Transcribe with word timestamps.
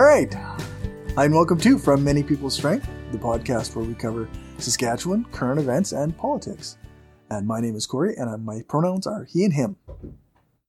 All 0.00 0.06
right. 0.06 0.32
Hi, 1.14 1.26
and 1.26 1.34
welcome 1.34 1.58
to 1.58 1.78
From 1.78 2.02
Many 2.02 2.22
People's 2.22 2.54
Strength, 2.54 2.88
the 3.12 3.18
podcast 3.18 3.76
where 3.76 3.84
we 3.84 3.92
cover 3.92 4.30
Saskatchewan, 4.56 5.26
current 5.26 5.60
events, 5.60 5.92
and 5.92 6.16
politics. 6.16 6.78
And 7.28 7.46
my 7.46 7.60
name 7.60 7.76
is 7.76 7.84
Corey, 7.84 8.16
and 8.16 8.30
uh, 8.30 8.38
my 8.38 8.62
pronouns 8.66 9.06
are 9.06 9.24
he 9.24 9.44
and 9.44 9.52
him. 9.52 9.76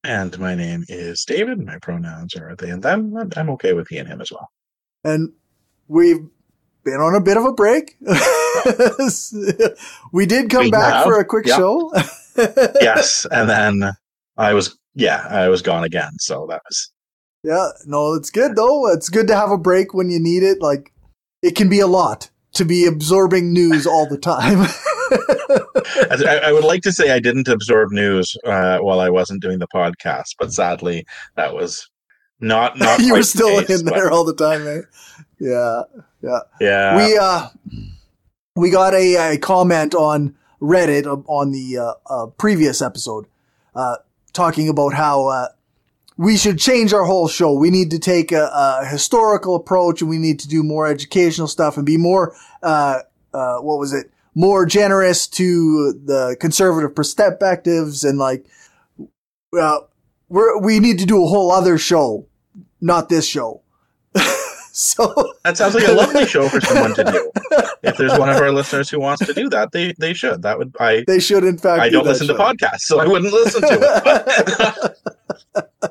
And 0.03 0.37
my 0.37 0.53
name 0.53 0.83
is 0.89 1.23
David. 1.23 1.59
And 1.59 1.65
my 1.65 1.79
pronouns 1.79 2.35
are 2.35 2.57
they 2.57 2.71
and 2.71 2.83
them. 2.83 3.15
I'm 3.37 3.49
okay 3.51 3.71
with 3.71 3.87
he 3.87 3.99
and 3.99 4.09
him 4.09 4.19
as 4.19 4.33
well. 4.33 4.51
And 5.05 5.31
we've 5.87 6.27
been 6.83 6.99
on 6.99 7.15
a 7.15 7.21
bit 7.21 7.37
of 7.37 7.45
a 7.45 7.53
break. 7.53 7.95
we 10.11 10.25
did 10.25 10.49
come 10.49 10.65
We 10.65 10.71
back 10.71 10.93
have, 10.93 11.03
for 11.05 11.21
a 11.21 11.23
quick 11.23 11.45
yeah. 11.45 11.55
show. 11.55 11.89
yes, 12.81 13.25
and 13.31 13.49
then 13.49 13.93
I 14.35 14.53
was 14.53 14.77
yeah, 14.93 15.25
I 15.29 15.47
was 15.47 15.61
gone 15.61 15.85
again. 15.85 16.19
So 16.19 16.47
that 16.49 16.61
was 16.67 16.91
Yeah, 17.43 17.69
no, 17.85 18.13
it's 18.13 18.29
good 18.29 18.55
though. 18.55 18.87
It's 18.91 19.09
good 19.09 19.27
to 19.27 19.35
have 19.35 19.51
a 19.51 19.57
break 19.57 19.93
when 19.93 20.09
you 20.09 20.19
need 20.19 20.43
it. 20.43 20.61
Like, 20.61 20.91
it 21.41 21.55
can 21.55 21.69
be 21.69 21.79
a 21.79 21.87
lot 21.87 22.29
to 22.53 22.65
be 22.65 22.85
absorbing 22.85 23.53
news 23.53 23.87
all 23.87 24.07
the 24.07 24.17
time. 24.17 24.59
I, 26.11 26.41
I 26.45 26.51
would 26.51 26.63
like 26.63 26.81
to 26.83 26.91
say 26.91 27.11
I 27.11 27.19
didn't 27.19 27.47
absorb 27.47 27.91
news 27.91 28.35
uh, 28.45 28.79
while 28.79 28.99
I 28.99 29.09
wasn't 29.09 29.41
doing 29.41 29.59
the 29.59 29.67
podcast, 29.67 30.35
but 30.39 30.53
sadly 30.53 31.05
that 31.35 31.53
was 31.53 31.89
not 32.39 32.77
not. 32.77 32.99
you 33.01 33.13
were 33.13 33.23
still 33.23 33.59
case, 33.61 33.79
in 33.79 33.85
but 33.85 33.95
there 33.95 34.11
all 34.11 34.23
the 34.23 34.35
time, 34.35 34.67
eh? 34.67 34.81
Yeah, 35.39 35.83
yeah. 36.21 36.39
Yeah, 36.59 36.95
we 36.97 37.17
uh, 37.17 37.47
we 38.55 38.69
got 38.69 38.93
a, 38.93 39.33
a 39.33 39.37
comment 39.37 39.95
on 39.95 40.35
Reddit 40.61 41.05
uh, 41.05 41.21
on 41.27 41.51
the 41.51 41.77
uh, 41.77 41.93
uh, 42.09 42.27
previous 42.27 42.81
episode, 42.81 43.25
uh, 43.75 43.97
talking 44.33 44.69
about 44.69 44.93
how 44.93 45.27
uh, 45.27 45.47
we 46.21 46.37
should 46.37 46.59
change 46.59 46.93
our 46.93 47.03
whole 47.03 47.27
show. 47.27 47.51
We 47.51 47.71
need 47.71 47.89
to 47.91 47.99
take 47.99 48.31
a, 48.31 48.51
a 48.53 48.85
historical 48.85 49.55
approach, 49.55 50.01
and 50.01 50.09
we 50.09 50.19
need 50.19 50.39
to 50.41 50.47
do 50.47 50.61
more 50.61 50.85
educational 50.85 51.47
stuff 51.47 51.77
and 51.77 51.85
be 51.85 51.97
more 51.97 52.35
uh, 52.61 52.99
uh, 53.33 53.57
what 53.57 53.79
was 53.79 53.91
it? 53.91 54.11
More 54.35 54.65
generous 54.65 55.27
to 55.27 55.93
the 55.93 56.37
conservative 56.39 56.95
perspectives 56.95 58.03
and 58.03 58.19
like, 58.19 58.45
uh, 59.59 59.79
we're, 60.29 60.59
we 60.59 60.79
need 60.79 60.99
to 60.99 61.05
do 61.05 61.23
a 61.23 61.27
whole 61.27 61.51
other 61.51 61.77
show, 61.77 62.27
not 62.79 63.09
this 63.09 63.27
show. 63.27 63.61
so 64.71 65.33
that 65.43 65.57
sounds 65.57 65.73
like 65.73 65.87
a 65.87 65.91
lovely 65.91 66.27
show 66.27 66.47
for 66.49 66.61
someone 66.61 66.93
to 66.95 67.03
do. 67.03 67.31
If 67.83 67.97
there's 67.97 68.17
one 68.17 68.29
of 68.29 68.35
our 68.37 68.51
listeners 68.51 68.91
who 68.91 68.99
wants 68.99 69.25
to 69.25 69.33
do 69.33 69.49
that, 69.49 69.71
they 69.71 69.93
they 69.97 70.13
should. 70.13 70.43
That 70.43 70.59
would 70.59 70.75
I. 70.79 71.03
they 71.07 71.19
should, 71.19 71.43
in 71.43 71.57
fact, 71.57 71.81
I 71.81 71.89
do 71.89 71.95
don't 71.95 72.05
listen 72.05 72.27
to 72.27 72.35
podcasts, 72.35 72.81
so 72.81 72.99
I 72.99 73.07
wouldn't 73.07 73.33
listen 73.33 73.61
to 73.63 74.95
it. 75.55 75.90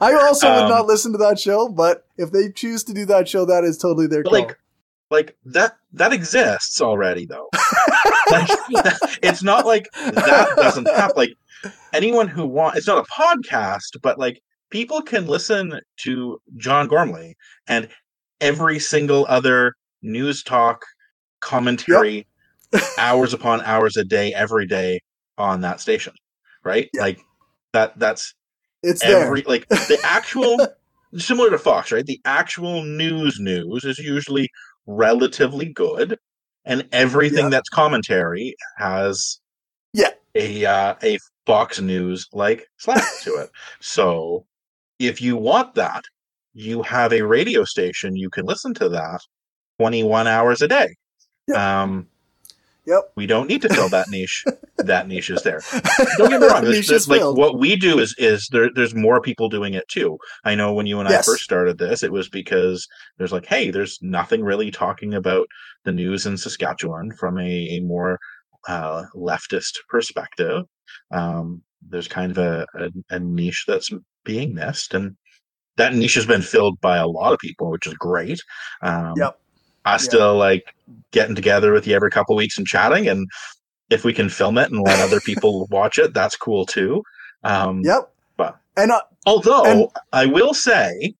I 0.00 0.14
also 0.14 0.48
would 0.48 0.62
Um, 0.64 0.68
not 0.70 0.86
listen 0.86 1.12
to 1.12 1.18
that 1.18 1.38
show, 1.38 1.68
but 1.68 2.06
if 2.16 2.30
they 2.32 2.50
choose 2.50 2.84
to 2.84 2.92
do 2.94 3.04
that 3.06 3.28
show, 3.28 3.44
that 3.44 3.64
is 3.64 3.78
totally 3.78 4.06
their 4.06 4.22
call. 4.22 4.32
like 4.32 4.58
like 5.10 5.36
that 5.44 5.76
that 5.92 6.10
exists 6.14 6.80
already 6.80 7.26
though 7.26 7.48
like, 8.30 8.48
that- 8.48 9.18
it's 9.22 9.42
not 9.42 9.66
like 9.66 9.86
that 9.92 10.48
doesn't 10.56 10.88
happen 10.88 11.12
like 11.16 11.34
anyone 11.92 12.26
who 12.28 12.46
wants 12.46 12.78
it's 12.78 12.86
not 12.86 12.96
a 13.06 13.10
podcast 13.12 14.00
but 14.02 14.18
like 14.18 14.40
people 14.70 15.02
can 15.02 15.26
listen 15.26 15.78
to 15.98 16.40
john 16.56 16.88
gormley 16.88 17.36
and 17.68 17.90
every 18.40 18.78
single 18.78 19.26
other 19.28 19.74
news 20.00 20.42
talk 20.42 20.82
commentary 21.40 22.26
hours 22.98 23.34
upon 23.34 23.60
hours 23.62 23.98
a 23.98 24.04
day 24.04 24.32
every 24.32 24.66
day 24.66 24.98
on 25.36 25.60
that 25.60 25.78
station 25.78 26.14
right 26.64 26.88
Yep. 26.94 27.02
like 27.02 27.20
that 27.74 27.98
that's 27.98 28.32
it's 28.82 29.02
there. 29.02 29.24
every 29.26 29.42
like 29.42 29.68
the 29.68 29.98
actual 30.04 30.56
similar 31.16 31.50
to 31.50 31.58
Fox, 31.58 31.92
right? 31.92 32.06
The 32.06 32.20
actual 32.24 32.82
news 32.84 33.38
news 33.40 33.84
is 33.84 33.98
usually 33.98 34.48
relatively 34.86 35.66
good, 35.66 36.18
and 36.64 36.88
everything 36.92 37.44
Yeah. 37.44 37.50
that's 37.50 37.68
commentary 37.68 38.54
has 38.78 39.40
Yeah. 39.92 40.10
a 40.34 40.66
uh, 40.66 40.94
a 41.02 41.18
Fox 41.46 41.80
News 41.80 42.26
like 42.32 42.66
slap 42.78 43.02
to 43.22 43.34
it. 43.36 43.50
So 43.80 44.46
if 44.98 45.20
you 45.20 45.36
want 45.36 45.74
that, 45.74 46.04
you 46.54 46.82
have 46.82 47.12
a 47.12 47.22
radio 47.22 47.64
station. 47.64 48.16
You 48.16 48.30
can 48.30 48.46
listen 48.46 48.74
to 48.74 48.88
that 48.90 49.20
twenty 49.78 50.02
one 50.04 50.26
hours 50.26 50.62
a 50.62 50.68
day. 50.68 50.94
Yep. 51.48 51.58
Um, 51.58 52.06
Yep. 52.86 53.12
we 53.16 53.26
don't 53.26 53.48
need 53.48 53.62
to 53.62 53.68
fill 53.68 53.88
that 53.90 54.08
niche. 54.08 54.44
that 54.78 55.06
niche 55.06 55.30
is 55.30 55.42
there 55.42 55.60
don't 56.18 56.30
get 56.30 56.40
me 56.40 56.46
wrong. 56.46 56.62
There's, 56.64 56.76
Niche 56.76 56.88
there's 56.88 57.08
like 57.08 57.20
filled. 57.20 57.38
what 57.38 57.58
we 57.58 57.76
do 57.76 57.98
is 57.98 58.14
is 58.18 58.48
there. 58.52 58.70
There's 58.74 58.94
more 58.94 59.20
people 59.20 59.48
doing 59.48 59.74
it 59.74 59.86
too. 59.88 60.18
I 60.44 60.54
know 60.54 60.72
when 60.72 60.86
you 60.86 60.98
and 61.00 61.08
I 61.08 61.22
first 61.22 61.44
started 61.44 61.78
this, 61.78 62.02
it 62.02 62.12
was 62.12 62.28
because 62.28 62.86
there's 63.18 63.32
like, 63.32 63.46
hey, 63.46 63.70
there's 63.70 63.98
nothing 64.02 64.42
really 64.42 64.70
talking 64.70 65.14
about 65.14 65.46
the 65.84 65.92
news 65.92 66.26
in 66.26 66.36
Saskatchewan 66.36 67.12
from 67.12 67.38
a, 67.38 67.68
a 67.76 67.80
more 67.80 68.18
uh, 68.66 69.04
leftist 69.14 69.78
perspective. 69.88 70.64
Um, 71.10 71.62
there's 71.88 72.08
kind 72.08 72.30
of 72.30 72.38
a, 72.38 72.66
a, 72.74 72.90
a 73.16 73.18
niche 73.18 73.64
that's 73.66 73.90
being 74.24 74.54
missed, 74.54 74.94
and 74.94 75.16
that 75.76 75.94
niche 75.94 76.14
has 76.14 76.26
been 76.26 76.42
filled 76.42 76.80
by 76.80 76.98
a 76.98 77.08
lot 77.08 77.32
of 77.32 77.38
people, 77.38 77.70
which 77.70 77.86
is 77.86 77.94
great. 77.94 78.40
Um, 78.82 79.14
Yep. 79.16 79.38
I 79.84 79.92
Yeah. 79.92 79.96
still 79.98 80.36
like 80.36 80.74
getting 81.10 81.34
together 81.34 81.72
with 81.72 81.86
you 81.86 81.94
every 81.94 82.10
couple 82.10 82.34
of 82.34 82.38
weeks 82.38 82.58
and 82.58 82.66
chatting, 82.66 83.08
and 83.08 83.28
if 83.90 84.04
we 84.04 84.12
can 84.12 84.28
film 84.28 84.58
it 84.58 84.70
and 84.70 84.80
let 84.82 85.00
other 85.00 85.20
people 85.20 85.66
watch 85.70 85.98
it, 85.98 86.14
that's 86.14 86.36
cool 86.36 86.64
too. 86.66 87.02
Um, 87.44 87.82
Yep. 87.84 88.12
But- 88.36 88.56
and 88.76 88.90
uh, 88.92 89.00
Although 89.26 89.64
And- 89.64 89.88
I 90.12 90.26
will 90.26 90.54
say, 90.54 91.14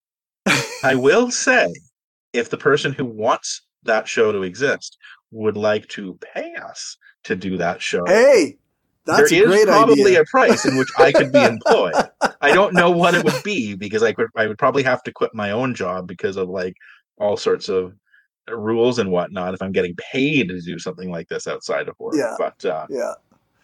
I 0.85 0.95
will 0.95 1.31
say, 1.31 1.73
if 2.33 2.51
the 2.51 2.57
person 2.57 2.93
who 2.93 3.05
wants 3.05 3.63
that 3.85 4.09
show 4.09 4.33
to 4.33 4.43
exist 4.43 4.97
would 5.31 5.57
like 5.57 5.87
to 5.89 6.19
pay 6.35 6.55
us 6.55 6.97
to 7.25 7.37
do 7.37 7.57
that 7.59 7.81
show, 7.83 8.05
hey, 8.07 8.57
that's 9.07 9.31
there 9.31 9.43
is 9.43 9.47
great 9.49 9.67
probably 9.67 10.03
idea. 10.03 10.23
a 10.23 10.25
price 10.27 10.65
in 10.65 10.77
which 10.77 10.89
I 10.99 11.13
could 11.13 11.33
be 11.33 11.43
employed. 11.45 11.95
I 12.41 12.53
don't 12.55 12.75
know 12.75 12.91
what 12.91 13.15
it 13.15 13.25
would 13.25 13.43
be 13.45 13.75
because 13.75 14.03
I 14.03 14.13
could 14.13 14.29
I 14.37 14.47
would 14.47 14.59
probably 14.59 14.83
have 14.85 15.03
to 15.05 15.13
quit 15.13 15.33
my 15.35 15.51
own 15.51 15.75
job 15.75 16.07
because 16.09 16.37
of 16.37 16.49
like 16.49 16.75
all 17.19 17.37
sorts 17.37 17.69
of 17.69 17.93
rules 18.49 18.99
and 18.99 19.11
whatnot 19.11 19.55
if 19.55 19.63
I'm 19.63 19.73
getting 19.73 19.95
paid 19.97 20.49
to 20.49 20.61
do 20.61 20.79
something 20.79 21.11
like 21.11 21.29
this 21.29 21.47
outside 21.47 21.89
of 21.89 21.95
work. 21.99 22.15
Yeah. 22.17 22.35
But 22.39 22.65
uh, 22.65 22.87
yeah. 22.91 23.13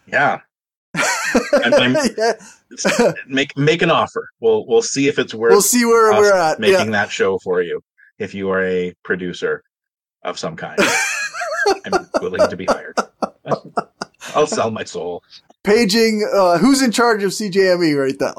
yeah, 0.07 0.39
I'm- 1.53 1.95
yeah. 2.17 2.33
make 3.27 3.55
make 3.57 3.81
an 3.81 3.91
offer. 3.91 4.29
We'll 4.39 4.65
we'll 4.67 4.81
see 4.81 5.07
if 5.07 5.19
it's 5.19 5.33
worth 5.33 5.51
We'll 5.51 5.61
see 5.61 5.85
where 5.85 6.11
we're 6.13 6.33
at. 6.33 6.59
making 6.59 6.85
Yeah. 6.87 6.91
that 7.03 7.11
show 7.11 7.37
for 7.39 7.61
you 7.61 7.81
if 8.17 8.33
you 8.33 8.49
are 8.49 8.63
a 8.63 8.93
producer 9.03 9.63
of 10.23 10.37
some 10.39 10.55
kind. 10.55 10.79
I'm 11.85 12.09
willing 12.21 12.49
to 12.49 12.55
be 12.57 12.65
hired. 12.65 12.95
I'll 14.35 14.47
sell 14.47 14.71
my 14.71 14.83
soul. 14.83 15.23
Paging, 15.63 16.27
uh, 16.33 16.57
who's 16.57 16.81
in 16.81 16.91
charge 16.91 17.21
of 17.23 17.31
CJME 17.31 17.95
right 17.99 18.15
now? 18.19 18.33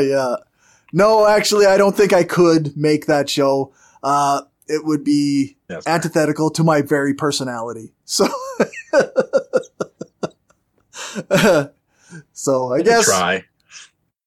yeah. 0.00 0.36
No, 0.96 1.26
actually, 1.26 1.66
I 1.66 1.76
don't 1.76 1.94
think 1.94 2.14
I 2.14 2.24
could 2.24 2.74
make 2.74 3.04
that 3.04 3.28
show. 3.28 3.70
Uh, 4.02 4.40
it 4.66 4.86
would 4.86 5.04
be 5.04 5.58
antithetical 5.86 6.48
to 6.52 6.64
my 6.64 6.80
very 6.80 7.12
personality. 7.12 7.92
So, 8.06 8.26
so 12.32 12.72
I 12.72 12.80
guess, 12.82 13.04
try. 13.04 13.44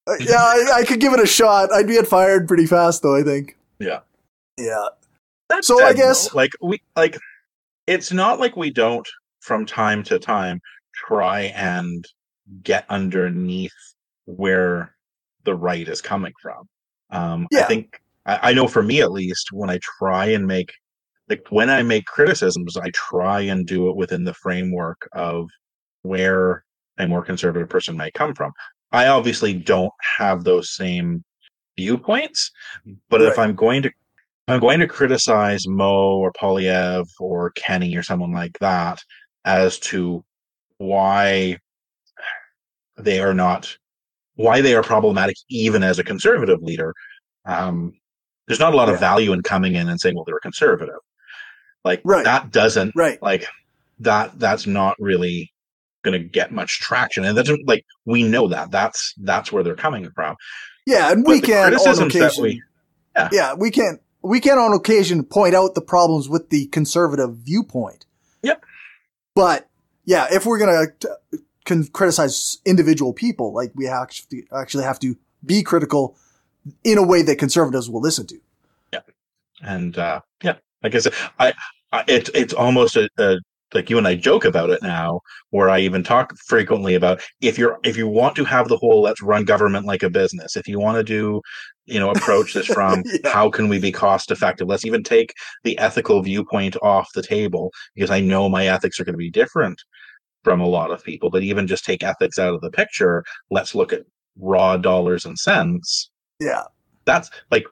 uh, 0.06 0.16
yeah, 0.20 0.36
I, 0.38 0.74
I 0.78 0.84
could 0.86 1.00
give 1.00 1.14
it 1.14 1.20
a 1.20 1.26
shot. 1.26 1.74
I'd 1.74 1.88
get 1.88 2.06
fired 2.08 2.48
pretty 2.48 2.68
fast, 2.68 3.02
though. 3.02 3.16
I 3.16 3.24
think. 3.24 3.58
Yeah. 3.80 4.02
Yeah. 4.58 4.86
That 5.50 5.66
So 5.66 5.84
I 5.84 5.94
guess- 5.94 6.34
like 6.36 6.52
we 6.62 6.80
like 6.96 7.18
it's 7.88 8.12
not 8.12 8.40
like 8.40 8.56
we 8.56 8.70
don't 8.70 9.08
from 9.40 9.66
time 9.66 10.04
to 10.04 10.20
time 10.20 10.62
try 10.94 11.46
and 11.56 12.06
get 12.62 12.86
underneath 12.90 13.74
where 14.26 14.94
the 15.50 15.56
right 15.56 15.88
is 15.88 16.02
coming 16.02 16.34
from. 16.42 16.62
Um 17.10 17.48
I 17.64 17.68
think 17.68 17.86
I, 18.26 18.50
I 18.50 18.54
know 18.54 18.68
for 18.68 18.84
me 18.84 19.02
at 19.02 19.12
least, 19.12 19.46
when 19.52 19.70
I 19.70 19.80
try 20.00 20.26
and 20.28 20.46
make 20.46 20.72
like 21.30 21.46
when 21.50 21.70
I 21.70 21.84
make 21.84 22.06
criticisms, 22.06 22.78
I 22.78 22.90
try 22.92 23.42
and 23.42 23.66
do 23.66 23.90
it 23.90 23.96
within 23.96 24.24
the 24.24 24.34
framework 24.34 25.08
of 25.14 25.48
where 26.02 26.64
a 26.98 27.08
more 27.08 27.24
conservative 27.24 27.70
person 27.70 27.96
might 27.98 28.14
come 28.14 28.34
from. 28.34 28.52
I 28.92 29.08
obviously 29.08 29.54
don't 29.54 29.94
have 30.18 30.44
those 30.44 30.76
same 30.76 31.24
viewpoints, 31.78 32.52
but 33.10 33.22
if 33.22 33.38
I'm 33.38 33.56
going 33.56 33.84
to 33.84 33.92
I'm 34.48 34.60
going 34.60 34.80
to 34.80 34.88
criticize 34.88 35.68
Moe 35.68 36.18
or 36.18 36.32
Poilievre 36.34 37.06
or 37.20 37.52
Kenney 37.52 37.96
or 37.96 38.04
someone 38.04 38.34
like 38.34 38.58
that 38.60 39.00
as 39.46 39.78
to 39.80 40.24
why 40.80 41.58
they 42.98 43.20
are 43.20 43.36
not 43.36 43.78
why 44.40 44.62
they 44.62 44.74
are 44.74 44.82
problematic 44.82 45.36
even 45.50 45.84
as 45.84 46.00
a 46.00 46.04
conservative 46.04 46.62
leader. 46.64 46.94
Um, 47.46 47.94
there's 48.48 48.60
not 48.60 48.74
a 48.74 48.78
lot 48.78 48.88
of 48.88 48.98
value 49.00 49.34
in 49.34 49.44
coming 49.44 49.76
in 49.76 49.90
and 49.90 50.00
saying, 50.00 50.16
well, 50.16 50.24
they're 50.24 50.38
a 50.38 50.42
conservative. 50.42 50.96
Like 51.84 52.00
Right. 52.06 52.24
that 52.24 52.50
doesn't 52.52 52.94
Right. 52.96 53.22
like 53.22 53.46
that 54.00 54.40
that's 54.40 54.66
not 54.66 54.96
really 55.00 55.52
going 56.04 56.14
to 56.22 56.26
get 56.26 56.54
much 56.54 56.80
traction 56.80 57.26
and 57.26 57.38
that's 57.38 57.52
like 57.66 57.84
we 58.06 58.24
know 58.24 58.48
that 58.48 58.72
that's 58.72 59.14
that's 59.18 59.52
where 59.52 59.62
they're 59.62 59.76
coming 59.76 60.10
from 60.12 60.38
Yeah, 60.88 61.12
and 61.12 61.26
we 61.28 61.42
can 61.42 61.74
on 61.74 62.02
occasion. 62.08 62.42
we- 62.44 62.62
yeah, 63.34 63.54
we 63.56 63.70
can 63.72 64.00
we 64.22 64.40
can 64.40 64.58
on 64.58 64.74
occasion 64.74 65.26
point 65.26 65.54
out 65.54 65.76
the 65.76 65.82
problems 65.82 66.30
with 66.30 66.50
the 66.50 66.68
conservative 66.68 67.36
viewpoint. 67.40 68.06
Yep. 68.44 68.64
But 69.36 69.68
yeah, 70.06 70.28
if 70.32 70.46
we're 70.46 70.60
gonna 70.60 70.86
t- 70.98 71.40
can 71.66 71.86
criticize 71.88 72.58
individual 72.66 73.14
people, 73.14 73.54
like 73.54 73.72
we 73.76 73.88
actually 73.88 74.46
actually 74.56 74.84
have 74.84 75.00
to 75.00 75.18
be 75.46 75.64
critical 75.64 76.16
in 76.84 76.98
a 76.98 77.06
way 77.06 77.22
that 77.22 77.38
conservatives 77.38 77.90
will 77.90 78.02
listen 78.02 78.28
to. 78.28 78.40
Yeah, 78.94 79.02
and 79.62 79.98
uh, 79.98 80.22
yeah, 80.44 80.56
like 80.84 80.96
I 80.96 81.00
said, 81.00 81.14
I, 81.40 81.54
I 81.92 82.04
it's 82.08 82.30
it's 82.34 82.54
almost 82.54 82.96
a, 82.96 83.10
a 83.18 83.38
like 83.74 83.90
you 83.90 83.98
and 83.98 84.08
I 84.08 84.16
joke 84.16 84.46
about 84.46 84.70
it 84.72 84.82
now, 84.82 85.22
where 85.52 85.70
I 85.70 85.80
even 85.80 86.04
talk 86.04 86.34
frequently 86.48 86.96
about 86.96 87.22
if 87.42 87.58
you're 87.58 87.78
if 87.84 87.98
you 87.98 88.08
want 88.08 88.36
to 88.38 88.44
have 88.46 88.68
the 88.68 88.78
whole 88.78 89.02
let's 89.02 89.22
run 89.22 89.46
government 89.46 89.86
like 89.86 90.04
a 90.04 90.10
business, 90.10 90.56
if 90.56 90.68
you 90.68 90.80
want 90.80 90.98
to 90.98 91.04
do, 91.04 91.42
you 91.86 92.00
know, 92.00 92.10
approach 92.10 92.54
this 92.54 92.66
from 92.66 93.04
Yeah. 93.24 93.30
how 93.32 93.50
can 93.50 93.70
we 93.70 93.80
be 93.80 93.92
cost 93.92 94.32
effective, 94.32 94.68
let's 94.68 94.86
even 94.86 95.04
take 95.04 95.34
the 95.64 95.78
ethical 95.78 96.22
viewpoint 96.22 96.78
off 96.82 97.10
the 97.14 97.24
table 97.24 97.72
because 97.96 98.10
I 98.10 98.22
know 98.22 98.50
my 98.50 98.68
ethics 98.68 99.00
are 99.00 99.06
going 99.06 99.14
to 99.14 99.18
be 99.18 99.32
different 99.32 99.82
from 100.44 100.62
a 100.62 100.68
lot 100.68 100.92
of 100.92 101.04
people, 101.04 101.30
but 101.30 101.44
even 101.44 101.68
just 101.68 101.86
take 101.86 102.04
ethics 102.04 102.40
out 102.40 102.54
of 102.54 102.62
the 102.62 102.72
picture, 102.72 103.24
let's 103.50 103.76
look 103.76 103.92
at 103.92 104.06
raw 104.38 104.78
dollars 104.78 105.26
and 105.26 105.38
cents. 105.38 106.10
Yeah. 106.40 106.64
that's 107.06 107.30
like 107.52 107.66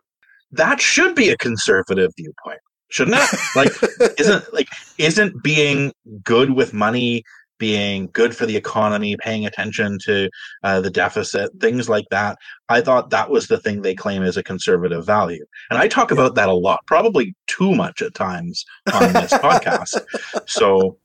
that 0.51 0.81
should 0.81 1.15
be 1.15 1.29
a 1.29 1.37
conservative 1.37 2.11
viewpoint 2.17 2.59
shouldn't 2.89 3.17
it? 3.17 3.39
Like 3.55 3.71
isn't 4.19 4.53
like 4.53 4.67
isn't 4.97 5.43
being 5.43 5.91
good 6.23 6.51
with 6.51 6.73
money 6.73 7.23
being 7.59 8.07
good 8.13 8.35
for 8.35 8.45
the 8.45 8.55
economy 8.55 9.17
paying 9.17 9.45
attention 9.45 9.97
to 10.03 10.29
uh, 10.63 10.79
the 10.79 10.91
deficit 10.91 11.49
things 11.59 11.89
like 11.89 12.05
that 12.11 12.37
i 12.69 12.79
thought 12.79 13.09
that 13.09 13.31
was 13.31 13.47
the 13.47 13.57
thing 13.57 13.81
they 13.81 13.95
claim 13.95 14.21
as 14.21 14.37
a 14.37 14.43
conservative 14.43 15.03
value. 15.03 15.43
And 15.69 15.79
i 15.79 15.87
talk 15.87 16.11
about 16.11 16.35
that 16.35 16.49
a 16.49 16.53
lot 16.53 16.81
probably 16.85 17.35
too 17.47 17.73
much 17.73 18.01
at 18.01 18.13
times 18.13 18.63
on 18.93 19.13
this 19.13 19.33
podcast. 19.33 19.99
So 20.47 20.97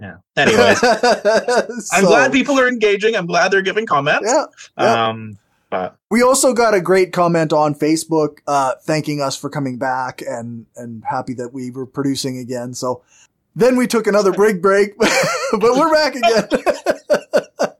yeah 0.00 0.16
anyways 0.36 0.78
i'm 1.92 2.04
glad 2.04 2.32
people 2.32 2.58
are 2.58 2.68
engaging 2.68 3.14
i'm 3.14 3.26
glad 3.26 3.50
they're 3.50 3.62
giving 3.62 3.86
comments 3.86 4.26
Yeah. 4.26 4.44
yeah. 4.78 5.08
um 5.08 5.38
but 5.70 5.96
We 6.10 6.22
also 6.22 6.52
got 6.52 6.74
a 6.74 6.80
great 6.80 7.12
comment 7.12 7.52
on 7.52 7.74
Facebook, 7.76 8.38
uh, 8.48 8.72
thanking 8.82 9.20
us 9.20 9.36
for 9.36 9.48
coming 9.48 9.78
back 9.78 10.20
and, 10.20 10.66
and 10.74 11.04
happy 11.08 11.32
that 11.34 11.52
we 11.52 11.70
were 11.70 11.86
producing 11.86 12.38
again. 12.38 12.74
So 12.74 13.02
then 13.54 13.76
we 13.76 13.86
took 13.86 14.08
another 14.08 14.32
break 14.32 14.60
break, 14.60 14.98
but 14.98 15.62
we're 15.62 15.92
back 15.92 16.16
again. 16.16 16.48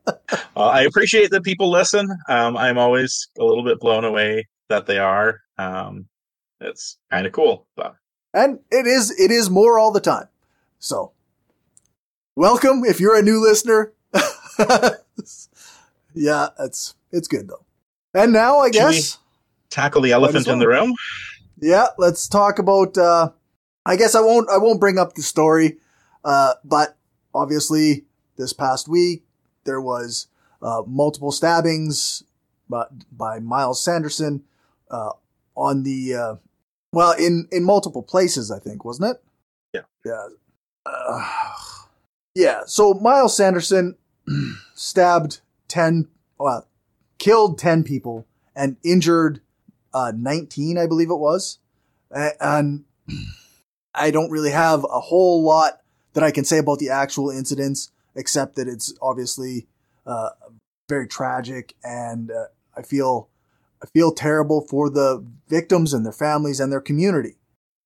Uh, 0.57 0.65
I 0.67 0.83
appreciate 0.83 1.31
that 1.31 1.43
people 1.43 1.71
listen. 1.71 2.07
Um, 2.29 2.55
I'm 2.55 2.77
always 2.77 3.29
a 3.39 3.45
little 3.45 3.65
bit 3.65 3.81
blown 3.81 4.05
away 4.05 4.47
that 4.69 4.85
they 4.85 4.99
are. 4.99 5.41
Um, 5.57 6.07
it's 6.61 6.99
kind 7.11 7.27
of 7.27 7.33
cool. 7.33 7.67
But 7.77 7.95
and 8.35 8.59
it 8.71 8.87
is, 8.87 9.11
it 9.19 9.31
is 9.31 9.49
more 9.49 9.79
all 9.79 9.91
the 9.91 10.01
time. 10.01 10.29
So 10.79 11.13
welcome 12.37 12.83
if 12.85 13.01
you're 13.01 13.17
a 13.19 13.23
new 13.23 13.41
listener. 13.41 13.93
yeah, 16.15 16.49
it's, 16.59 16.95
it's 17.13 17.29
good 17.29 17.49
though. 17.49 17.65
And 18.15 18.33
now 18.33 18.59
I 18.59 18.65
we- 18.67 18.71
guess. 18.73 19.19
tackle 19.71 20.03
the 20.03 20.13
elephant 20.13 20.47
in 20.49 20.59
the 20.59 20.69
room. 20.69 20.95
Yeah, 21.61 21.89
let's 21.99 22.27
talk 22.29 22.59
about. 22.59 22.97
Uh, 22.97 23.31
I 23.85 23.97
guess 23.97 24.15
I 24.15 24.21
won't. 24.21 24.49
I 24.51 24.57
won't 24.59 24.81
bring 24.81 24.99
up 24.99 25.15
the 25.15 25.23
story, 25.23 25.77
uh, 26.25 26.55
but 26.65 26.97
obviously, 27.35 28.05
this 28.37 28.53
past 28.55 28.89
week 28.89 29.25
there 29.65 29.81
was 29.81 30.27
uh, 30.63 30.83
multiple 30.87 31.31
stabbings 31.31 32.23
by, 32.69 32.87
by 33.13 33.41
Miles 33.41 33.83
Sanderson 33.85 34.43
uh, 34.91 35.11
on 35.55 35.83
the 35.83 36.15
uh, 36.15 36.35
well 36.93 37.13
in 37.13 37.47
in 37.53 37.63
multiple 37.63 38.03
places. 38.03 38.51
I 38.51 38.59
think 38.59 38.85
wasn't 38.85 39.11
it? 39.11 39.23
Yeah. 39.75 39.81
Yeah. 40.05 40.27
Uh, 40.87 41.29
yeah. 42.41 42.63
So 42.67 42.95
Miles 42.95 43.37
Sanderson 43.37 43.97
stabbed 44.75 45.41
ten, 45.69 46.09
well, 46.39 46.67
killed 47.19 47.59
ten 47.59 47.85
people 47.85 48.27
and 48.55 48.77
injured 48.85 49.41
uh, 49.93 50.13
19, 50.15 50.79
I 50.79 50.87
believe 50.87 51.11
it 51.11 51.17
was. 51.17 51.59
And 52.11 52.85
I 53.95 54.11
don't 54.11 54.31
really 54.31 54.51
have 54.51 54.85
a 54.85 55.01
whole 55.01 55.43
lot 55.43 55.81
that 56.13 56.25
I 56.25 56.31
can 56.31 56.45
say 56.45 56.59
about 56.59 56.79
the 56.79 56.91
actual 56.91 57.31
incidents, 57.31 57.91
except 58.15 58.57
that 58.57 58.69
it's 58.69 58.93
obviously 59.01 59.67
uh, 60.07 60.31
very 60.89 61.07
tragic, 61.07 61.75
and 61.85 62.31
uh, 62.31 62.47
I 62.77 62.83
feel 62.83 63.29
I 63.83 63.87
feel 63.87 64.13
terrible 64.13 64.61
for 64.61 64.91
the 64.91 65.25
victims 65.49 65.95
and 65.95 66.05
their 66.05 66.13
families 66.13 66.61
and 66.61 66.73
their 66.73 66.81
community. 66.81 67.37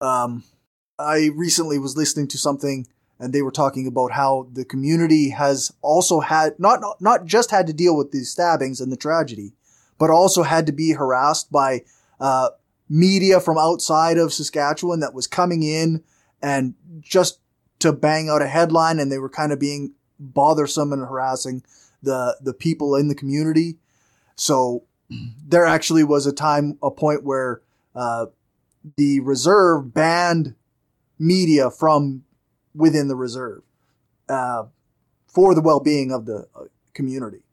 Um, 0.01 0.43
I 0.99 1.31
recently 1.35 1.79
was 1.79 1.97
listening 1.97 2.29
to 2.29 2.39
something, 2.39 2.87
and 3.25 3.33
they 3.33 3.41
were 3.41 3.51
talking 3.51 3.87
about 3.87 4.13
how 4.13 4.47
the 4.53 4.67
community 4.67 5.31
has 5.31 5.73
also 5.81 6.21
had 6.21 6.61
not 6.61 6.81
not, 7.01 7.25
just 7.25 7.51
had 7.51 7.67
to 7.67 7.73
deal 7.73 7.97
with 7.97 8.13
these 8.13 8.31
stabbings 8.31 8.83
and 8.83 8.93
the 8.93 8.99
tragedy, 8.99 9.55
but 9.99 10.11
also 10.11 10.43
had 10.43 10.67
to 10.67 10.73
be 10.73 10.93
harassed 10.93 11.51
by 11.51 11.83
uh, 12.21 12.51
media 12.87 13.41
from 13.41 13.57
outside 13.57 14.19
of 14.19 14.35
Saskatchewan 14.35 15.01
that 15.01 15.15
was 15.15 15.27
coming 15.27 15.63
in 15.63 16.05
and 16.43 16.75
just 17.01 17.41
to 17.79 17.95
bang 17.95 18.29
out 18.29 18.43
a 18.43 18.47
headline, 18.47 18.99
and 18.99 19.11
they 19.11 19.19
were 19.19 19.31
kind 19.31 19.53
of 19.53 19.59
being 19.59 19.95
bothersome 20.21 20.93
and 20.93 21.01
harassing 21.01 21.65
the 22.03 22.37
the 22.43 22.53
people 22.53 22.95
in 22.95 23.09
the 23.09 23.15
community. 23.15 23.79
So 24.37 24.85
there 25.49 25.65
actually 25.65 26.05
was 26.05 26.27
a 26.27 26.33
time, 26.33 26.77
a 26.83 26.91
point 26.91 27.25
where 27.25 27.63
uh, 27.95 28.27
the 28.99 29.21
reserve 29.21 29.95
banned 29.95 30.57
media 31.19 31.71
from 31.71 32.24
within 32.75 33.09
the 33.09 33.17
reserve 33.17 33.63
uh, 34.29 34.65
for 35.27 35.55
the 35.55 35.63
well 35.63 35.81
being 35.81 36.11
of 36.13 36.27
the 36.27 36.47
uh, 36.55 36.65
community 36.93 37.45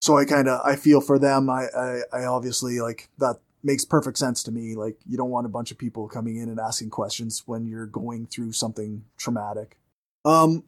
so 0.00 0.16
I 0.16 0.24
kind 0.24 0.48
of 0.48 0.60
I 0.64 0.76
feel 0.76 1.00
for 1.00 1.18
them. 1.18 1.48
I, 1.50 1.66
I 1.76 2.00
I 2.12 2.24
obviously 2.24 2.80
like 2.80 3.08
that 3.18 3.36
makes 3.62 3.84
perfect 3.84 4.16
sense 4.18 4.42
to 4.44 4.50
me. 4.50 4.74
Like 4.74 4.96
you 5.06 5.16
don't 5.16 5.30
want 5.30 5.46
a 5.46 5.50
bunch 5.50 5.70
of 5.70 5.78
people 5.78 6.08
coming 6.08 6.36
in 6.36 6.48
and 6.48 6.58
asking 6.58 6.90
questions 6.90 7.42
when 7.46 7.66
you're 7.66 7.86
going 7.86 8.26
through 8.26 8.52
something 8.52 9.04
traumatic. 9.18 9.78
Um, 10.24 10.64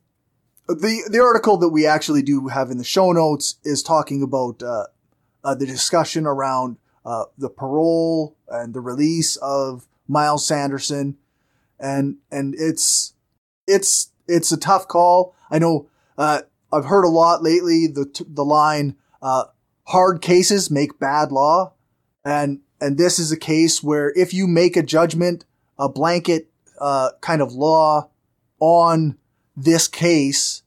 the 0.69 1.03
the 1.11 1.21
article 1.21 1.57
that 1.59 1.71
we 1.71 1.87
actually 1.87 2.23
do 2.23 2.49
have 2.49 2.71
in 2.71 2.79
the 2.79 2.85
show 2.85 3.13
notes 3.13 3.57
is 3.65 3.83
talking 3.83 4.23
about 4.23 4.63
uh, 4.63 4.87
uh, 5.43 5.55
the 5.55 5.67
discussion 5.67 6.27
around 6.27 6.77
uh, 7.05 7.25
the 7.39 7.51
parole 7.51 8.37
and 8.49 8.75
the 8.75 8.81
release 8.81 9.37
of 9.37 9.89
Miles 10.07 10.47
Sanderson, 10.47 11.17
and 11.81 12.19
and 12.31 12.55
it's 12.59 13.12
it's 13.67 14.11
it's 14.29 14.53
a 14.53 14.57
tough 14.57 14.89
call. 14.89 15.35
I 15.51 15.59
know 15.59 15.89
uh, 16.17 16.43
I've 16.73 16.87
heard 16.87 17.05
a 17.05 17.09
lot 17.09 17.43
lately 17.43 17.87
the 17.87 18.07
the 18.27 18.45
line 18.45 18.97
uh, 19.21 19.45
hard 19.85 20.23
cases 20.23 20.71
make 20.71 20.99
bad 20.99 21.33
law, 21.33 21.75
and 22.25 22.61
and 22.81 22.99
this 22.99 23.19
is 23.19 23.31
a 23.31 23.37
case 23.37 23.83
where 23.83 24.13
if 24.17 24.35
you 24.35 24.47
make 24.47 24.77
a 24.77 24.83
judgment, 24.83 25.45
a 25.79 25.89
blanket 25.89 26.51
uh, 26.81 27.11
kind 27.21 27.43
of 27.43 27.53
law 27.53 28.11
on 28.59 29.19
this 29.57 29.87
case, 29.89 30.63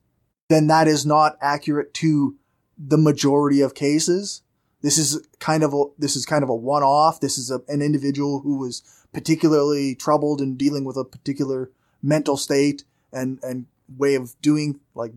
then 0.49 0.67
that 0.67 0.87
is 0.87 1.05
not 1.05 1.37
accurate 1.41 1.93
to 1.95 2.35
the 2.77 2.97
majority 2.97 3.61
of 3.61 3.73
cases. 3.73 4.41
This 4.81 4.97
is 4.97 5.25
kind 5.39 5.63
of 5.63 5.73
a 5.73 5.83
this 5.97 6.15
is 6.15 6.25
kind 6.25 6.43
of 6.43 6.49
a 6.49 6.55
one 6.55 6.83
off. 6.83 7.19
This 7.19 7.37
is 7.37 7.49
a, 7.49 7.61
an 7.67 7.81
individual 7.81 8.41
who 8.41 8.59
was 8.59 8.83
particularly 9.13 9.95
troubled 9.95 10.41
and 10.41 10.57
dealing 10.57 10.83
with 10.83 10.97
a 10.97 11.05
particular 11.05 11.71
mental 12.05 12.37
state 12.37 12.83
and 13.11 13.39
and 13.41 13.65
way 13.97 14.15
of 14.15 14.39
doing 14.41 14.79
like 14.93 15.11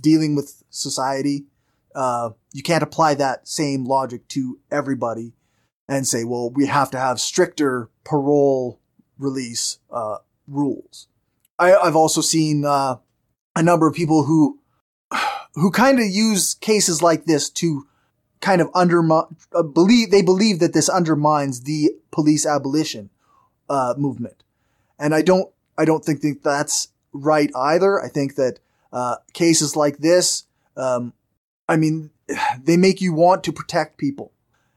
dealing 0.00 0.34
with 0.34 0.62
society. 0.70 1.44
Uh, 1.94 2.30
you 2.52 2.62
can't 2.62 2.82
apply 2.82 3.14
that 3.14 3.48
same 3.48 3.84
logic 3.84 4.26
to 4.28 4.58
everybody 4.70 5.32
and 5.88 6.06
say, 6.06 6.22
well, 6.22 6.50
we 6.50 6.66
have 6.66 6.90
to 6.90 6.98
have 6.98 7.20
stricter 7.20 7.88
parole 8.04 8.78
release 9.18 9.78
uh, 9.90 10.18
rules. 10.46 11.08
I, 11.58 11.74
I've 11.74 11.96
also 11.96 12.20
seen 12.20 12.64
uh, 12.64 12.96
a 13.56 13.62
number 13.62 13.88
of 13.88 13.94
people 13.94 14.24
who 14.24 14.60
who 15.54 15.70
kind 15.70 15.98
of 15.98 16.06
use 16.06 16.54
cases 16.54 17.02
like 17.02 17.24
this 17.24 17.50
to 17.50 17.86
kind 18.40 18.60
of 18.60 18.70
undermine 18.74 19.24
uh, 19.52 19.62
believe 19.62 20.10
they 20.10 20.22
believe 20.22 20.60
that 20.60 20.72
this 20.72 20.88
undermines 20.88 21.62
the 21.62 21.90
police 22.12 22.46
abolition 22.46 23.10
uh, 23.68 23.94
movement, 23.96 24.44
and 24.98 25.14
I 25.14 25.22
don't 25.22 25.50
I 25.78 25.84
don't 25.84 26.04
think, 26.04 26.20
think 26.20 26.42
that's 26.42 26.88
right 27.12 27.50
either. 27.54 28.02
I 28.02 28.08
think 28.08 28.34
that 28.34 28.58
uh, 28.92 29.16
cases 29.32 29.76
like 29.76 29.98
this, 29.98 30.44
um, 30.76 31.12
I 31.68 31.76
mean, 31.76 32.10
they 32.62 32.76
make 32.76 33.00
you 33.00 33.12
want 33.14 33.44
to 33.44 33.52
protect 33.52 33.96
people, 33.96 34.32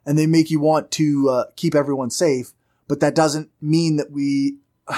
and 0.06 0.18
they 0.18 0.28
make 0.28 0.50
you 0.50 0.60
want 0.60 0.92
to 0.92 1.30
uh, 1.30 1.44
keep 1.56 1.76
everyone 1.76 2.10
safe. 2.10 2.54
But 2.88 3.00
that 3.00 3.16
doesn't 3.16 3.50
mean 3.62 3.98
that 3.98 4.12
we 4.12 4.58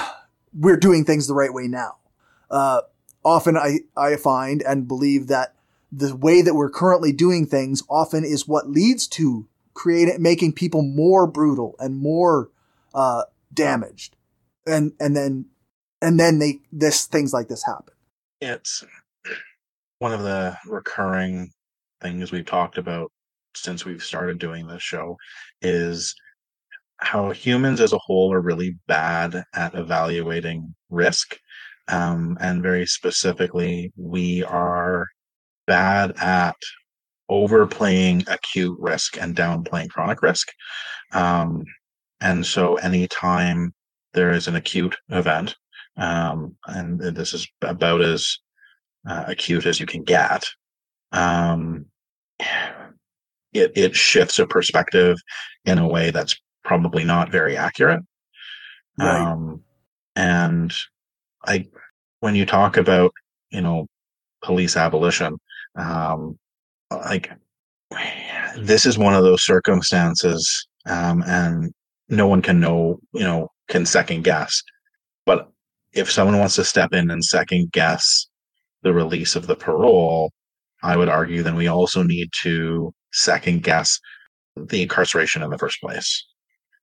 we're 0.52 0.76
doing 0.76 1.04
things 1.04 1.26
the 1.26 1.34
right 1.34 1.52
way 1.52 1.66
now. 1.66 1.96
Uh, 2.50 2.82
often 3.24 3.56
I, 3.56 3.80
I 3.96 4.16
find 4.16 4.62
and 4.62 4.86
believe 4.86 5.28
that 5.28 5.54
the 5.90 6.14
way 6.14 6.42
that 6.42 6.54
we're 6.54 6.70
currently 6.70 7.12
doing 7.12 7.46
things 7.46 7.82
often 7.88 8.24
is 8.24 8.48
what 8.48 8.68
leads 8.68 9.06
to 9.08 9.46
creating 9.74 10.20
making 10.20 10.52
people 10.52 10.82
more 10.82 11.26
brutal 11.26 11.76
and 11.78 11.96
more 11.96 12.50
uh, 12.94 13.22
damaged, 13.52 14.16
and 14.66 14.92
and 15.00 15.16
then 15.16 15.46
and 16.00 16.18
then 16.18 16.38
they 16.38 16.60
this 16.72 17.06
things 17.06 17.32
like 17.32 17.48
this 17.48 17.64
happen. 17.64 17.94
It's 18.40 18.84
one 19.98 20.12
of 20.12 20.22
the 20.22 20.56
recurring 20.66 21.50
things 22.00 22.30
we've 22.30 22.46
talked 22.46 22.78
about 22.78 23.10
since 23.56 23.84
we've 23.84 24.02
started 24.02 24.38
doing 24.38 24.66
this 24.66 24.82
show 24.82 25.16
is 25.62 26.14
how 26.98 27.30
humans 27.30 27.80
as 27.80 27.92
a 27.92 27.98
whole 27.98 28.32
are 28.32 28.40
really 28.40 28.76
bad 28.86 29.44
at 29.54 29.74
evaluating 29.74 30.74
risk. 30.90 31.38
Um, 31.88 32.36
and 32.40 32.62
very 32.62 32.86
specifically, 32.86 33.92
we 33.96 34.42
are 34.44 35.06
bad 35.66 36.12
at 36.18 36.56
overplaying 37.28 38.24
acute 38.26 38.76
risk 38.78 39.20
and 39.20 39.36
downplaying 39.36 39.90
chronic 39.90 40.22
risk. 40.22 40.48
Um, 41.12 41.64
and 42.20 42.44
so 42.44 42.76
anytime 42.76 43.74
there 44.14 44.30
is 44.30 44.48
an 44.48 44.56
acute 44.56 44.96
event, 45.10 45.56
um, 45.96 46.56
and 46.66 47.00
this 47.00 47.34
is 47.34 47.46
about 47.62 48.00
as 48.00 48.38
uh, 49.08 49.24
acute 49.28 49.66
as 49.66 49.78
you 49.80 49.86
can 49.86 50.02
get, 50.02 50.44
um, 51.12 51.86
it, 53.52 53.72
it 53.76 53.94
shifts 53.94 54.38
a 54.38 54.46
perspective 54.46 55.16
in 55.64 55.78
a 55.78 55.88
way 55.88 56.10
that's 56.10 56.36
probably 56.64 57.04
not 57.04 57.30
very 57.30 57.56
accurate. 57.56 58.00
Right. 58.98 59.20
Um, 59.20 59.62
and 60.16 60.72
I, 61.44 61.66
when 62.20 62.34
you 62.34 62.46
talk 62.46 62.76
about, 62.76 63.12
you 63.50 63.60
know, 63.60 63.86
police 64.42 64.76
abolition, 64.76 65.38
um, 65.76 66.38
like 66.90 67.30
this 68.56 68.86
is 68.86 68.98
one 68.98 69.14
of 69.14 69.24
those 69.24 69.44
circumstances, 69.44 70.66
um, 70.86 71.22
and 71.26 71.72
no 72.08 72.26
one 72.26 72.42
can 72.42 72.60
know, 72.60 73.00
you 73.12 73.24
know, 73.24 73.48
can 73.68 73.86
second 73.86 74.24
guess. 74.24 74.62
But 75.26 75.50
if 75.94 76.10
someone 76.10 76.38
wants 76.38 76.56
to 76.56 76.64
step 76.64 76.92
in 76.92 77.10
and 77.10 77.24
second 77.24 77.72
guess 77.72 78.26
the 78.82 78.92
release 78.92 79.36
of 79.36 79.46
the 79.46 79.56
parole, 79.56 80.32
I 80.82 80.96
would 80.96 81.08
argue 81.08 81.42
then 81.42 81.56
we 81.56 81.68
also 81.68 82.02
need 82.02 82.30
to 82.42 82.92
second 83.12 83.62
guess 83.62 83.98
the 84.56 84.82
incarceration 84.82 85.42
in 85.42 85.50
the 85.50 85.58
first 85.58 85.80
place. 85.80 86.24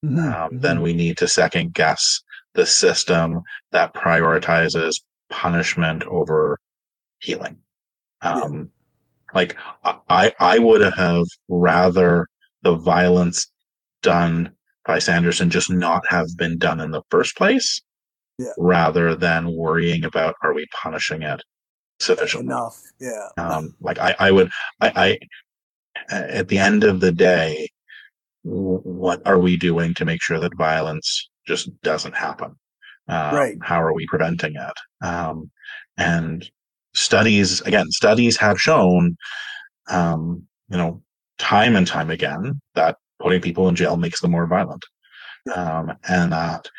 Mm-hmm. 0.04 0.20
Um, 0.20 0.26
mm-hmm. 0.26 0.60
then 0.60 0.82
we 0.82 0.94
need 0.94 1.18
to 1.18 1.28
second 1.28 1.74
guess 1.74 2.22
the 2.54 2.66
system 2.66 3.42
that 3.72 3.94
prioritizes 3.94 4.94
punishment 5.30 6.04
over 6.04 6.60
healing. 7.20 7.58
Um. 8.22 8.72
Like 9.34 9.56
I, 10.10 10.34
I 10.40 10.60
would 10.60 10.82
have 10.82 11.26
rather 11.48 12.28
the 12.64 12.76
violence 12.76 13.48
done 14.02 14.52
by 14.86 15.00
Sanderson 15.00 15.50
just 15.50 15.70
not 15.70 16.04
have 16.10 16.28
been 16.38 16.58
done 16.58 16.80
in 16.80 16.92
the 16.92 17.04
first 17.10 17.38
place, 17.38 17.82
yeah. 18.42 18.54
rather 18.58 19.16
than 19.16 19.54
worrying 19.54 20.04
about 20.06 20.36
are 20.42 20.54
we 20.54 20.66
punishing 20.82 21.22
it 21.22 21.42
sufficiently 22.00 22.48
enough? 22.48 22.80
Yeah. 23.00 23.30
Um, 23.38 23.76
like 23.80 24.00
I, 24.00 24.16
I 24.20 24.32
would, 24.32 24.50
I, 24.80 25.18
I, 26.10 26.16
at 26.16 26.48
the 26.48 26.58
end 26.58 26.84
of 26.84 27.00
the 27.00 27.12
day, 27.12 27.70
what 28.44 29.22
are 29.26 29.40
we 29.40 29.56
doing 29.58 29.94
to 29.96 30.06
make 30.06 30.22
sure 30.22 30.40
that 30.40 30.58
violence 30.58 31.30
just 31.48 31.70
doesn't 31.82 32.16
happen? 32.16 32.56
Um, 33.08 33.36
right. 33.36 33.58
How 33.62 33.82
are 33.82 33.94
we 33.94 34.08
preventing 34.08 34.56
it? 34.56 35.06
Um, 35.06 35.52
and 35.98 36.50
studies, 36.94 37.62
again, 37.62 37.90
studies 37.92 38.38
have 38.38 38.60
shown, 38.60 39.18
um, 39.90 40.44
you 40.70 40.78
know, 40.78 41.02
time 41.38 41.76
and 41.76 41.86
time 41.86 42.10
again 42.10 42.62
that 42.76 42.98
putting 43.20 43.42
people 43.42 43.68
in 43.68 43.76
jail 43.76 43.98
makes 43.98 44.22
them 44.22 44.32
more 44.32 44.48
violent. 44.48 44.84
Um, 45.56 45.94
and 46.08 46.32
that 46.32 46.70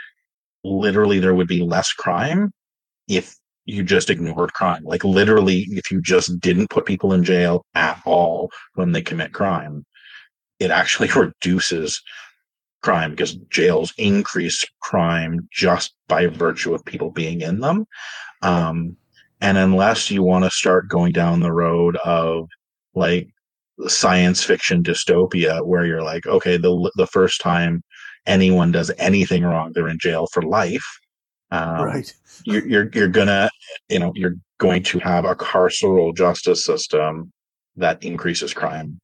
literally 0.65 1.19
there 1.19 1.35
would 1.35 1.49
be 1.49 1.63
less 1.63 1.93
crime 1.93 2.53
if 3.09 3.35
you 3.65 3.83
just 3.83 4.11
ignored 4.11 4.53
crime. 4.53 4.83
Like 4.85 5.05
literally, 5.05 5.67
if 5.71 5.91
you 5.91 6.01
just 6.01 6.41
didn't 6.41 6.71
put 6.71 6.87
people 6.87 7.13
in 7.13 7.25
jail 7.25 7.65
at 7.75 8.01
all 8.05 8.51
when 8.75 8.93
they 8.93 9.03
commit 9.03 9.33
crime, 9.33 9.85
it 10.59 10.71
actually 10.71 11.09
reduces 11.17 12.01
crime 12.83 13.13
because 13.13 13.35
jails 13.51 13.93
increase 13.97 14.65
crime 14.81 15.49
just 15.53 15.95
by 16.09 16.27
virtue 16.27 16.75
of 16.75 16.85
people 16.85 17.11
being 17.11 17.41
in 17.41 17.61
them. 17.61 17.85
Um, 18.43 18.97
and 19.41 19.57
unless 19.57 20.11
you 20.11 20.23
want 20.23 20.45
to 20.45 20.51
start 20.51 20.89
going 20.89 21.13
down 21.13 21.41
the 21.41 21.53
road 21.53 21.97
of 22.05 22.49
like 22.95 23.29
science 23.87 24.43
fiction 24.43 24.83
dystopia 24.83 25.65
where 25.65 25.87
you're 25.87 26.03
like, 26.03 26.27
okay, 26.27 26.57
the 26.57 26.91
the 26.97 27.07
first 27.07 27.41
time 27.41 27.83
anyone 28.27 28.73
does 28.73 28.91
anything 28.99 29.45
wrong, 29.45 29.73
they're 29.73 29.89
in 29.89 29.99
jail 29.99 30.27
for 30.33 30.43
life. 30.43 30.85
Um, 31.51 31.85
right. 31.85 32.15
You're, 32.45 32.67
you're 32.67 32.91
you're 32.95 33.09
gonna 33.09 33.51
you 33.89 33.99
know 33.99 34.13
you're 34.15 34.37
going 34.59 34.83
to 34.85 34.99
have 35.01 35.25
a 35.25 35.35
carceral 35.35 36.17
justice 36.17 36.65
system 36.65 37.33
that 37.77 38.03
increases 38.03 38.55
crime 38.55 38.99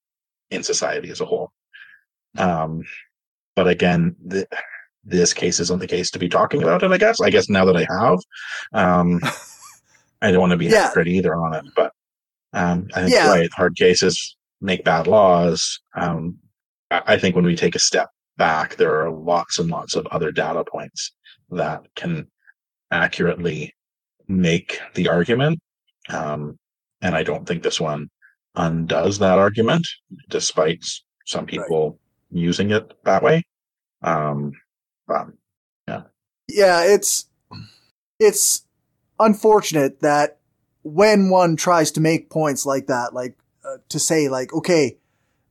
in 0.50 0.62
society 0.62 1.10
as 1.10 1.20
a 1.20 1.26
whole. 1.26 1.50
Um, 2.36 2.84
but 3.54 3.68
again, 3.68 4.16
the, 4.24 4.46
this 5.04 5.32
case 5.32 5.60
isn't 5.60 5.80
the 5.80 5.86
case 5.86 6.10
to 6.12 6.18
be 6.18 6.28
talking 6.28 6.62
about 6.62 6.82
it. 6.82 6.90
I 6.90 6.98
guess. 6.98 7.20
I 7.20 7.30
guess 7.30 7.48
now 7.48 7.64
that 7.64 7.76
I 7.76 7.86
have, 7.90 8.18
um, 8.72 9.20
I 10.22 10.30
don't 10.30 10.40
want 10.40 10.52
to 10.52 10.56
be 10.56 10.66
yeah. 10.66 10.82
hypocrite 10.84 11.08
either 11.08 11.34
on 11.34 11.54
it. 11.54 11.64
But 11.76 11.92
um, 12.52 12.88
I 12.94 13.00
think 13.02 13.14
yeah. 13.14 13.28
right, 13.28 13.50
hard 13.52 13.76
cases 13.76 14.36
make 14.60 14.84
bad 14.84 15.06
laws. 15.06 15.80
Um, 15.94 16.38
I 16.90 17.18
think 17.18 17.36
when 17.36 17.44
we 17.44 17.54
take 17.54 17.74
a 17.74 17.80
step 17.80 18.08
back, 18.38 18.76
there 18.76 19.02
are 19.02 19.10
lots 19.10 19.58
and 19.58 19.68
lots 19.68 19.94
of 19.94 20.06
other 20.06 20.32
data 20.32 20.64
points 20.64 21.12
that 21.50 21.82
can 21.94 22.26
accurately 22.90 23.74
make 24.26 24.80
the 24.94 25.08
argument. 25.08 25.60
Um, 26.08 26.58
and 27.02 27.14
I 27.14 27.22
don't 27.22 27.46
think 27.46 27.62
this 27.62 27.80
one 27.80 28.08
undoes 28.54 29.18
that 29.18 29.38
argument, 29.38 29.86
despite 30.30 30.84
some 31.26 31.44
people 31.44 31.90
right. 31.90 32.40
using 32.40 32.70
it 32.70 32.94
that 33.04 33.22
way. 33.22 33.44
Um, 34.02 34.52
but, 35.06 35.26
yeah. 35.86 36.02
Yeah, 36.48 36.84
it's 36.84 37.26
it's 38.18 38.64
unfortunate 39.20 40.00
that 40.00 40.38
when 40.82 41.28
one 41.28 41.56
tries 41.56 41.92
to 41.92 42.00
make 42.00 42.30
points 42.30 42.64
like 42.64 42.86
that, 42.86 43.12
like 43.12 43.36
uh, 43.64 43.76
to 43.90 43.98
say 43.98 44.28
like, 44.28 44.52
okay, 44.52 44.96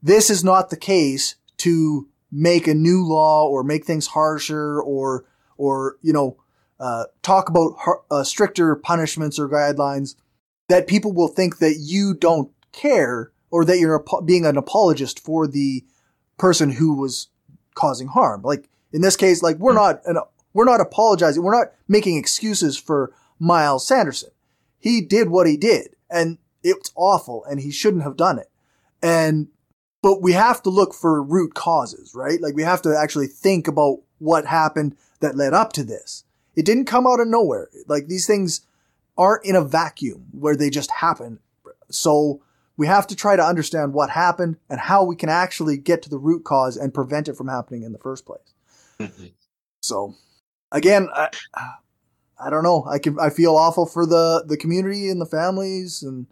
this 0.01 0.29
is 0.29 0.44
not 0.44 0.70
the 0.70 0.77
case 0.77 1.36
to 1.58 2.08
make 2.31 2.67
a 2.67 2.74
new 2.74 3.05
law 3.05 3.48
or 3.48 3.63
make 3.63 3.86
things 3.86 4.07
harsher 4.07 4.81
or 4.81 5.25
or 5.57 5.98
you 6.01 6.13
know 6.13 6.38
uh, 6.79 7.05
talk 7.24 7.50
about 7.50 7.74
uh, 8.12 8.24
stricter 8.24 8.75
punishments 8.75 9.39
or 9.39 9.50
guidelines 9.50 10.15
that 10.69 10.88
people 10.88 11.12
will 11.13 11.27
think 11.27 11.60
that 11.60 11.77
you 11.79 12.13
don't 12.13 12.51
care 12.72 13.31
or 13.50 13.65
that 13.65 13.79
you're 13.79 14.03
being 14.25 14.46
an 14.46 14.57
apologist 14.57 15.19
for 15.19 15.48
the 15.48 15.84
person 16.38 16.72
who 16.72 16.93
was 16.93 17.29
causing 17.74 18.07
harm. 18.07 18.41
Like 18.43 18.69
in 18.91 19.01
this 19.01 19.15
case, 19.15 19.41
like 19.41 19.57
we're 19.57 19.74
not 19.74 20.01
an, 20.05 20.17
we're 20.53 20.65
not 20.65 20.81
apologizing. 20.81 21.41
We're 21.41 21.57
not 21.57 21.72
making 21.88 22.17
excuses 22.17 22.77
for 22.77 23.13
Miles 23.39 23.88
Sanderson. 23.88 24.29
He 24.77 25.01
did 25.01 25.29
what 25.29 25.48
he 25.48 25.57
did 25.57 25.96
and 26.10 26.38
it's 26.63 26.91
awful 26.96 27.43
and 27.46 27.60
he 27.60 27.72
shouldn't 27.72 28.03
have 28.03 28.17
done 28.17 28.39
it. 28.39 28.50
And, 29.01 29.48
but 30.01 30.21
we 30.21 30.33
have 30.33 30.61
to 30.63 30.69
look 30.69 30.93
for 30.93 31.21
root 31.23 31.53
causes, 31.53 32.13
right? 32.13 32.41
Like 32.41 32.55
we 32.55 32.63
have 32.63 32.81
to 32.83 32.97
actually 32.97 33.27
think 33.27 33.67
about 33.67 33.99
what 34.19 34.45
happened 34.45 34.95
that 35.19 35.35
led 35.35 35.53
up 35.53 35.73
to 35.73 35.83
this. 35.83 36.23
It 36.55 36.65
didn't 36.65 36.85
come 36.85 37.07
out 37.07 37.19
of 37.19 37.27
nowhere. 37.27 37.69
Like 37.87 38.07
these 38.07 38.27
things 38.27 38.61
aren't 39.17 39.45
in 39.45 39.55
a 39.55 39.63
vacuum 39.63 40.27
where 40.31 40.55
they 40.55 40.69
just 40.69 40.91
happen. 40.91 41.39
So 41.89 42.41
we 42.77 42.87
have 42.87 43.07
to 43.07 43.15
try 43.15 43.35
to 43.35 43.43
understand 43.43 43.93
what 43.93 44.11
happened 44.11 44.57
and 44.69 44.79
how 44.79 45.03
we 45.03 45.15
can 45.15 45.29
actually 45.29 45.77
get 45.77 46.03
to 46.03 46.09
the 46.09 46.19
root 46.19 46.43
cause 46.43 46.77
and 46.77 46.93
prevent 46.93 47.27
it 47.27 47.35
from 47.35 47.47
happening 47.47 47.83
in 47.83 47.91
the 47.91 47.97
first 47.97 48.25
place. 48.25 48.53
Mm-hmm. 48.99 49.27
So 49.81 50.15
again, 50.71 51.09
I, 51.13 51.29
I 52.39 52.49
don't 52.49 52.63
know. 52.63 52.85
I 52.87 52.99
can, 52.99 53.19
I 53.19 53.31
feel 53.31 53.55
awful 53.55 53.87
for 53.87 54.05
the, 54.05 54.43
the 54.47 54.57
community 54.57 55.09
and 55.09 55.19
the 55.19 55.25
families 55.25 56.03
and 56.03 56.27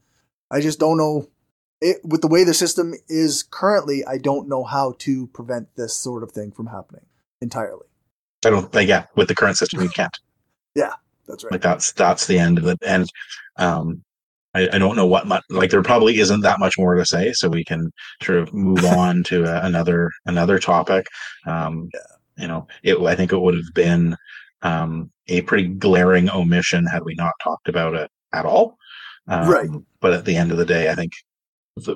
I 0.51 0.62
just 0.62 0.79
don't 0.79 0.98
know 0.98 1.27
it, 1.82 1.98
with 2.03 2.22
the 2.22 2.27
way 2.27 2.44
the 2.44 2.53
system 2.53 2.94
is 3.08 3.44
currently, 3.44 4.03
I 4.05 4.17
don't 4.17 4.48
know 4.48 4.63
how 4.63 4.96
to 5.00 5.27
prevent 5.27 5.75
this 5.75 5.96
sort 5.96 6.24
of 6.24 6.32
thing 6.32 6.51
from 6.51 6.67
happening 6.67 7.05
entirely. 7.41 7.88
I 8.46 8.50
don't 8.50 8.74
yeah, 8.88 9.05
with 9.15 9.27
the 9.27 9.36
current 9.36 9.58
system 9.58 9.82
you 9.82 9.89
can't. 9.89 10.17
yeah, 10.75 10.94
that's 11.27 11.44
right. 11.44 11.53
Like 11.53 11.62
that's 11.62 11.91
that's 11.94 12.27
the 12.27 12.39
end 12.39 12.58
of 12.58 12.67
it. 12.67 12.77
And 12.86 13.10
um 13.58 14.03
I, 14.53 14.70
I 14.74 14.77
don't 14.77 14.96
know 14.96 15.05
what 15.05 15.27
much 15.27 15.44
like 15.50 15.72
there 15.72 15.82
probably 15.82 16.20
isn't 16.20 16.41
that 16.41 16.60
much 16.60 16.77
more 16.77 16.96
to 16.96 17.05
say, 17.05 17.34
so 17.34 17.50
we 17.50 17.63
can 17.63 17.91
sort 18.22 18.39
of 18.39 18.53
move 18.53 18.86
on 18.98 19.24
to 19.24 19.46
a, 19.46 19.65
another 19.65 20.12
another 20.25 20.60
topic. 20.60 21.08
Um 21.48 21.89
yeah. 21.94 22.44
you 22.44 22.48
know, 22.48 22.67
it 22.84 23.00
I 23.00 23.15
think 23.15 23.32
it 23.32 23.39
would 23.39 23.55
have 23.55 23.74
been 23.74 24.15
um 24.62 25.12
a 25.27 25.41
pretty 25.41 25.67
glaring 25.67 26.29
omission 26.29 26.86
had 26.86 27.03
we 27.03 27.15
not 27.15 27.34
talked 27.44 27.67
about 27.67 27.96
it 27.96 28.12
at 28.32 28.46
all. 28.46 28.77
Um, 29.27 29.50
right. 29.50 29.70
But 30.01 30.13
at 30.13 30.25
the 30.25 30.36
end 30.36 30.51
of 30.51 30.58
the 30.58 30.65
day, 30.65 30.91
I 30.91 30.96
think 30.96 31.13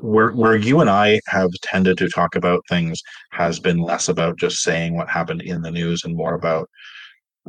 where 0.01 0.31
where 0.31 0.57
you 0.57 0.81
and 0.81 0.89
I 0.89 1.21
have 1.27 1.51
tended 1.63 1.97
to 1.99 2.09
talk 2.09 2.35
about 2.35 2.63
things 2.67 3.01
has 3.31 3.59
been 3.59 3.77
less 3.77 4.09
about 4.09 4.37
just 4.37 4.61
saying 4.61 4.95
what 4.95 5.09
happened 5.09 5.41
in 5.41 5.61
the 5.61 5.71
news 5.71 6.03
and 6.03 6.15
more 6.15 6.33
about 6.33 6.69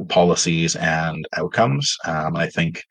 policies 0.08 0.76
and 0.76 1.26
outcomes. 1.37 1.96
Um, 2.04 2.37
I 2.37 2.49
think 2.49 2.82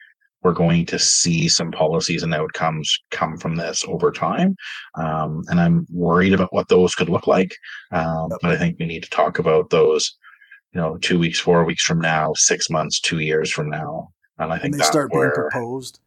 we're 0.43 0.53
going 0.53 0.86
to 0.88 1.00
see 1.00 1.48
some 1.48 1.72
policies 1.72 2.24
and 2.24 2.34
outcomes 2.34 2.98
come 3.12 3.38
from 3.38 3.55
this 3.55 3.84
over 3.88 4.12
time. 4.12 4.55
Um, 4.96 5.43
and 5.48 5.60
I'm 5.60 5.86
worried 5.89 6.34
about 6.34 6.53
what 6.53 6.67
those 6.69 6.96
could 6.96 7.10
look 7.10 7.27
like. 7.27 7.53
Um, 7.91 8.29
but 8.41 8.51
I 8.51 8.58
think 8.58 8.79
we 8.79 8.86
need 8.86 9.03
to 9.03 9.10
talk 9.10 9.39
about 9.39 9.69
those, 9.69 10.17
you 10.74 10.79
know, 10.79 10.98
two 10.98 11.19
weeks, 11.19 11.39
four 11.39 11.65
weeks 11.65 11.84
from 11.84 12.00
now, 12.00 12.34
six 12.36 12.69
months, 12.69 13.01
two 13.01 13.19
years 13.19 13.51
from 13.51 13.69
now. 13.69 14.12
And 14.38 14.53
I 14.53 14.60
think 14.60 14.75
and 14.75 14.81
they 14.81 14.86
start 14.86 15.12
where, 15.12 15.29
being 15.29 15.50
proposed. 15.50 16.00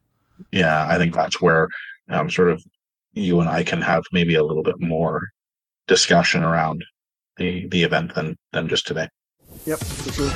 Yeah, 0.51 0.87
I 0.87 0.97
think 0.97 1.13
that's 1.13 1.39
where 1.39 1.67
um, 2.09 2.29
sort 2.29 2.49
of 2.49 2.63
you 3.13 3.39
and 3.39 3.49
I 3.49 3.63
can 3.63 3.81
have 3.81 4.03
maybe 4.11 4.35
a 4.35 4.43
little 4.43 4.63
bit 4.63 4.79
more 4.79 5.29
discussion 5.87 6.43
around 6.43 6.83
the 7.37 7.67
the 7.67 7.83
event 7.83 8.15
than 8.15 8.35
than 8.51 8.67
just 8.67 8.87
today. 8.87 9.07
Yep, 9.65 9.79
for 9.79 10.11
sure. 10.11 10.31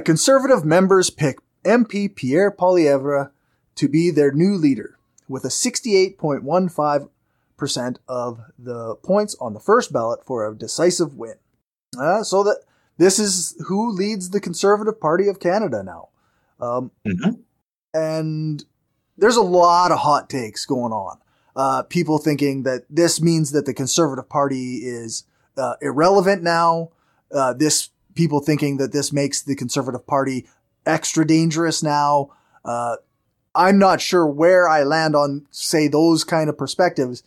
conservative 0.04 0.64
members 0.64 1.10
pick 1.10 1.38
MP 1.64 2.14
Pierre 2.14 2.50
Poilievre 2.50 3.30
to 3.74 3.88
be 3.88 4.10
their 4.10 4.32
new 4.32 4.56
leader 4.56 4.98
with 5.28 5.44
a 5.44 5.48
68.15% 5.48 7.96
of 8.08 8.40
the 8.58 8.96
points 8.96 9.36
on 9.40 9.54
the 9.54 9.60
first 9.60 9.92
ballot 9.92 10.24
for 10.24 10.46
a 10.46 10.56
decisive 10.56 11.16
win. 11.16 11.34
Uh, 11.98 12.22
so 12.22 12.44
that 12.44 12.60
this 12.98 13.18
is 13.18 13.56
who 13.66 13.90
leads 13.90 14.30
the 14.30 14.40
Conservative 14.40 15.00
Party 15.00 15.26
of 15.28 15.40
Canada 15.40 15.82
now. 15.82 16.10
Um, 16.60 16.92
mm-hmm. 17.06 17.40
And 17.92 18.64
there's 19.16 19.36
a 19.36 19.42
lot 19.42 19.92
of 19.92 19.98
hot 19.98 20.30
takes 20.30 20.64
going 20.64 20.92
on. 20.92 21.18
Uh, 21.56 21.82
people 21.82 22.18
thinking 22.18 22.64
that 22.64 22.84
this 22.90 23.20
means 23.20 23.50
that 23.52 23.64
the 23.64 23.72
Conservative 23.72 24.28
Party 24.28 24.76
is 24.84 25.24
uh, 25.56 25.74
irrelevant 25.80 26.42
now. 26.42 26.90
Uh, 27.32 27.54
this 27.54 27.88
people 28.14 28.40
thinking 28.40 28.76
that 28.76 28.92
this 28.92 29.12
makes 29.12 29.42
the 29.42 29.56
Conservative 29.56 30.06
Party 30.06 30.46
extra 30.84 31.26
dangerous 31.26 31.82
now. 31.82 32.30
Uh, 32.64 32.96
I'm 33.54 33.78
not 33.78 34.02
sure 34.02 34.26
where 34.26 34.68
I 34.68 34.82
land 34.82 35.16
on, 35.16 35.46
say, 35.50 35.88
those 35.88 36.24
kind 36.24 36.50
of 36.50 36.58
perspectives, 36.58 37.22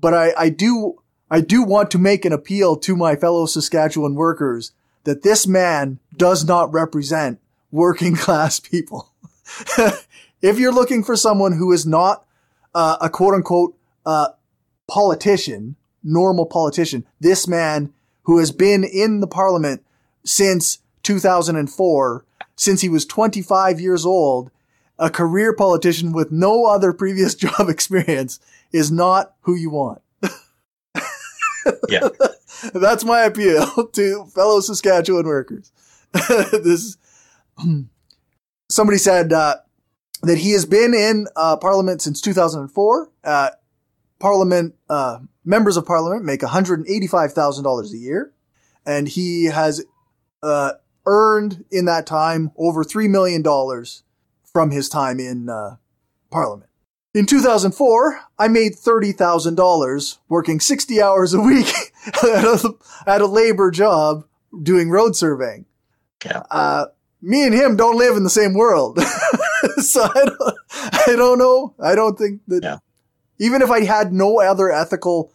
but 0.00 0.14
I, 0.14 0.32
I 0.38 0.48
do, 0.48 1.02
I 1.28 1.40
do 1.40 1.64
want 1.64 1.90
to 1.90 1.98
make 1.98 2.24
an 2.24 2.32
appeal 2.32 2.76
to 2.76 2.94
my 2.94 3.16
fellow 3.16 3.46
Saskatchewan 3.46 4.14
workers 4.14 4.72
that 5.04 5.22
this 5.22 5.46
man 5.46 5.98
does 6.16 6.44
not 6.44 6.72
represent 6.72 7.40
working 7.72 8.14
class 8.16 8.60
people. 8.60 9.10
if 10.40 10.58
you're 10.58 10.72
looking 10.72 11.02
for 11.02 11.16
someone 11.16 11.52
who 11.52 11.72
is 11.72 11.84
not 11.84 12.24
uh, 12.74 12.96
a 13.00 13.10
quote 13.10 13.34
unquote 13.34 13.76
uh, 14.06 14.28
politician, 14.88 15.76
normal 16.02 16.46
politician, 16.46 17.06
this 17.20 17.46
man 17.46 17.92
who 18.24 18.38
has 18.38 18.52
been 18.52 18.84
in 18.84 19.20
the 19.20 19.26
parliament 19.26 19.84
since 20.24 20.78
2004 21.02 22.24
since 22.56 22.80
he 22.80 22.88
was 22.88 23.04
25 23.06 23.80
years 23.80 24.06
old, 24.06 24.50
a 24.98 25.10
career 25.10 25.52
politician 25.52 26.12
with 26.12 26.30
no 26.30 26.66
other 26.66 26.92
previous 26.92 27.34
job 27.44 27.68
experience 27.68 28.40
is 28.72 28.90
not 28.90 29.34
who 29.42 29.54
you 29.54 29.70
want. 29.70 30.00
yeah. 31.88 32.08
That's 32.74 33.04
my 33.04 33.22
appeal 33.22 33.88
to 33.92 34.24
fellow 34.26 34.60
Saskatchewan 34.60 35.26
workers. 35.26 35.72
this 36.12 36.96
somebody 38.68 38.98
said 38.98 39.32
uh, 39.32 39.56
that 40.22 40.38
he 40.38 40.52
has 40.52 40.64
been 40.64 40.94
in 40.94 41.26
uh, 41.36 41.56
Parliament 41.56 42.00
since 42.00 42.20
2004. 42.20 43.10
Uh, 43.24 43.50
Parliament 44.18 44.74
uh, 44.88 45.18
members 45.44 45.76
of 45.76 45.84
Parliament 45.84 46.24
make 46.24 46.40
$185,000 46.40 47.92
a 47.92 47.96
year, 47.96 48.32
and 48.86 49.08
he 49.08 49.46
has 49.46 49.84
uh, 50.42 50.72
earned 51.06 51.64
in 51.70 51.86
that 51.86 52.06
time 52.06 52.52
over 52.56 52.84
$3 52.84 53.08
million 53.10 53.42
from 54.44 54.70
his 54.70 54.88
time 54.88 55.18
in 55.18 55.48
uh, 55.48 55.76
Parliament. 56.30 56.70
In 57.14 57.26
2004, 57.26 58.20
I 58.38 58.48
made 58.48 58.72
$30,000 58.74 60.18
working 60.28 60.60
60 60.60 61.02
hours 61.02 61.34
a 61.34 61.40
week 61.40 61.66
at, 62.06 62.44
a, 62.44 62.74
at, 63.06 63.20
a, 63.20 63.26
labor 63.26 63.70
job 63.70 64.24
doing 64.62 64.88
road 64.88 65.14
surveying. 65.14 65.66
Yeah. 66.24 66.44
Uh, 66.50 66.86
me 67.20 67.44
and 67.44 67.54
him 67.54 67.76
don't 67.76 67.98
live 67.98 68.16
in 68.16 68.24
the 68.24 68.30
same 68.30 68.54
world. 68.54 68.98
so 69.92 70.02
I 70.04 70.24
don't, 70.24 70.58
I 71.08 71.16
don't 71.16 71.38
know. 71.38 71.74
I 71.80 71.94
don't 71.94 72.18
think 72.18 72.40
that 72.48 72.62
yeah. 72.62 72.78
even 73.38 73.62
if 73.62 73.70
I 73.70 73.84
had 73.84 74.12
no 74.12 74.40
other 74.40 74.70
ethical 74.70 75.32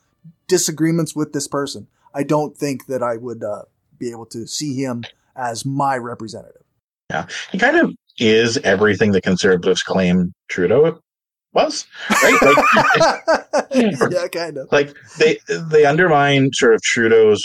disagreements 0.47 1.15
with 1.15 1.33
this 1.33 1.47
person, 1.47 1.87
I 2.13 2.23
don't 2.23 2.57
think 2.57 2.87
that 2.87 3.03
I 3.03 3.17
would 3.17 3.43
uh, 3.43 3.63
be 3.97 4.11
able 4.11 4.25
to 4.27 4.47
see 4.47 4.75
him 4.75 5.03
as 5.35 5.65
my 5.65 5.97
representative. 5.97 6.63
Yeah, 7.09 7.27
he 7.51 7.57
kind 7.57 7.77
of 7.77 7.93
is 8.19 8.57
everything 8.57 9.11
the 9.11 9.21
conservatives 9.21 9.83
claim 9.83 10.33
Trudeau 10.49 10.99
was, 11.53 11.85
right? 12.09 12.41
Like, 12.41 13.71
yeah, 14.11 14.27
kind 14.27 14.57
of. 14.57 14.71
Like 14.71 14.95
they 15.17 15.39
they 15.47 15.85
undermine 15.85 16.51
sort 16.53 16.73
of 16.73 16.81
Trudeau's 16.81 17.43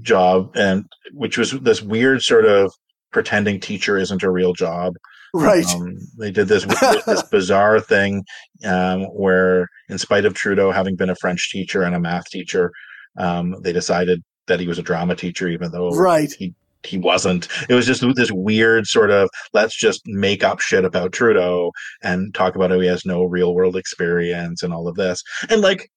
job, 0.00 0.50
and 0.56 0.84
which 1.12 1.38
was 1.38 1.52
this 1.52 1.82
weird 1.82 2.22
sort 2.22 2.44
of 2.44 2.72
pretending 3.12 3.60
teacher 3.60 3.96
isn't 3.96 4.22
a 4.22 4.30
real 4.30 4.52
job. 4.52 4.94
Right. 5.42 5.66
Um, 5.74 5.98
they 6.18 6.30
did 6.30 6.48
this 6.48 6.64
this 7.06 7.22
bizarre 7.22 7.80
thing 7.80 8.24
um, 8.64 9.02
where, 9.04 9.68
in 9.88 9.98
spite 9.98 10.24
of 10.24 10.34
Trudeau 10.34 10.70
having 10.70 10.96
been 10.96 11.10
a 11.10 11.16
French 11.16 11.50
teacher 11.50 11.82
and 11.82 11.94
a 11.94 12.00
math 12.00 12.26
teacher, 12.26 12.72
um, 13.18 13.56
they 13.62 13.72
decided 13.72 14.22
that 14.46 14.60
he 14.60 14.66
was 14.66 14.78
a 14.78 14.82
drama 14.82 15.16
teacher, 15.16 15.48
even 15.48 15.70
though 15.72 15.90
right. 15.90 16.32
he 16.38 16.54
he 16.84 16.98
wasn't. 16.98 17.48
It 17.68 17.74
was 17.74 17.86
just 17.86 18.04
this 18.14 18.30
weird 18.30 18.86
sort 18.86 19.10
of 19.10 19.28
let's 19.52 19.76
just 19.76 20.02
make 20.06 20.44
up 20.44 20.60
shit 20.60 20.84
about 20.84 21.12
Trudeau 21.12 21.72
and 22.02 22.34
talk 22.34 22.54
about 22.54 22.70
how 22.70 22.80
he 22.80 22.86
has 22.86 23.04
no 23.04 23.24
real 23.24 23.54
world 23.54 23.76
experience 23.76 24.62
and 24.62 24.72
all 24.72 24.88
of 24.88 24.96
this. 24.96 25.22
And 25.48 25.60
like 25.62 25.90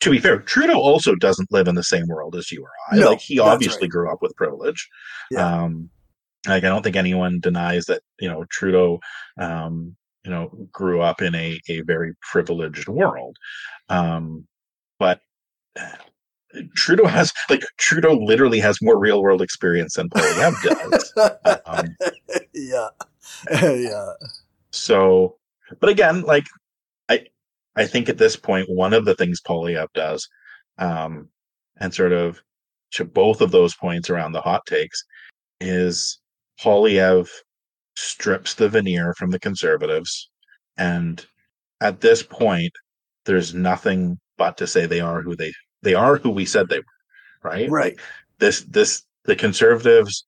to 0.00 0.10
be 0.10 0.18
fair, 0.18 0.40
Trudeau 0.40 0.78
also 0.78 1.14
doesn't 1.14 1.50
live 1.50 1.66
in 1.66 1.76
the 1.76 1.82
same 1.82 2.06
world 2.08 2.36
as 2.36 2.52
you 2.52 2.62
or 2.62 2.70
I. 2.92 3.00
No, 3.00 3.10
like 3.10 3.20
he 3.20 3.38
obviously 3.38 3.82
right. 3.82 3.90
grew 3.90 4.12
up 4.12 4.18
with 4.20 4.36
privilege. 4.36 4.88
Yeah. 5.30 5.62
Um, 5.62 5.90
like 6.46 6.64
I 6.64 6.68
don't 6.68 6.82
think 6.82 6.96
anyone 6.96 7.40
denies 7.40 7.86
that 7.86 8.02
you 8.20 8.28
know 8.28 8.44
Trudeau, 8.50 9.00
um, 9.38 9.96
you 10.24 10.30
know, 10.30 10.48
grew 10.72 11.00
up 11.00 11.22
in 11.22 11.34
a 11.34 11.60
a 11.68 11.80
very 11.82 12.14
privileged 12.20 12.88
world. 12.88 13.36
Um, 13.88 14.46
but 14.98 15.20
Trudeau 16.76 17.06
has 17.06 17.32
like 17.50 17.64
Trudeau 17.78 18.14
literally 18.14 18.60
has 18.60 18.80
more 18.82 18.98
real 18.98 19.22
world 19.22 19.42
experience 19.42 19.94
than 19.94 20.08
Poilievre 20.08 20.90
does. 20.90 21.12
um, 21.66 21.96
yeah, 22.54 22.88
yeah. 23.74 24.12
So, 24.70 25.36
but 25.80 25.88
again, 25.88 26.22
like 26.22 26.46
I, 27.08 27.26
I 27.76 27.86
think 27.86 28.08
at 28.08 28.18
this 28.18 28.36
point, 28.36 28.68
one 28.70 28.92
of 28.92 29.04
the 29.04 29.14
things 29.14 29.40
Poilievre 29.40 29.88
does, 29.94 30.28
um, 30.78 31.28
and 31.78 31.92
sort 31.92 32.12
of 32.12 32.42
to 32.92 33.04
both 33.04 33.40
of 33.40 33.50
those 33.50 33.74
points 33.74 34.08
around 34.08 34.32
the 34.32 34.40
hot 34.40 34.64
takes, 34.66 35.02
is 35.60 36.18
Poilievre 36.60 37.28
strips 37.96 38.54
the 38.54 38.68
veneer 38.68 39.14
from 39.14 39.30
the 39.30 39.38
conservatives, 39.38 40.30
and 40.76 41.24
at 41.80 42.00
this 42.00 42.22
point, 42.22 42.72
there's 43.24 43.54
nothing 43.54 44.18
but 44.36 44.56
to 44.58 44.66
say 44.66 44.86
they 44.86 45.00
are 45.00 45.22
who 45.22 45.36
they 45.36 45.52
they 45.82 45.94
are 45.94 46.16
who 46.16 46.30
we 46.30 46.44
said 46.44 46.68
they 46.68 46.78
were, 46.78 46.84
right? 47.50 47.70
Right. 47.70 47.98
This 48.38 48.62
this 48.62 49.04
the 49.24 49.36
conservatives 49.36 50.24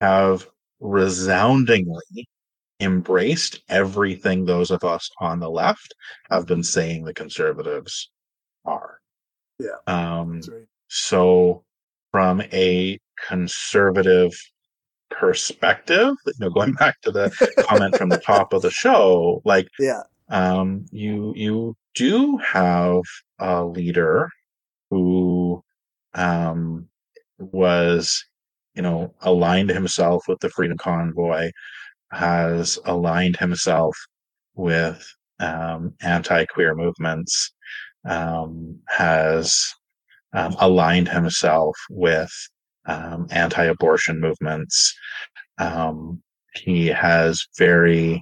have 0.00 0.48
resoundingly 0.80 2.28
embraced 2.80 3.60
everything 3.68 4.44
those 4.44 4.70
of 4.70 4.84
us 4.84 5.08
on 5.20 5.40
the 5.40 5.48
left 5.48 5.94
have 6.30 6.46
been 6.46 6.62
saying 6.62 7.04
the 7.04 7.14
conservatives 7.14 8.10
are. 8.64 8.98
Yeah. 9.58 9.78
Um, 9.86 10.40
right. 10.48 10.66
So, 10.88 11.64
from 12.10 12.42
a 12.52 12.98
conservative 13.28 14.32
perspective, 15.18 16.14
you 16.26 16.32
know, 16.38 16.50
going 16.50 16.72
back 16.80 17.00
to 17.02 17.10
the 17.10 17.30
comment 17.68 17.96
from 17.96 18.08
the 18.08 18.18
top 18.18 18.52
of 18.52 18.62
the 18.62 18.70
show, 18.70 19.40
like, 19.44 19.68
yeah, 19.78 20.02
um, 20.28 20.84
you 20.90 21.32
you 21.36 21.76
do 21.94 22.36
have 22.38 23.02
a 23.38 23.64
leader 23.64 24.28
who 24.90 25.62
um, 26.14 26.88
was, 27.38 28.24
you 28.74 28.82
know, 28.82 29.14
aligned 29.22 29.70
himself 29.70 30.24
with 30.28 30.40
the 30.40 30.50
Freedom 30.50 30.76
Convoy, 30.76 31.50
has 32.12 32.78
aligned 32.84 33.36
himself 33.36 33.96
with 34.54 35.04
um, 35.40 35.94
anti-queer 36.02 36.74
movements, 36.74 37.52
um, 38.04 38.78
has 38.88 39.74
um, 40.32 40.54
aligned 40.58 41.08
himself 41.08 41.76
with 41.90 42.32
um, 42.86 43.26
anti-abortion 43.30 44.20
movements. 44.20 44.94
Um, 45.58 46.22
he 46.54 46.86
has 46.88 47.46
very 47.58 48.20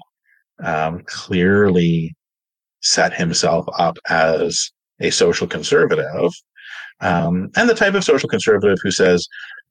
clearly 1.07 2.15
set 2.81 3.13
himself 3.15 3.67
up 3.79 3.97
as 4.09 4.71
a 5.01 5.11
social 5.11 5.47
conservative, 5.47 6.31
um, 7.01 7.51
and 7.57 7.69
the 7.69 7.75
type 7.75 7.95
of 7.95 8.05
social 8.05 8.29
conservative 8.29 8.79
who 8.83 8.91
says, 8.91 9.27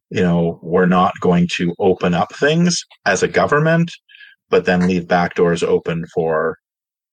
you 0.09 0.21
know, 0.21 0.59
we're 0.61 0.85
not 0.85 1.13
going 1.21 1.47
to 1.55 1.73
open 1.79 2.13
up 2.13 2.35
things 2.35 2.83
as 3.05 3.23
a 3.23 3.27
government, 3.27 3.91
but 4.49 4.65
then 4.65 4.87
leave 4.87 5.07
back 5.07 5.35
doors 5.35 5.63
open 5.63 6.05
for 6.13 6.57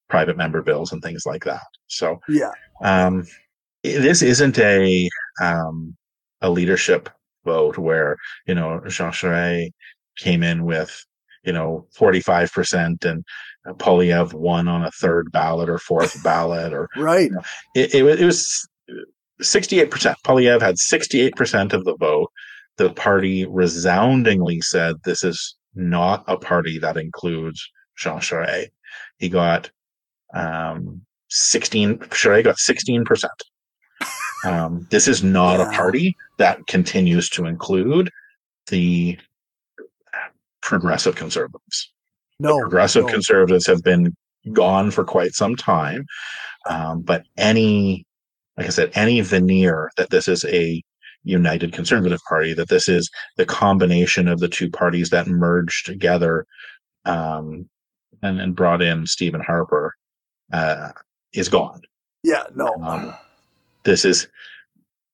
private 0.08 0.36
member 0.36 0.62
bills 0.62 0.92
and 0.92 1.02
things 1.02 1.22
like 1.24 1.44
that. 1.44 1.62
So 1.86 2.18
yeah, 2.28 2.50
um, 2.82 3.24
this 3.84 4.22
isn't 4.22 4.58
a 4.58 5.08
um, 5.40 5.96
a 6.40 6.50
leadership 6.50 7.08
vote 7.44 7.78
where 7.78 8.16
you 8.46 8.54
know 8.54 8.80
Jean 8.88 9.10
Charest 9.10 9.70
came 10.16 10.42
in 10.42 10.64
with 10.64 11.04
you 11.44 11.52
know 11.52 11.86
45 11.94 12.52
percent 12.52 13.04
and 13.04 13.24
Poilievre 13.66 14.34
won 14.34 14.68
on 14.68 14.84
a 14.84 14.90
third 14.92 15.30
ballot 15.32 15.68
or 15.68 15.78
fourth 15.78 16.22
ballot 16.24 16.72
or 16.72 16.88
right. 16.96 17.30
You 17.30 17.36
know, 17.36 17.42
it, 17.74 17.94
it, 17.94 18.20
it 18.20 18.24
was 18.24 18.68
68 19.40 19.90
percent. 19.90 20.18
Poilievre 20.24 20.60
had 20.60 20.78
68 20.78 21.36
percent 21.36 21.72
of 21.72 21.84
the 21.84 21.96
vote. 21.96 22.30
The 22.76 22.90
party 22.90 23.44
resoundingly 23.44 24.60
said 24.60 24.96
this 25.04 25.24
is 25.24 25.56
not 25.74 26.24
a 26.26 26.36
party 26.36 26.78
that 26.78 26.96
includes 26.96 27.68
Jean 27.96 28.18
Charest. 28.18 28.68
He 29.18 29.28
got 29.28 29.70
um, 30.34 31.02
16, 31.30 31.98
Charest 31.98 32.44
got 32.44 32.56
16%. 32.56 33.24
Um, 34.44 34.86
this 34.90 35.08
is 35.08 35.22
not 35.22 35.58
yeah. 35.58 35.68
a 35.68 35.72
party 35.72 36.16
that 36.38 36.66
continues 36.66 37.28
to 37.30 37.46
include 37.46 38.10
the 38.68 39.18
progressive 40.62 41.16
conservatives. 41.16 41.90
No, 42.38 42.54
the 42.56 42.62
progressive 42.62 43.06
no. 43.06 43.12
conservatives 43.12 43.66
have 43.66 43.82
been 43.82 44.14
gone 44.52 44.90
for 44.90 45.04
quite 45.04 45.32
some 45.32 45.56
time. 45.56 46.06
Um, 46.68 47.02
but 47.02 47.24
any, 47.36 48.04
like 48.56 48.66
I 48.66 48.70
said, 48.70 48.90
any 48.94 49.20
veneer 49.20 49.90
that 49.96 50.10
this 50.10 50.28
is 50.28 50.44
a 50.44 50.82
united 51.24 51.72
conservative 51.72 52.20
party, 52.28 52.54
that 52.54 52.68
this 52.68 52.88
is 52.88 53.10
the 53.36 53.46
combination 53.46 54.28
of 54.28 54.40
the 54.40 54.48
two 54.48 54.70
parties 54.70 55.10
that 55.10 55.26
merged 55.26 55.86
together 55.86 56.46
um, 57.04 57.68
and, 58.22 58.40
and 58.40 58.54
brought 58.54 58.82
in 58.82 59.06
Stephen 59.06 59.40
Harper 59.40 59.94
uh, 60.52 60.90
is 61.32 61.48
gone. 61.48 61.80
Yeah, 62.22 62.44
no. 62.54 62.74
Um, 62.82 63.14
this 63.88 64.04
is 64.04 64.28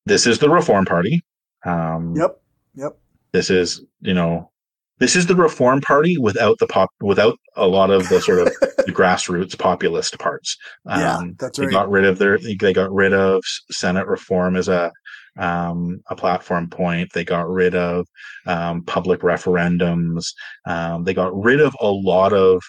this 0.05 0.27
is 0.27 0.39
the 0.41 0.51
Reform 0.51 0.85
Party. 0.85 1.25
Um, 1.65 2.15
yep, 2.17 2.43
yep. 2.75 2.99
This 3.33 3.49
is 3.49 3.83
you 4.01 4.13
know 4.13 4.51
this 4.99 5.17
is 5.17 5.27
the 5.27 5.37
Reform 5.37 5.81
Party 5.81 6.19
without 6.19 6.59
the 6.59 6.67
pop 6.67 6.91
without 7.01 7.39
a 7.57 7.67
lot 7.67 7.91
of 7.91 8.09
the 8.09 8.21
sort 8.21 8.41
of 8.41 8.47
the 8.87 8.93
grassroots 8.93 9.57
populist 9.57 10.19
parts. 10.19 10.57
Um, 10.87 11.01
yeah, 11.01 11.21
that's 11.39 11.59
right. 11.59 11.67
They 11.67 11.73
got 11.73 11.89
rid 11.89 12.05
of 12.05 12.19
their 12.19 12.39
they 12.39 12.73
got 12.73 12.93
rid 12.93 13.15
of 13.15 13.43
Senate 13.71 14.07
reform 14.07 14.57
as 14.57 14.69
a 14.69 14.91
um, 15.39 16.01
a 16.11 16.17
platform 16.17 16.69
point. 16.69 17.13
They 17.13 17.25
got 17.25 17.49
rid 17.49 17.75
of 17.75 18.07
um, 18.47 18.83
public 18.83 19.21
referendums. 19.21 20.27
Um, 20.67 21.05
they 21.05 21.15
got 21.15 21.35
rid 21.35 21.61
of 21.61 21.77
a 21.81 21.91
lot 21.91 22.33
of 22.33 22.61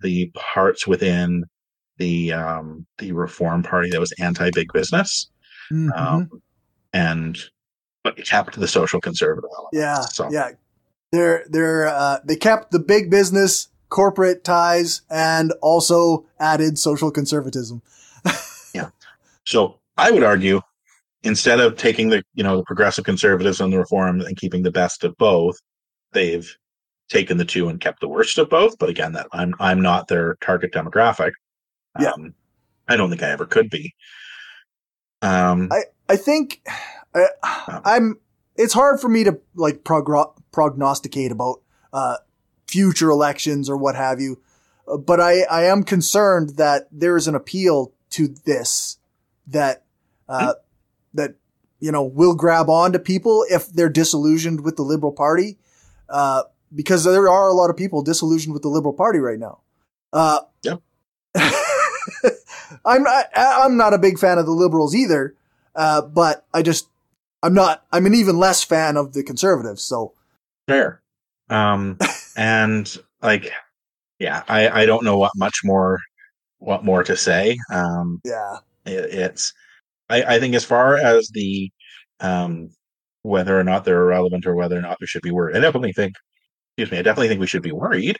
the 0.00 0.30
parts 0.34 0.86
within 0.86 1.44
the 1.98 2.32
um, 2.32 2.86
the 2.98 3.12
Reform 3.12 3.62
Party 3.62 3.90
that 3.90 4.00
was 4.00 4.12
anti 4.18 4.50
big 4.50 4.72
business, 4.72 5.30
mm-hmm. 5.72 5.90
um, 5.92 6.42
and 6.92 7.38
but 8.02 8.18
it 8.18 8.26
kept 8.26 8.58
the 8.58 8.68
social 8.68 9.00
conservative 9.00 9.50
element. 9.56 9.70
Yeah, 9.72 10.00
so. 10.00 10.30
yeah. 10.30 10.50
They're 11.12 11.44
they're 11.48 11.86
uh, 11.86 12.18
they 12.24 12.36
kept 12.36 12.72
the 12.72 12.80
big 12.80 13.10
business 13.10 13.68
corporate 13.88 14.42
ties 14.42 15.02
and 15.08 15.52
also 15.62 16.26
added 16.40 16.78
social 16.78 17.12
conservatism. 17.12 17.82
yeah. 18.74 18.88
So 19.44 19.78
I 19.96 20.10
would 20.10 20.24
argue 20.24 20.60
instead 21.22 21.60
of 21.60 21.76
taking 21.76 22.10
the 22.10 22.24
you 22.34 22.42
know 22.42 22.56
the 22.56 22.64
progressive 22.64 23.04
conservatives 23.04 23.60
and 23.60 23.72
the 23.72 23.78
reform 23.78 24.20
and 24.20 24.36
keeping 24.36 24.64
the 24.64 24.72
best 24.72 25.04
of 25.04 25.16
both, 25.16 25.56
they've 26.12 26.56
taken 27.08 27.36
the 27.36 27.44
two 27.44 27.68
and 27.68 27.80
kept 27.80 28.00
the 28.00 28.08
worst 28.08 28.36
of 28.38 28.50
both. 28.50 28.76
But 28.78 28.88
again, 28.88 29.12
that 29.12 29.28
I'm 29.32 29.54
I'm 29.60 29.80
not 29.80 30.08
their 30.08 30.36
target 30.40 30.72
demographic. 30.72 31.32
Yeah. 32.00 32.10
Um, 32.10 32.34
I 32.88 32.96
don't 32.96 33.08
think 33.08 33.22
I 33.22 33.30
ever 33.30 33.46
could 33.46 33.70
be. 33.70 33.94
Um, 35.24 35.68
I 35.72 35.84
I 36.08 36.16
think 36.16 36.60
I, 37.14 37.26
I'm. 37.84 38.18
It's 38.56 38.74
hard 38.74 39.00
for 39.00 39.08
me 39.08 39.24
to 39.24 39.40
like 39.56 39.82
progro- 39.82 40.36
prognosticate 40.52 41.32
about 41.32 41.60
uh, 41.92 42.18
future 42.68 43.10
elections 43.10 43.68
or 43.68 43.76
what 43.76 43.96
have 43.96 44.20
you, 44.20 44.40
uh, 44.86 44.96
but 44.96 45.20
I 45.20 45.42
I 45.42 45.64
am 45.64 45.82
concerned 45.82 46.50
that 46.56 46.86
there 46.92 47.16
is 47.16 47.26
an 47.26 47.34
appeal 47.34 47.92
to 48.10 48.28
this 48.28 48.98
that 49.48 49.84
uh, 50.28 50.40
mm-hmm. 50.40 50.50
that 51.14 51.34
you 51.80 51.90
know 51.90 52.04
will 52.04 52.34
grab 52.34 52.68
on 52.68 52.92
to 52.92 52.98
people 52.98 53.44
if 53.50 53.68
they're 53.68 53.88
disillusioned 53.88 54.62
with 54.62 54.76
the 54.76 54.82
Liberal 54.82 55.12
Party, 55.12 55.58
uh, 56.08 56.44
because 56.72 57.02
there 57.04 57.28
are 57.28 57.48
a 57.48 57.54
lot 57.54 57.70
of 57.70 57.76
people 57.76 58.02
disillusioned 58.02 58.52
with 58.52 58.62
the 58.62 58.68
Liberal 58.68 58.94
Party 58.94 59.18
right 59.18 59.38
now. 59.38 59.60
Uh, 60.12 60.40
yep. 60.62 60.80
I'm 62.84 63.02
not, 63.02 63.26
I'm 63.36 63.76
not 63.76 63.94
a 63.94 63.98
big 63.98 64.18
fan 64.18 64.38
of 64.38 64.46
the 64.46 64.52
liberals 64.52 64.94
either, 64.94 65.34
uh, 65.74 66.02
but 66.02 66.46
I 66.52 66.62
just 66.62 66.88
I'm 67.42 67.54
not 67.54 67.84
I'm 67.92 68.06
an 68.06 68.14
even 68.14 68.38
less 68.38 68.64
fan 68.64 68.96
of 68.96 69.12
the 69.12 69.22
conservatives. 69.22 69.82
So 69.82 70.14
fair, 70.66 71.02
um, 71.50 71.98
and 72.36 72.96
like 73.22 73.52
yeah, 74.18 74.42
I 74.48 74.82
I 74.82 74.86
don't 74.86 75.04
know 75.04 75.18
what 75.18 75.32
much 75.36 75.60
more 75.62 76.00
what 76.58 76.84
more 76.84 77.04
to 77.04 77.16
say. 77.16 77.58
Um, 77.70 78.20
yeah, 78.24 78.56
it, 78.86 79.12
it's 79.12 79.52
I 80.08 80.22
I 80.36 80.40
think 80.40 80.54
as 80.54 80.64
far 80.64 80.96
as 80.96 81.28
the 81.28 81.70
um 82.20 82.70
whether 83.22 83.58
or 83.58 83.64
not 83.64 83.84
they're 83.84 84.02
irrelevant 84.02 84.46
or 84.46 84.54
whether 84.54 84.78
or 84.78 84.82
not 84.82 84.98
we 85.00 85.06
should 85.06 85.22
be 85.22 85.30
worried, 85.30 85.56
I 85.56 85.60
definitely 85.60 85.92
think 85.92 86.14
excuse 86.76 86.90
me, 86.90 86.98
I 86.98 87.02
definitely 87.02 87.28
think 87.28 87.40
we 87.40 87.46
should 87.46 87.62
be 87.62 87.72
worried. 87.72 88.18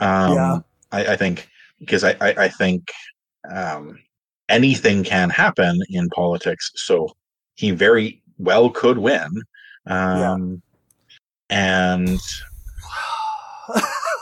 Um, 0.00 0.34
yeah. 0.34 0.58
I, 0.90 1.06
I 1.12 1.16
think 1.16 1.48
because 1.78 2.04
I, 2.04 2.16
I, 2.20 2.34
I 2.44 2.48
think 2.48 2.90
um, 3.50 3.98
anything 4.48 5.04
can 5.04 5.30
happen 5.30 5.80
in 5.88 6.08
politics. 6.10 6.70
So 6.74 7.14
he 7.54 7.70
very 7.70 8.22
well 8.38 8.70
could 8.70 8.98
win. 8.98 9.42
Um, 9.86 10.62
yeah. 11.50 11.76
And 12.08 12.20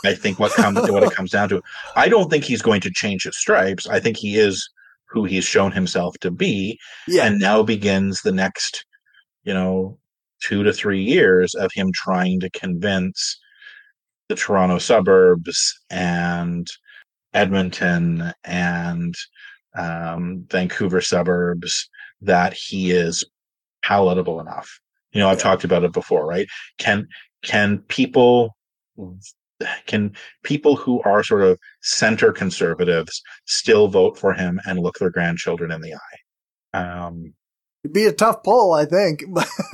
I 0.04 0.14
think 0.14 0.38
what 0.38 0.52
comes 0.52 0.78
what 0.90 1.02
it 1.02 1.12
comes 1.12 1.30
down 1.30 1.48
to, 1.50 1.62
I 1.96 2.08
don't 2.08 2.30
think 2.30 2.44
he's 2.44 2.62
going 2.62 2.80
to 2.82 2.90
change 2.90 3.24
his 3.24 3.38
stripes. 3.38 3.86
I 3.88 4.00
think 4.00 4.16
he 4.16 4.36
is 4.36 4.68
who 5.08 5.24
he's 5.24 5.44
shown 5.44 5.72
himself 5.72 6.16
to 6.20 6.30
be. 6.30 6.78
Yeah. 7.06 7.26
And 7.26 7.40
now 7.40 7.62
begins 7.62 8.22
the 8.22 8.32
next, 8.32 8.84
you 9.44 9.54
know, 9.54 9.98
two 10.42 10.62
to 10.62 10.72
three 10.72 11.02
years 11.02 11.54
of 11.54 11.70
him 11.74 11.90
trying 11.92 12.40
to 12.40 12.50
convince 12.50 13.38
the 14.28 14.36
Toronto 14.36 14.78
suburbs 14.78 15.78
and 15.90 16.66
Edmonton 17.34 18.32
and 18.44 19.14
um, 19.76 20.46
Vancouver 20.50 21.00
suburbs 21.00 21.88
that 22.22 22.52
he 22.52 22.90
is 22.90 23.24
palatable 23.82 24.40
enough. 24.40 24.80
You 25.12 25.20
know, 25.20 25.28
I've 25.28 25.38
yeah. 25.38 25.42
talked 25.42 25.64
about 25.64 25.84
it 25.84 25.92
before, 25.92 26.26
right? 26.26 26.46
Can 26.78 27.08
can 27.42 27.78
people 27.88 28.56
can 29.86 30.12
people 30.42 30.76
who 30.76 31.02
are 31.02 31.22
sort 31.22 31.42
of 31.42 31.58
center 31.82 32.32
conservatives 32.32 33.22
still 33.46 33.88
vote 33.88 34.18
for 34.18 34.32
him 34.32 34.60
and 34.66 34.78
look 34.78 34.98
their 34.98 35.10
grandchildren 35.10 35.70
in 35.70 35.80
the 35.80 35.94
eye? 35.94 36.78
Um, 36.78 37.34
It'd 37.84 37.94
be 37.94 38.06
a 38.06 38.12
tough 38.12 38.42
poll, 38.44 38.74
I 38.74 38.84
think. 38.84 39.24
but 39.28 39.48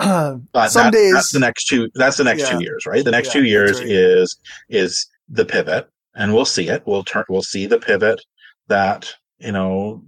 some 0.00 0.46
that, 0.52 0.92
days 0.92 1.14
that's 1.14 1.32
the 1.32 1.40
next 1.40 1.66
two. 1.66 1.88
That's 1.94 2.16
the 2.16 2.24
next 2.24 2.42
yeah. 2.42 2.50
two 2.50 2.64
years, 2.64 2.86
right? 2.86 3.04
The 3.04 3.12
next 3.12 3.28
yeah, 3.28 3.40
two 3.40 3.44
years 3.44 3.78
right. 3.78 3.88
is 3.88 4.36
is 4.68 5.06
the 5.28 5.44
pivot, 5.44 5.88
and 6.16 6.34
we'll 6.34 6.44
see 6.44 6.68
it. 6.68 6.82
We'll 6.86 7.04
turn. 7.04 7.24
We'll 7.28 7.42
see 7.42 7.66
the 7.66 7.78
pivot 7.78 8.20
that 8.68 9.12
you 9.38 9.52
know 9.52 10.02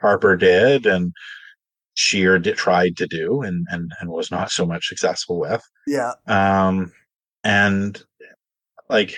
Harper 0.00 0.36
did 0.36 0.86
and 0.86 1.12
Scheer 1.94 2.38
did, 2.38 2.56
tried 2.56 2.96
to 2.96 3.06
do 3.06 3.42
and, 3.42 3.66
and 3.70 3.92
and 4.00 4.10
was 4.10 4.30
not 4.30 4.50
so 4.50 4.66
much 4.66 4.88
successful 4.88 5.38
with. 5.38 5.62
Yeah. 5.86 6.12
Um, 6.26 6.92
and 7.44 8.02
like 8.88 9.14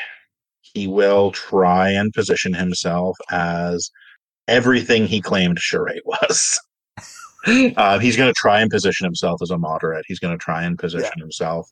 he 0.61 0.87
will 0.87 1.31
try 1.31 1.91
and 1.91 2.13
position 2.13 2.53
himself 2.53 3.17
as 3.31 3.91
everything 4.49 5.07
he 5.07 5.21
claimed 5.21 5.59
Charest 5.59 6.01
was. 6.05 6.61
Uh, 7.47 7.99
he's 7.99 8.17
going 8.17 8.29
to 8.29 8.35
try 8.37 8.61
and 8.61 8.71
position 8.71 9.05
himself 9.05 9.41
as 9.43 9.51
a 9.51 9.59
moderate. 9.59 10.05
He's 10.09 10.19
going 10.19 10.37
to 10.37 10.43
try 10.43 10.63
and 10.63 10.79
position 10.79 11.13
yeah. 11.17 11.23
himself, 11.23 11.71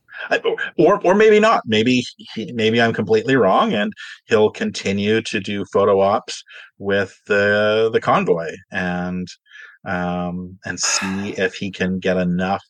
or 0.77 0.99
or 1.05 1.15
maybe 1.15 1.39
not. 1.39 1.63
Maybe 1.65 2.03
he, 2.17 2.51
maybe 2.53 2.81
I'm 2.81 2.93
completely 2.93 3.35
wrong, 3.35 3.73
and 3.73 3.93
he'll 4.25 4.51
continue 4.51 5.21
to 5.21 5.39
do 5.39 5.65
photo 5.65 5.99
ops 5.99 6.43
with 6.77 7.19
the 7.27 7.89
the 7.91 8.01
convoy 8.01 8.51
and 8.71 9.27
um 9.85 10.59
and 10.65 10.79
see 10.79 11.29
if 11.37 11.55
he 11.55 11.71
can 11.71 11.99
get 11.99 12.17
enough. 12.17 12.63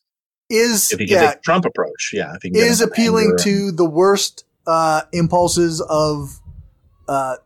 Is 0.50 0.92
if 0.92 0.98
he 0.98 1.06
can 1.06 1.22
yeah, 1.22 1.30
take 1.32 1.42
Trump 1.42 1.64
approach, 1.64 2.10
yeah, 2.12 2.34
if 2.34 2.42
he 2.42 2.58
is 2.58 2.80
appealing 2.80 3.36
to 3.40 3.68
and, 3.68 3.78
the 3.78 3.88
worst 3.88 4.44
uh, 4.66 5.02
impulses 5.12 5.80
of 5.80 6.40
uh, 7.08 7.36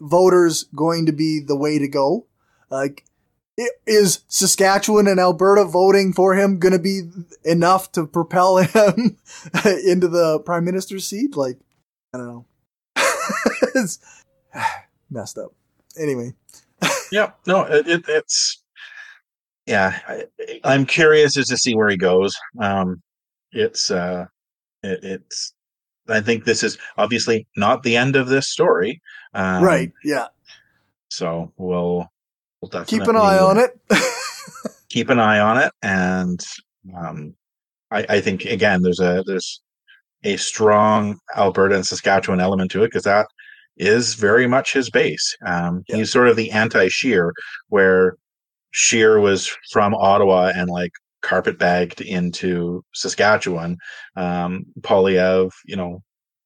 voters 0.00 0.64
going 0.74 1.06
to 1.06 1.12
be 1.12 1.40
the 1.40 1.56
way 1.56 1.78
to 1.78 1.88
go? 1.88 2.26
Like 2.70 3.04
is 3.86 4.24
Saskatchewan 4.28 5.06
and 5.06 5.20
Alberta 5.20 5.64
voting 5.64 6.12
for 6.12 6.34
him 6.34 6.58
going 6.58 6.72
to 6.72 6.78
be 6.78 7.02
enough 7.44 7.92
to 7.92 8.06
propel 8.06 8.58
him 8.58 9.18
into 9.84 10.08
the 10.08 10.40
prime 10.44 10.64
minister's 10.64 11.06
seat? 11.06 11.36
Like, 11.36 11.58
I 12.14 12.18
don't 12.18 12.26
know. 12.26 12.46
it's 13.74 13.98
messed 15.10 15.38
up. 15.38 15.52
Anyway. 15.98 16.34
yeah, 17.12 17.32
no, 17.46 17.64
it, 17.64 17.86
it, 17.86 18.04
it's 18.08 18.62
yeah. 19.66 19.98
I, 20.64 20.74
am 20.74 20.86
curious 20.86 21.36
as 21.36 21.48
to 21.48 21.56
see 21.56 21.74
where 21.74 21.88
he 21.88 21.96
goes. 21.96 22.34
Um, 22.60 23.02
it's 23.52 23.90
uh, 23.90 24.26
it, 24.82 25.00
it's. 25.02 25.54
I 26.08 26.20
think 26.20 26.44
this 26.44 26.62
is 26.62 26.78
obviously 26.96 27.46
not 27.56 27.82
the 27.82 27.96
end 27.96 28.16
of 28.16 28.28
this 28.28 28.48
story. 28.48 29.00
Um, 29.34 29.62
right. 29.62 29.92
Yeah. 30.02 30.26
So 31.08 31.52
we'll 31.56 32.10
we'll 32.60 32.84
keep 32.84 33.02
an 33.02 33.16
eye 33.16 33.38
on 33.38 33.58
it. 33.58 33.78
keep 34.88 35.08
an 35.10 35.18
eye 35.18 35.38
on 35.38 35.58
it, 35.58 35.72
and 35.82 36.44
um, 36.96 37.34
I, 37.90 38.06
I 38.08 38.20
think 38.20 38.44
again, 38.44 38.82
there's 38.82 39.00
a 39.00 39.22
there's 39.26 39.60
a 40.24 40.36
strong 40.36 41.18
Alberta 41.36 41.74
and 41.74 41.86
Saskatchewan 41.86 42.40
element 42.40 42.70
to 42.72 42.82
it 42.82 42.88
because 42.88 43.04
that 43.04 43.26
is 43.76 44.14
very 44.14 44.46
much 44.46 44.72
his 44.72 44.90
base. 44.90 45.34
Um, 45.46 45.82
yeah. 45.88 45.96
He's 45.96 46.12
sort 46.12 46.28
of 46.28 46.36
the 46.36 46.50
anti-Scheer, 46.50 47.32
where 47.68 48.16
Scheer 48.72 49.20
was 49.20 49.50
from 49.70 49.94
Ottawa 49.94 50.52
and 50.54 50.68
like 50.68 50.92
carpet 51.22 51.58
bagged 51.58 52.00
into 52.00 52.84
Saskatchewan. 52.94 53.78
Um, 54.16 54.66
Poilievre, 54.80 55.50
you 55.64 55.76
know, 55.76 56.02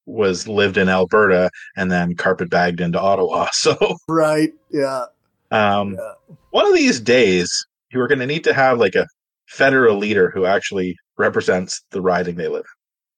was 0.06 0.46
lived 0.46 0.76
in 0.76 0.88
Alberta 0.88 1.50
and 1.76 1.90
then 1.90 2.14
carpet 2.14 2.50
bagged 2.50 2.80
into 2.80 3.00
Ottawa. 3.00 3.48
So 3.52 3.96
right, 4.08 4.52
yeah. 4.70 5.06
Um, 5.50 5.94
yeah. 5.94 6.36
One 6.50 6.66
of 6.66 6.74
these 6.74 7.00
days, 7.00 7.66
you 7.90 8.00
are 8.00 8.08
going 8.08 8.18
to 8.20 8.26
need 8.26 8.44
to 8.44 8.54
have 8.54 8.78
like 8.78 8.94
a 8.94 9.06
federal 9.46 9.96
leader 9.96 10.30
who 10.30 10.46
actually 10.46 10.96
represents 11.16 11.82
the 11.90 12.00
riding 12.00 12.36
they 12.36 12.48
live 12.48 12.64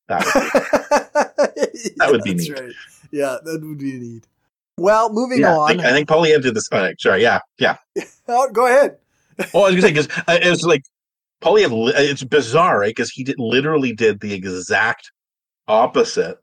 in. 0.09 0.19
That 0.19 0.25
would 0.25 1.55
be, 1.55 1.91
that 1.97 2.11
would 2.11 2.23
be 2.23 2.35
neat. 2.35 2.53
Right. 2.53 2.73
Yeah, 3.11 3.39
that 3.43 3.61
would 3.63 3.79
be 3.79 3.99
neat. 3.99 4.27
Well, 4.79 5.13
moving 5.13 5.41
yeah, 5.41 5.57
on. 5.57 5.65
I 5.65 5.69
think, 5.69 5.85
I 5.85 5.93
think 5.93 6.09
Poilievre 6.09 6.43
did 6.43 6.55
this. 6.55 6.71
Uh, 6.71 6.93
sorry, 6.99 7.23
yeah, 7.23 7.41
yeah. 7.59 7.77
oh, 8.29 8.51
go 8.51 8.67
ahead. 8.67 8.99
well, 9.55 9.65
I 9.65 9.71
was 9.71 9.81
going 9.81 9.95
to 9.95 10.03
say 10.03 10.09
because 10.09 10.09
uh, 10.29 10.39
it 10.43 10.51
was 10.51 10.65
like 10.65 10.83
Poilievre. 11.41 11.93
It's 11.97 12.25
bizarre, 12.25 12.81
right? 12.81 12.91
Because 12.91 13.11
he 13.11 13.25
did 13.25 13.37
literally 13.39 13.93
did 13.93 14.21
the 14.21 14.35
exact 14.35 15.11
opposite 15.67 16.39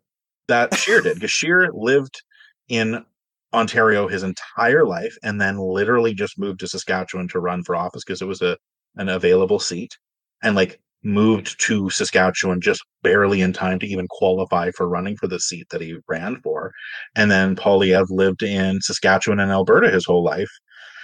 that 0.48 0.74
Scheer 0.74 1.02
did. 1.02 1.16
Because 1.16 1.32
Scheer 1.32 1.70
lived 1.74 2.24
in 2.68 3.06
Ontario 3.54 4.08
his 4.08 4.24
entire 4.24 4.86
life 4.86 5.16
and 5.24 5.40
then 5.40 5.58
literally 5.58 6.14
just 6.14 6.40
moved 6.40 6.60
to 6.62 6.68
Saskatchewan 6.68 7.28
to 7.30 7.40
run 7.40 7.64
for 7.64 7.76
office 7.76 8.04
because 8.04 8.22
it 8.22 8.28
was 8.28 8.42
a 8.42 8.58
an 8.96 9.10
available 9.10 9.60
seat. 9.60 9.98
And 10.44 10.56
like 10.56 10.80
moved 11.04 11.60
to 11.60 11.90
Saskatchewan 11.90 12.62
just 12.62 12.82
barely 13.02 13.42
in 13.42 13.54
time 13.54 13.80
to 13.80 13.88
even 13.88 14.08
qualify 14.10 14.72
for 14.72 14.88
running 14.88 15.18
for 15.18 15.28
the 15.28 15.40
seat 15.40 15.68
that 15.70 15.82
he 15.82 15.98
ran 16.08 16.40
for. 16.42 16.72
And 17.16 17.30
then 17.30 17.56
Poilievre 17.56 18.10
lived 18.10 18.44
in 18.44 18.82
Saskatchewan 18.82 19.40
and 19.40 19.52
Alberta 19.52 19.92
his 19.92 20.06
whole 20.06 20.24
life. 20.24 20.50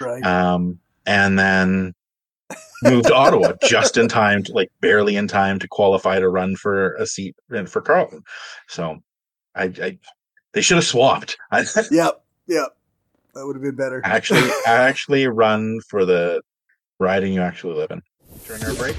Right. 0.00 0.24
Um, 0.24 0.78
and 1.06 1.38
then 1.38 1.92
moved 2.82 3.08
to 3.08 3.14
Ottawa 3.14 3.52
just 3.62 3.96
in 3.96 4.08
time 4.08 4.42
to 4.44 4.52
like 4.52 4.70
barely 4.80 5.16
in 5.16 5.28
time 5.28 5.58
to 5.58 5.68
qualify 5.68 6.18
to 6.18 6.28
run 6.28 6.56
for 6.56 6.94
a 6.94 7.06
seat 7.06 7.36
for 7.66 7.82
Carleton. 7.82 8.22
So 8.68 8.98
I, 9.54 9.64
I 9.64 9.98
they 10.52 10.62
should 10.62 10.76
have 10.76 10.84
swapped. 10.84 11.36
yep. 11.90 12.22
Yep. 12.50 12.76
That 13.34 13.46
would 13.46 13.54
have 13.54 13.62
been 13.62 13.76
better. 13.76 14.00
actually 14.04 14.50
actually 14.66 15.26
run 15.28 15.80
for 15.88 16.04
the 16.04 16.42
riding 16.98 17.32
you 17.32 17.40
actually 17.40 17.74
live 17.76 17.92
in 17.92 18.02
during 18.46 18.64
our 18.64 18.74
break? 18.74 18.96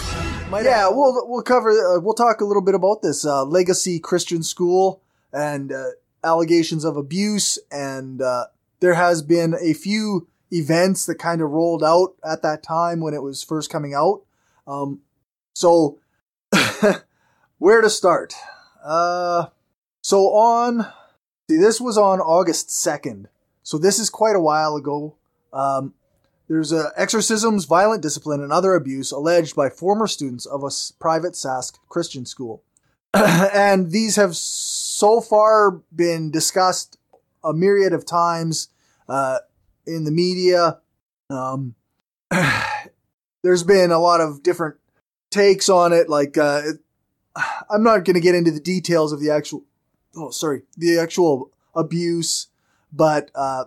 yeah, 0.63 0.87
we'll 0.89 1.27
we'll 1.27 1.43
cover. 1.43 1.71
Uh, 1.71 1.99
we'll 1.99 2.13
talk 2.13 2.39
a 2.39 2.45
little 2.45 2.63
bit 2.63 2.75
about 2.75 3.01
this 3.01 3.25
uh, 3.25 3.43
legacy 3.43 3.99
Christian 3.99 4.41
school 4.41 5.01
and 5.33 5.71
uh, 5.71 5.87
allegations 6.23 6.85
of 6.85 6.95
abuse, 6.95 7.59
and 7.69 8.21
uh, 8.21 8.45
there 8.79 8.93
has 8.93 9.21
been 9.21 9.53
a 9.61 9.73
few 9.73 10.27
events 10.51 11.05
that 11.05 11.15
kind 11.15 11.41
of 11.41 11.49
rolled 11.49 11.83
out 11.83 12.13
at 12.23 12.41
that 12.43 12.63
time 12.63 13.01
when 13.01 13.13
it 13.13 13.21
was 13.21 13.43
first 13.43 13.69
coming 13.69 13.93
out. 13.93 14.21
Um, 14.65 15.01
so, 15.53 15.99
where 17.57 17.81
to 17.81 17.89
start? 17.89 18.33
Uh, 18.83 19.47
so 20.01 20.29
on, 20.33 20.87
see, 21.49 21.57
this 21.57 21.81
was 21.81 21.97
on 21.97 22.19
August 22.19 22.71
second. 22.71 23.27
So 23.63 23.77
this 23.77 23.99
is 23.99 24.09
quite 24.09 24.35
a 24.35 24.41
while 24.41 24.75
ago. 24.75 25.15
Um, 25.53 25.93
there's 26.47 26.73
exorcisms, 26.97 27.65
violent 27.65 28.01
discipline, 28.01 28.41
and 28.41 28.51
other 28.51 28.75
abuse 28.75 29.11
alleged 29.11 29.55
by 29.55 29.69
former 29.69 30.05
students 30.05 30.45
of 30.45 30.63
a 30.63 30.69
private 30.99 31.33
Sask 31.33 31.77
Christian 31.87 32.25
school. 32.25 32.63
and 33.13 33.91
these 33.91 34.15
have 34.15 34.35
so 34.35 35.21
far 35.21 35.81
been 35.95 36.31
discussed 36.31 36.97
a 37.43 37.53
myriad 37.53 37.93
of 37.93 38.05
times 38.05 38.69
uh, 39.07 39.39
in 39.85 40.03
the 40.03 40.11
media. 40.11 40.79
Um, 41.29 41.75
there's 43.43 43.63
been 43.63 43.91
a 43.91 43.99
lot 43.99 44.21
of 44.21 44.43
different 44.43 44.75
takes 45.29 45.69
on 45.69 45.93
it. 45.93 46.09
Like, 46.09 46.37
uh, 46.37 46.61
it, 46.65 46.77
I'm 47.69 47.83
not 47.83 48.05
going 48.05 48.15
to 48.15 48.19
get 48.19 48.35
into 48.35 48.51
the 48.51 48.59
details 48.59 49.11
of 49.11 49.19
the 49.19 49.29
actual, 49.29 49.63
oh, 50.15 50.31
sorry, 50.31 50.63
the 50.77 50.99
actual 50.99 51.51
abuse, 51.73 52.47
but 52.91 53.31
uh, 53.35 53.65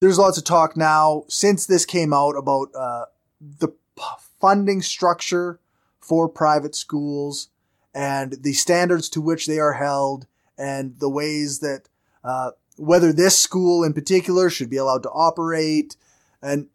there's 0.00 0.18
lots 0.18 0.38
of 0.38 0.44
talk 0.44 0.76
now 0.76 1.24
since 1.28 1.66
this 1.66 1.84
came 1.84 2.12
out 2.12 2.36
about 2.36 2.68
uh, 2.74 3.04
the 3.40 3.68
p- 3.68 4.02
funding 4.40 4.82
structure 4.82 5.60
for 6.00 6.28
private 6.28 6.74
schools 6.74 7.48
and 7.94 8.36
the 8.42 8.52
standards 8.52 9.08
to 9.10 9.20
which 9.20 9.46
they 9.46 9.58
are 9.58 9.74
held 9.74 10.26
and 10.58 10.98
the 10.98 11.08
ways 11.08 11.60
that 11.60 11.88
uh, 12.24 12.50
whether 12.76 13.12
this 13.12 13.38
school 13.38 13.84
in 13.84 13.92
particular 13.92 14.48
should 14.48 14.70
be 14.70 14.76
allowed 14.76 15.02
to 15.02 15.10
operate. 15.10 15.96
And 16.42 16.68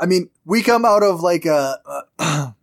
i 0.00 0.06
mean 0.06 0.30
we 0.44 0.62
come 0.62 0.84
out 0.84 1.02
of 1.02 1.20
like 1.20 1.44
a, 1.44 1.78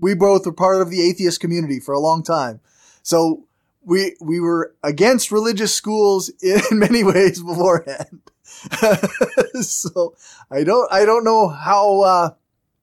we 0.00 0.14
both 0.14 0.46
were 0.46 0.52
part 0.52 0.80
of 0.80 0.90
the 0.90 1.06
atheist 1.06 1.40
community 1.40 1.80
for 1.80 1.92
a 1.92 2.00
long 2.00 2.22
time. 2.22 2.60
So 3.02 3.47
we 3.84 4.16
we 4.20 4.40
were 4.40 4.74
against 4.82 5.30
religious 5.30 5.74
schools 5.74 6.30
in 6.42 6.78
many 6.78 7.04
ways 7.04 7.42
beforehand 7.42 8.20
so 9.60 10.14
I 10.50 10.64
don't 10.64 10.90
I 10.92 11.04
don't 11.04 11.24
know 11.24 11.48
how 11.48 12.00
uh, 12.00 12.30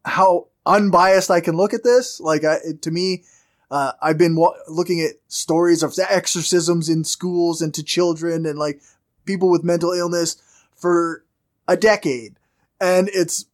how 0.06 0.48
unbiased 0.66 1.32
I 1.32 1.42
can 1.42 1.56
look 1.56 1.74
at 1.74 1.84
this. 1.84 2.20
Like 2.20 2.44
I, 2.44 2.58
to 2.82 2.92
me, 2.92 3.24
uh, 3.70 3.94
I've 4.02 4.18
been 4.18 4.36
wa- 4.36 4.56
looking 4.68 5.02
at 5.02 5.16
stories 5.28 5.84
of 5.84 5.94
exorcisms 5.98 6.90
in 6.90 7.04
schools 7.04 7.62
and 7.62 7.74
to 7.74 7.84
children 7.84 8.46
and 8.46 8.58
like 8.58 8.82
people 9.26 9.50
with 9.50 9.64
mental 9.64 9.92
illness 9.92 10.42
for 10.76 11.26
a 11.68 11.76
decade, 11.76 12.36
and 12.80 13.10
it's 13.14 13.46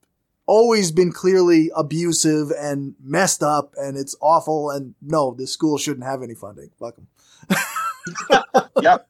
always 0.45 0.91
been 0.91 1.13
clearly 1.13 1.71
abusive 1.75 2.51
and 2.51 2.95
messed 3.01 3.41
up, 3.41 3.73
and 3.77 3.97
it's 3.97 4.15
awful. 4.21 4.69
And 4.69 4.95
no, 5.01 5.33
this 5.33 5.53
school 5.53 5.77
shouldn't 5.77 6.05
have 6.05 6.21
any 6.21 6.35
funding. 6.35 6.71
Fuck 6.77 6.95
them. 6.95 7.07
yep. 8.81 9.07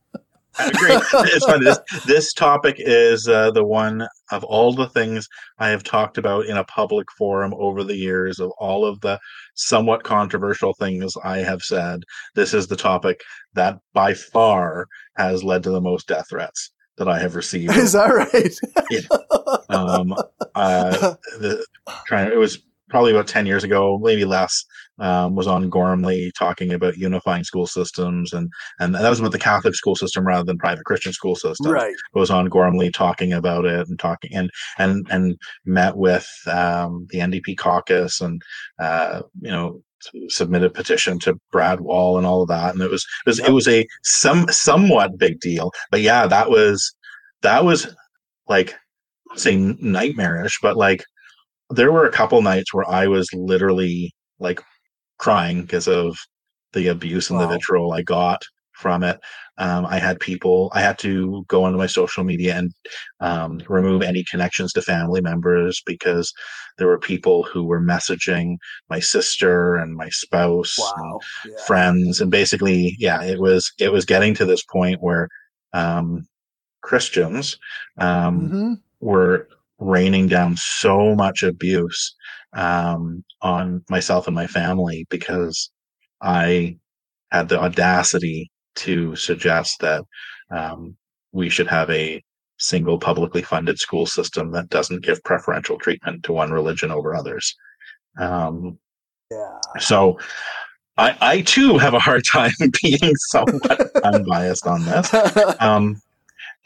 I 0.58 0.68
agree. 0.68 0.90
it's 1.30 1.46
funny. 1.46 1.66
This 1.66 1.80
this 2.06 2.34
topic 2.34 2.76
is 2.78 3.28
uh, 3.28 3.52
the 3.52 3.64
one 3.64 4.08
of 4.32 4.44
all 4.44 4.74
the 4.74 4.90
things 4.90 5.28
I 5.60 5.70
have 5.70 5.84
talked 5.84 6.18
about 6.18 6.46
in 6.46 6.58
a 6.58 6.64
public 6.66 7.08
forum 7.18 7.54
over 7.58 7.84
the 7.84 7.96
years 7.96 8.40
of 8.40 8.52
all 8.60 8.86
of 8.86 9.00
the 9.02 9.20
somewhat 9.56 10.04
controversial 10.04 10.74
things 10.74 11.14
I 11.24 11.40
have 11.40 11.62
said. 11.62 12.02
This 12.36 12.54
is 12.54 12.68
the 12.68 12.76
topic 12.76 13.22
that 13.54 13.80
by 13.94 14.14
far 14.14 14.88
has 15.16 15.44
led 15.44 15.64
to 15.64 15.72
the 15.72 15.82
most 15.82 16.08
death 16.08 16.28
threats 16.30 16.72
that 16.98 17.08
I 17.08 17.20
have 17.20 17.36
received. 17.36 17.76
Is 17.78 17.94
that 17.94 18.08
right? 18.08 18.54
yeah. 18.92 19.02
Um, 19.70 20.14
uh, 20.56 21.16
the, 21.40 21.66
trying, 22.06 22.32
it 22.32 22.38
was 22.38 22.62
probably 22.92 23.12
about 23.12 23.28
10 23.28 23.48
years 23.48 23.64
ago, 23.64 23.98
maybe 24.04 24.26
less, 24.26 24.64
um, 25.00 25.34
was 25.36 25.48
on 25.48 25.70
Gormley 25.70 26.32
talking 26.38 26.74
about 26.74 26.98
unifying 26.98 27.44
school 27.44 27.66
systems. 27.66 28.34
And, 28.34 28.52
and 28.80 28.94
that 28.94 29.10
was 29.10 29.20
about 29.20 29.32
the 29.32 29.40
Catholic 29.40 29.74
school 29.74 29.96
system 29.96 30.28
rather 30.28 30.44
than 30.44 30.60
private 30.60 30.86
Christian 30.86 31.14
school 31.14 31.36
system. 31.36 31.72
Right. 31.72 31.94
It 31.94 32.20
was 32.20 32.30
on 32.30 32.50
Gormley 32.50 32.92
talking 32.92 33.34
about 33.34 33.66
it 33.66 33.88
and 33.88 33.98
talking 33.98 34.32
and, 34.36 34.52
and, 34.78 35.08
and 35.10 35.38
met 35.66 35.98
with, 35.98 36.28
um, 36.46 37.08
the 37.10 37.20
NDP 37.20 37.58
caucus 37.58 38.22
and, 38.22 38.42
uh, 38.78 39.22
you 39.42 39.50
know, 39.50 39.82
submitted 40.28 40.66
a 40.66 40.70
petition 40.70 41.18
to 41.20 41.40
Brad 41.52 41.80
Wall 41.80 42.18
and 42.18 42.28
all 42.28 42.44
of 42.44 42.50
that. 42.50 42.74
And 42.74 42.84
it 42.84 42.92
was, 42.92 43.06
it 43.26 43.30
was, 43.30 43.40
it 43.40 43.52
was 43.52 43.68
a 43.68 43.88
some, 44.04 44.48
somewhat 44.50 45.18
big 45.18 45.40
deal, 45.40 45.72
but 45.90 46.02
yeah, 46.02 46.28
that 46.28 46.50
was, 46.50 46.94
that 47.42 47.64
was 47.64 47.96
like, 48.48 48.76
say 49.36 49.56
nightmarish, 49.56 50.60
but 50.62 50.76
like, 50.76 51.04
there 51.72 51.92
were 51.92 52.06
a 52.06 52.12
couple 52.12 52.42
nights 52.42 52.74
where 52.74 52.90
I 52.90 53.08
was 53.08 53.28
literally 53.34 54.14
like 54.40 54.62
crying 55.18 55.62
because 55.62 55.88
of 55.88 56.18
the 56.74 56.88
abuse 56.88 57.30
and 57.30 57.40
wow. 57.40 57.48
the 57.48 57.54
vitriol 57.56 57.94
I 57.94 58.02
got 58.02 58.42
from 58.74 59.04
it. 59.04 59.20
Um, 59.58 59.86
I 59.86 60.00
had 60.00 60.20
people, 60.20 60.72
I 60.74 60.82
had 60.82 60.98
to 61.00 61.46
go 61.48 61.64
onto 61.64 61.78
my 61.78 61.86
social 61.86 62.24
media 62.24 62.58
and 62.58 62.72
um, 63.20 63.62
remove 63.70 64.02
any 64.02 64.24
connections 64.30 64.74
to 64.74 64.82
family 64.82 65.22
members 65.22 65.82
because 65.86 66.34
there 66.78 66.88
were 66.88 66.98
people 66.98 67.44
who 67.44 67.66
were 67.66 67.82
messaging 67.82 68.56
my 68.90 69.00
sister 69.00 69.76
and 69.76 69.96
my 69.96 70.10
spouse, 70.10 70.78
Wow. 70.80 70.92
and 70.98 71.22
Yeah. 71.46 71.64
friends, 71.66 72.22
and 72.22 72.32
basically, 72.32 72.96
yeah, 72.98 73.22
it 73.24 73.40
was 73.40 73.72
it 73.80 73.92
was 73.92 74.06
getting 74.06 74.34
to 74.36 74.46
this 74.46 74.64
point 74.64 75.02
where 75.02 75.28
um, 75.74 76.26
Christians 76.82 77.58
um, 78.00 78.48
hmm 78.50 78.74
were 79.00 79.48
raining 79.82 80.28
down 80.28 80.56
so 80.58 81.16
much 81.16 81.44
abuse 81.44 82.16
um, 82.54 83.24
on 83.42 83.84
myself 83.90 84.28
and 84.28 84.36
my 84.36 84.48
family 84.48 85.06
because 85.10 85.72
I 86.22 86.78
had 87.32 87.50
the 87.50 87.60
audacity 87.60 88.52
to 88.76 89.16
suggest 89.16 89.80
that 89.82 90.04
um, 90.52 90.96
we 91.32 91.50
should 91.50 91.68
have 91.68 91.90
a 91.90 92.24
single 92.58 93.00
publicly 93.00 93.42
funded 93.42 93.80
school 93.80 94.06
system 94.06 94.52
that 94.52 94.70
doesn't 94.70 95.04
give 95.04 95.24
preferential 95.24 95.78
treatment 95.80 96.24
to 96.24 96.34
one 96.34 96.52
religion 96.52 96.92
over 96.92 97.16
others. 97.16 97.56
Um, 98.20 98.78
Yeah. 99.32 99.58
so 99.80 100.20
I, 100.98 101.18
I 101.22 101.42
too 101.42 101.78
have 101.80 101.94
a 101.96 102.00
hard 102.00 102.24
time 102.32 102.52
being 102.84 103.16
somewhat 103.16 103.92
unbiased 104.04 104.68
on 104.68 104.86
this. 104.86 105.12
Um, 105.60 106.02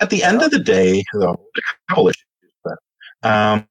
at 0.02 0.10
the 0.10 0.24
end 0.24 0.42
of 0.42 0.52
the 0.52 0.60
day, 0.60 1.04
though, 1.14 1.40
issues. 1.90 1.96
But, 1.96 2.14
um, 3.24 3.68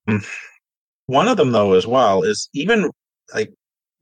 one 1.06 1.28
of 1.28 1.36
them, 1.36 1.52
though, 1.52 1.74
as 1.74 1.86
well, 1.86 2.22
is 2.22 2.48
even 2.54 2.90
like 3.34 3.52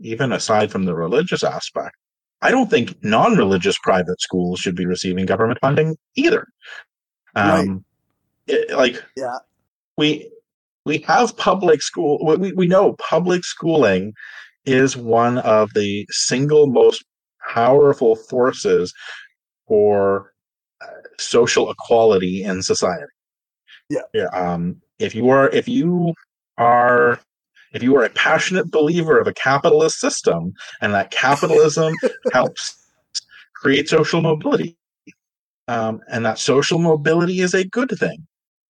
even 0.01 0.33
aside 0.33 0.71
from 0.71 0.85
the 0.85 0.95
religious 0.95 1.45
aspect, 1.45 1.95
I 2.43 2.51
don't 2.51 2.69
think 2.71 3.03
non-religious 3.05 3.77
private 3.83 4.21
schools 4.21 4.59
should 4.59 4.75
be 4.75 4.87
receiving 4.87 5.27
government 5.27 5.59
funding 5.61 5.97
either. 6.17 6.47
Um, 7.35 7.85
it- 8.47 8.77
like 8.77 9.03
yeah. 9.17 9.39
we 9.97 10.31
we 10.85 10.99
have 10.99 11.37
public 11.37 11.83
school. 11.83 12.19
We 12.39 12.53
we 12.53 12.67
know 12.67 12.95
public 12.95 13.45
schooling 13.45 14.13
is 14.65 14.97
one 14.97 15.39
of 15.39 15.73
the 15.75 16.07
single 16.11 16.67
most 16.67 17.05
powerful 17.53 18.17
forces 18.17 18.93
for 19.67 20.33
uh, 20.81 20.87
social 21.19 21.71
equality 21.71 22.43
in 22.43 22.63
society. 22.63 23.05
Yeah. 23.89 24.27
Um, 24.33 24.81
if 25.03 25.15
you 25.15 25.29
are 25.31 25.49
if 25.51 25.69
you 25.69 26.15
are 26.59 27.19
if 27.73 27.83
you 27.83 27.97
are 27.97 28.05
a 28.05 28.11
passionate 28.11 28.71
believer 28.71 29.19
of 29.19 29.27
a 29.27 29.33
capitalist 29.33 29.99
system 29.99 30.53
and 30.81 30.95
that 30.95 31.11
capitalism 31.11 31.95
helps 32.33 32.77
create 33.55 33.89
social 33.89 34.21
mobility, 34.21 34.77
um, 35.69 36.01
and 36.09 36.25
that 36.25 36.39
social 36.39 36.79
mobility 36.79 37.41
is 37.41 37.55
a 37.55 37.65
good 37.65 37.91
thing, 37.99 38.27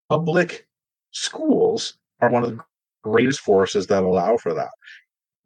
public 0.09 0.67
schools 1.11 1.95
are 2.21 2.31
one 2.31 2.45
of 2.45 2.51
the 2.51 2.65
greatest 3.03 3.41
forces 3.41 3.89
that 3.89 4.05
allow 4.05 4.37
for 4.37 4.55
that. 4.55 4.71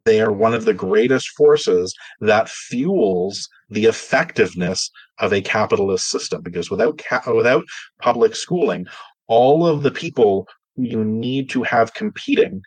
They 0.04 0.20
are 0.20 0.32
one 0.32 0.54
of 0.54 0.66
the 0.66 0.74
greatest 0.74 1.30
forces 1.30 1.92
that 2.20 2.48
fuels 2.48 3.48
the 3.70 3.86
effectiveness 3.86 4.90
of 5.18 5.32
a 5.32 5.40
capitalist 5.40 6.10
system 6.10 6.42
because 6.42 6.70
without 6.70 6.98
ca- 6.98 7.32
without 7.34 7.64
public 8.00 8.36
schooling, 8.36 8.86
all 9.26 9.66
of 9.66 9.82
the 9.82 9.90
people 9.90 10.46
you 10.76 11.04
need 11.04 11.50
to 11.50 11.62
have 11.62 11.94
competing 11.94 12.62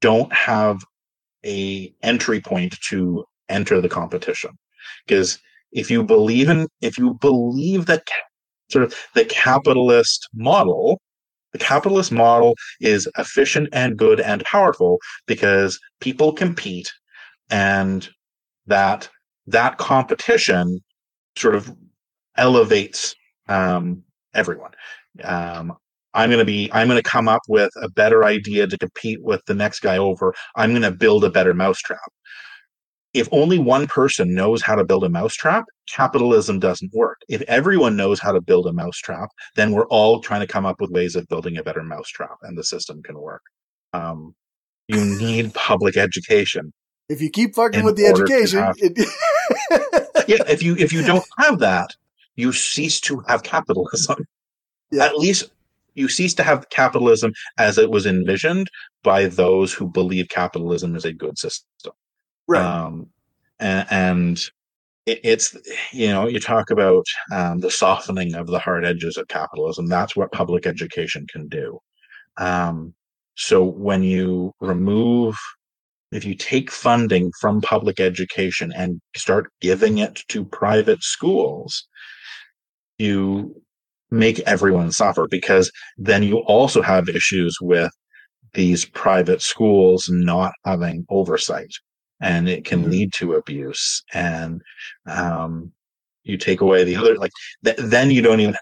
don't 0.00 0.32
have 0.32 0.84
a 1.44 1.92
entry 2.02 2.40
point 2.40 2.78
to 2.80 3.24
enter 3.48 3.80
the 3.80 3.88
competition. 3.88 4.50
Because 5.06 5.38
if 5.72 5.90
you 5.90 6.02
believe 6.02 6.48
in 6.48 6.68
if 6.80 6.96
you 6.98 7.14
believe 7.20 7.86
that 7.86 8.06
sort 8.70 8.84
of 8.84 8.94
the 9.14 9.24
capitalist 9.24 10.28
model 10.34 11.00
the 11.52 11.58
capitalist 11.58 12.10
model 12.10 12.54
is 12.80 13.08
efficient 13.16 13.68
and 13.72 13.96
good 13.96 14.20
and 14.20 14.44
powerful 14.44 14.98
because 15.26 15.78
people 16.00 16.32
compete 16.32 16.92
and 17.48 18.08
that 18.66 19.08
that 19.46 19.78
competition 19.78 20.80
sort 21.36 21.54
of 21.54 21.72
elevates 22.36 23.14
um, 23.48 24.02
everyone. 24.34 24.72
Um, 25.22 25.76
i'm 26.14 26.30
going 26.30 26.38
to 26.38 26.44
be 26.44 26.70
i'm 26.72 26.88
going 26.88 27.00
to 27.00 27.08
come 27.08 27.28
up 27.28 27.42
with 27.48 27.70
a 27.82 27.88
better 27.90 28.24
idea 28.24 28.66
to 28.66 28.78
compete 28.78 29.22
with 29.22 29.44
the 29.46 29.54
next 29.54 29.80
guy 29.80 29.96
over 29.96 30.34
i'm 30.56 30.70
going 30.70 30.82
to 30.82 30.90
build 30.90 31.24
a 31.24 31.30
better 31.30 31.54
mousetrap 31.54 32.00
if 33.12 33.28
only 33.30 33.58
one 33.60 33.86
person 33.86 34.34
knows 34.34 34.60
how 34.60 34.74
to 34.74 34.84
build 34.84 35.04
a 35.04 35.08
mousetrap 35.08 35.64
capitalism 35.88 36.58
doesn't 36.58 36.92
work 36.92 37.18
if 37.28 37.42
everyone 37.42 37.96
knows 37.96 38.18
how 38.20 38.32
to 38.32 38.40
build 38.40 38.66
a 38.66 38.72
mousetrap 38.72 39.28
then 39.56 39.72
we're 39.72 39.86
all 39.86 40.20
trying 40.20 40.40
to 40.40 40.46
come 40.46 40.66
up 40.66 40.80
with 40.80 40.90
ways 40.90 41.14
of 41.16 41.28
building 41.28 41.56
a 41.56 41.62
better 41.62 41.82
mousetrap 41.82 42.36
and 42.42 42.56
the 42.56 42.64
system 42.64 43.02
can 43.02 43.18
work 43.18 43.42
um, 43.92 44.34
you 44.88 45.04
need 45.04 45.54
public 45.68 45.96
education 45.96 46.72
If 47.08 47.20
you 47.20 47.30
keep 47.30 47.54
fucking 47.54 47.84
with 47.84 47.96
the 47.96 48.06
education, 48.06 48.60
have- 48.60 48.76
it, 48.78 48.96
yeah, 50.28 50.42
if 50.48 50.62
you 50.62 50.74
if 50.76 50.92
you 50.92 51.02
don't 51.04 51.24
have 51.38 51.58
that, 51.58 51.90
you 52.34 52.52
cease 52.52 53.00
to 53.02 53.20
have 53.28 53.42
capitalism. 53.42 54.24
Yeah. 54.90 55.04
At 55.04 55.18
least 55.18 55.50
you 55.94 56.08
cease 56.08 56.34
to 56.34 56.42
have 56.42 56.68
capitalism 56.70 57.32
as 57.58 57.78
it 57.78 57.90
was 57.90 58.06
envisioned 58.06 58.68
by 59.02 59.26
those 59.26 59.72
who 59.72 59.88
believe 59.88 60.28
capitalism 60.28 60.96
is 60.96 61.04
a 61.04 61.12
good 61.12 61.38
system. 61.38 61.92
right. 62.48 62.64
Um, 62.64 63.08
and, 63.60 63.86
and 63.90 64.38
it, 65.06 65.20
it's 65.22 65.56
you 65.92 66.08
know 66.08 66.26
you 66.26 66.40
talk 66.40 66.70
about 66.70 67.04
um, 67.32 67.60
the 67.60 67.70
softening 67.70 68.34
of 68.34 68.46
the 68.46 68.58
hard 68.58 68.84
edges 68.84 69.16
of 69.16 69.28
capitalism. 69.28 69.86
That's 69.86 70.16
what 70.16 70.32
public 70.32 70.66
education 70.66 71.26
can 71.30 71.48
do. 71.48 71.78
Um, 72.36 72.94
so 73.36 73.64
when 73.64 74.02
you 74.02 74.52
remove 74.60 75.36
if 76.14 76.24
you 76.24 76.34
take 76.36 76.70
funding 76.70 77.32
from 77.40 77.60
public 77.60 77.98
education 77.98 78.72
and 78.76 79.00
start 79.16 79.50
giving 79.60 79.98
it 79.98 80.22
to 80.28 80.44
private 80.44 81.02
schools, 81.02 81.88
you 82.98 83.60
make 84.14 84.38
everyone 84.40 84.92
suffer 84.92 85.26
because 85.28 85.70
then 85.96 86.22
you 86.22 86.38
also 86.38 86.80
have 86.82 87.08
issues 87.08 87.58
with 87.60 87.92
these 88.54 88.84
private 88.84 89.42
schools 89.42 90.08
not 90.08 90.52
having 90.64 91.04
oversight 91.10 91.72
and 92.20 92.48
it 92.48 92.64
can 92.64 92.84
Mhm. 92.84 92.90
lead 92.90 93.12
to 93.14 93.34
abuse 93.34 94.02
and 94.12 94.62
um, 95.06 95.72
you 96.22 96.36
take 96.38 96.60
away 96.60 96.84
the 96.84 96.96
other 96.96 97.16
like 97.16 97.32
th- 97.64 97.76
then 97.78 98.10
you 98.10 98.22
don't 98.22 98.40
even 98.40 98.56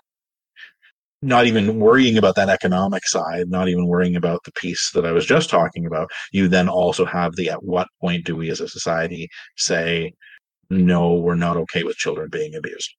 not 1.24 1.46
even 1.46 1.78
worrying 1.78 2.18
about 2.18 2.34
that 2.34 2.48
economic 2.48 3.06
side, 3.06 3.48
not 3.48 3.68
even 3.68 3.86
worrying 3.86 4.16
about 4.16 4.42
the 4.44 4.50
piece 4.52 4.90
that 4.90 5.06
I 5.06 5.12
was 5.12 5.24
just 5.24 5.48
talking 5.48 5.86
about, 5.86 6.10
you 6.32 6.48
then 6.48 6.68
also 6.68 7.04
have 7.04 7.36
the 7.36 7.48
at 7.48 7.62
what 7.62 7.86
point 8.00 8.24
do 8.24 8.34
we 8.34 8.50
as 8.50 8.60
a 8.60 8.66
society 8.66 9.28
say, 9.56 10.14
no, 10.68 11.14
we're 11.14 11.36
not 11.36 11.56
okay 11.58 11.84
with 11.84 11.96
children 11.96 12.28
being 12.28 12.56
abused? 12.56 12.90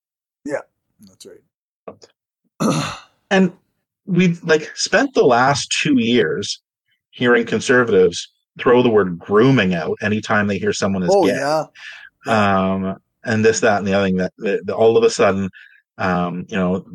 Yeah. 0.45 0.61
That's 1.01 1.25
right. 1.25 1.43
And 3.31 3.51
we've 4.05 4.43
like 4.43 4.69
spent 4.75 5.15
the 5.15 5.25
last 5.25 5.75
two 5.81 5.99
years 5.99 6.61
hearing 7.09 7.47
conservatives 7.47 8.31
throw 8.59 8.83
the 8.83 8.89
word 8.89 9.17
grooming 9.17 9.73
out 9.73 9.97
anytime 10.03 10.45
they 10.45 10.59
hear 10.59 10.71
someone 10.71 11.01
is 11.01 11.09
oh 11.11 11.25
gay. 11.25 11.33
yeah. 11.33 11.65
um, 12.27 12.97
and 13.25 13.43
this, 13.43 13.59
that, 13.61 13.79
and 13.79 13.87
the 13.87 13.93
other 13.93 14.05
thing 14.05 14.17
that, 14.17 14.33
that, 14.37 14.67
that 14.67 14.75
all 14.75 14.97
of 14.97 15.03
a 15.03 15.09
sudden, 15.09 15.49
um, 15.97 16.45
you 16.47 16.55
know, 16.55 16.85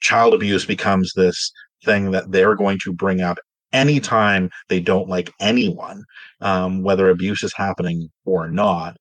child 0.00 0.32
abuse 0.32 0.64
becomes 0.64 1.12
this 1.14 1.50
thing 1.84 2.12
that 2.12 2.30
they're 2.30 2.54
going 2.54 2.78
to 2.84 2.92
bring 2.92 3.20
up 3.20 3.38
anytime 3.72 4.50
they 4.68 4.78
don't 4.78 5.08
like 5.08 5.32
anyone, 5.40 6.04
um, 6.40 6.82
whether 6.82 7.08
abuse 7.08 7.42
is 7.42 7.54
happening 7.54 8.10
or 8.24 8.48
not. 8.48 8.96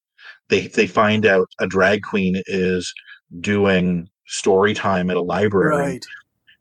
They 0.50 0.68
they 0.68 0.88
find 0.88 1.26
out 1.26 1.48
a 1.60 1.68
drag 1.68 2.02
queen 2.02 2.42
is 2.48 2.92
doing 3.40 4.10
story 4.28 4.74
time 4.74 5.10
at 5.10 5.18
a 5.18 5.22
library 5.22 5.76
Right. 5.78 6.06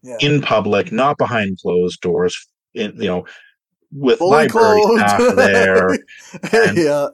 Yeah. 0.02 0.16
in 0.20 0.40
public, 0.40 0.90
not 0.92 1.18
behind 1.18 1.58
closed 1.60 2.00
doors. 2.00 2.48
In 2.74 2.94
you 2.96 3.08
know, 3.08 3.26
with 3.92 4.18
Fully 4.18 4.30
library 4.48 4.80
clothed. 4.82 5.00
staff 5.08 5.36
there 5.36 5.88
and- 5.90 6.76
yeah. 6.78 7.08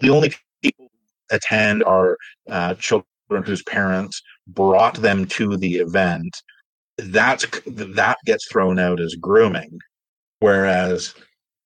the 0.00 0.10
only 0.10 0.34
people 0.62 0.90
attend 1.30 1.82
are 1.84 2.16
uh, 2.48 2.74
children 2.74 3.06
whose 3.44 3.62
parents 3.62 4.20
brought 4.48 4.96
them 4.96 5.24
to 5.26 5.56
the 5.56 5.76
event. 5.76 6.36
That's 6.98 7.46
that 7.66 8.18
gets 8.26 8.46
thrown 8.50 8.78
out 8.78 9.00
as 9.00 9.14
grooming, 9.14 9.78
whereas 10.40 11.14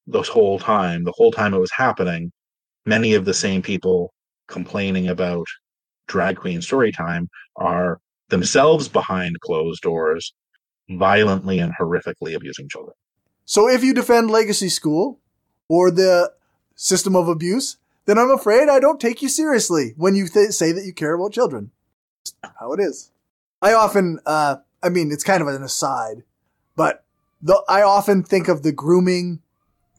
this 0.07 0.29
whole 0.29 0.59
time, 0.59 1.03
the 1.05 1.15
whole 1.17 1.33
time 1.33 1.55
it 1.55 1.59
was 1.59 1.73
happening, 1.73 2.31
many 2.87 3.15
of 3.15 3.25
the 3.25 3.35
same 3.35 3.63
people 3.63 4.13
complaining 4.49 5.09
about 5.09 5.47
drag 6.07 6.37
queen 6.37 6.61
story 6.61 6.93
time 6.93 7.29
are 7.57 7.99
themselves 8.35 8.89
behind 8.89 9.41
closed 9.41 9.81
doors, 9.83 10.35
violently 10.91 11.61
and 11.61 11.73
horrifically 11.81 12.35
abusing 12.35 12.69
children. 12.69 12.95
So 13.45 13.69
if 13.69 13.85
you 13.85 13.95
defend 13.95 14.29
legacy 14.29 14.69
school 14.69 15.21
or 15.69 15.93
the 15.93 16.33
system 16.75 17.15
of 17.15 17.29
abuse, 17.29 17.77
then 18.07 18.19
I'm 18.19 18.31
afraid 18.31 18.69
I 18.69 18.81
don't 18.81 19.01
take 19.01 19.23
you 19.23 19.29
seriously 19.29 19.95
when 19.97 20.17
you 20.17 20.27
th- 20.27 20.51
say 20.51 20.73
that 20.73 20.85
you 20.85 20.93
care 20.93 21.15
about 21.15 21.33
children. 21.33 21.71
how 22.59 22.73
it 22.73 22.81
is. 22.81 23.13
I 23.63 23.73
often, 23.73 24.19
uh, 24.27 24.57
I 24.83 24.89
mean, 24.89 25.13
it's 25.13 25.25
kind 25.25 25.41
of 25.41 25.47
an 25.47 25.63
aside, 25.63 26.25
but 26.75 27.05
the, 27.41 27.63
I 27.69 27.83
often 27.83 28.25
think 28.25 28.49
of 28.49 28.63
the 28.63 28.73
grooming 28.73 29.41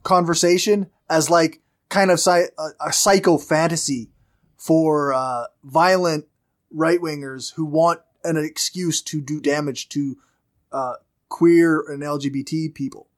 conversation 0.02 0.88
as 1.08 1.30
like 1.30 1.60
kind 1.88 2.10
of 2.10 2.18
sci- 2.18 2.50
a, 2.58 2.68
a 2.88 2.92
psycho 2.92 3.38
fantasy 3.38 4.10
for 4.58 5.14
uh, 5.14 5.44
violent 5.64 6.26
right 6.70 7.00
wingers 7.00 7.54
who 7.54 7.64
want 7.64 8.00
an 8.26 8.36
excuse 8.36 9.00
to 9.02 9.20
do 9.20 9.40
damage 9.40 9.88
to 9.90 10.16
uh, 10.72 10.94
queer 11.28 11.80
and 11.80 12.02
LGBT 12.02 12.74
people. 12.74 13.08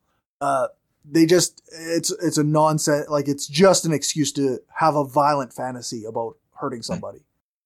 Uh, 0.40 0.68
they 1.10 1.26
just 1.26 1.62
it's 1.72 2.10
it's 2.10 2.38
a 2.38 2.44
nonsense 2.44 3.08
like 3.08 3.28
it's 3.28 3.46
just 3.46 3.84
an 3.84 3.92
excuse 3.92 4.32
to 4.32 4.60
have 4.76 4.94
a 4.94 5.04
violent 5.04 5.52
fantasy 5.52 6.04
about 6.04 6.36
hurting 6.60 6.82
somebody. 6.82 7.20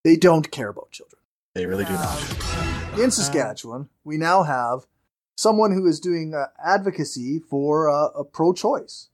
They 0.04 0.16
don't 0.16 0.50
care 0.50 0.68
about 0.68 0.90
children. 0.90 1.20
They 1.54 1.66
really 1.66 1.84
do 1.84 1.92
not. 1.92 2.98
In 2.98 3.10
Saskatchewan, 3.10 3.88
we 4.04 4.16
now 4.16 4.42
have 4.42 4.86
someone 5.36 5.72
who 5.72 5.86
is 5.86 6.00
doing 6.00 6.34
uh, 6.34 6.46
advocacy 6.64 7.38
for 7.38 7.90
uh, 7.90 8.08
a 8.08 8.24
pro-choice. 8.24 9.08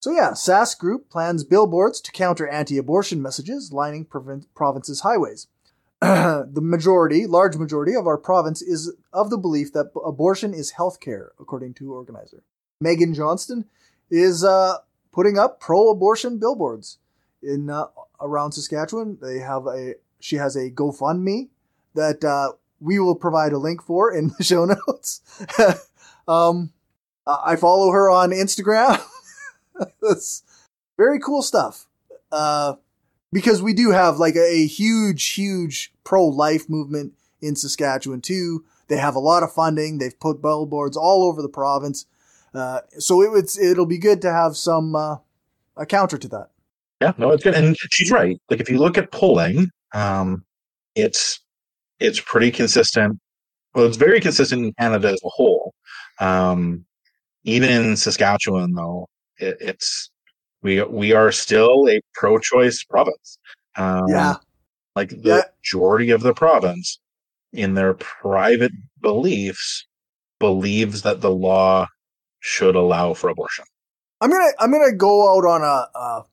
So 0.00 0.10
yeah, 0.10 0.32
Sask 0.32 0.78
Group 0.78 1.08
plans 1.08 1.44
billboards 1.44 2.00
to 2.02 2.12
counter 2.12 2.46
anti-abortion 2.46 3.22
messages 3.22 3.72
lining 3.72 4.04
provin- 4.04 4.46
province's 4.54 5.00
highways. 5.00 5.46
the 6.52 6.60
majority, 6.60 7.26
large 7.26 7.56
majority 7.56 7.94
of 7.94 8.06
our 8.06 8.18
province 8.18 8.60
is 8.60 8.92
of 9.12 9.30
the 9.30 9.38
belief 9.38 9.72
that 9.72 9.90
abortion 10.04 10.52
is 10.52 10.72
health 10.72 11.00
care, 11.00 11.32
according 11.40 11.72
to 11.74 11.92
organizer. 11.92 12.42
Megan 12.80 13.14
Johnston 13.14 13.64
is 14.10 14.44
uh, 14.44 14.78
putting 15.12 15.38
up 15.38 15.60
pro-abortion 15.60 16.38
billboards 16.38 16.98
in 17.42 17.70
uh, 17.70 17.86
around 18.20 18.52
Saskatchewan. 18.52 19.18
They 19.22 19.38
have 19.38 19.66
a 19.66 19.94
she 20.20 20.36
has 20.36 20.56
a 20.56 20.70
GoFundMe 20.70 21.48
that 21.94 22.24
uh, 22.24 22.52
we 22.80 22.98
will 22.98 23.14
provide 23.14 23.52
a 23.52 23.58
link 23.58 23.82
for 23.82 24.12
in 24.12 24.32
the 24.36 24.44
show 24.44 24.64
notes. 24.66 25.22
um, 26.28 26.72
I 27.26 27.56
follow 27.56 27.90
her 27.92 28.10
on 28.10 28.30
Instagram. 28.30 29.02
That's 30.02 30.42
very 30.98 31.18
cool 31.18 31.40
stuff. 31.42 31.86
Uh, 32.30 32.74
because 33.34 33.60
we 33.60 33.74
do 33.74 33.90
have 33.90 34.18
like 34.18 34.36
a, 34.36 34.46
a 34.62 34.66
huge, 34.66 35.32
huge 35.32 35.92
pro-life 36.04 36.70
movement 36.70 37.14
in 37.42 37.56
Saskatchewan 37.56 38.20
too. 38.20 38.64
They 38.86 38.96
have 38.96 39.16
a 39.16 39.18
lot 39.20 39.42
of 39.42 39.52
funding. 39.52 39.98
They've 39.98 40.18
put 40.18 40.40
billboards 40.40 40.96
all 40.96 41.24
over 41.24 41.42
the 41.42 41.48
province. 41.48 42.06
Uh, 42.54 42.80
so 42.98 43.20
it 43.22 43.32
would, 43.32 43.48
it'll 43.60 43.86
be 43.86 43.98
good 43.98 44.22
to 44.22 44.32
have 44.32 44.56
some, 44.56 44.94
uh, 44.94 45.16
a 45.76 45.84
counter 45.84 46.16
to 46.16 46.28
that. 46.28 46.50
Yeah, 47.00 47.12
no, 47.18 47.32
it's 47.32 47.42
good. 47.42 47.54
And 47.54 47.76
she's 47.90 48.12
right. 48.12 48.40
Like 48.48 48.60
if 48.60 48.70
you 48.70 48.78
look 48.78 48.96
at 48.96 49.10
polling, 49.10 49.70
um, 49.92 50.44
it's 50.94 51.40
it's 51.98 52.20
pretty 52.20 52.52
consistent. 52.52 53.18
Well, 53.74 53.86
it's 53.86 53.96
very 53.96 54.20
consistent 54.20 54.64
in 54.64 54.72
Canada 54.74 55.08
as 55.08 55.20
a 55.24 55.28
whole. 55.28 55.74
Um, 56.20 56.84
even 57.42 57.68
in 57.70 57.96
Saskatchewan, 57.96 58.74
though, 58.74 59.08
it, 59.38 59.56
it's 59.60 60.10
we 60.64 60.82
we 60.82 61.12
are 61.12 61.30
still 61.30 61.88
a 61.88 62.00
pro-choice 62.14 62.82
province. 62.84 63.38
Um, 63.76 64.08
Yeah. 64.08 64.36
like 64.96 65.10
the 65.10 65.16
Yeah. 65.22 65.42
majority 65.62 66.10
of 66.10 66.22
the 66.22 66.34
province, 66.34 66.98
in 67.52 67.74
their 67.74 67.94
private 67.94 68.72
beliefs, 69.00 69.86
believes 70.40 71.02
that 71.02 71.20
the 71.20 71.30
law 71.30 71.86
should 72.40 72.74
allow 72.74 73.14
for 73.14 73.28
abortion. 73.30 73.64
I'm 74.20 74.30
gonna 74.30 74.50
I'm 74.58 74.72
gonna 74.72 74.92
go 74.92 75.36
out 75.36 75.44
on 75.44 75.62
a, 75.62 75.98
a, 75.98 76.24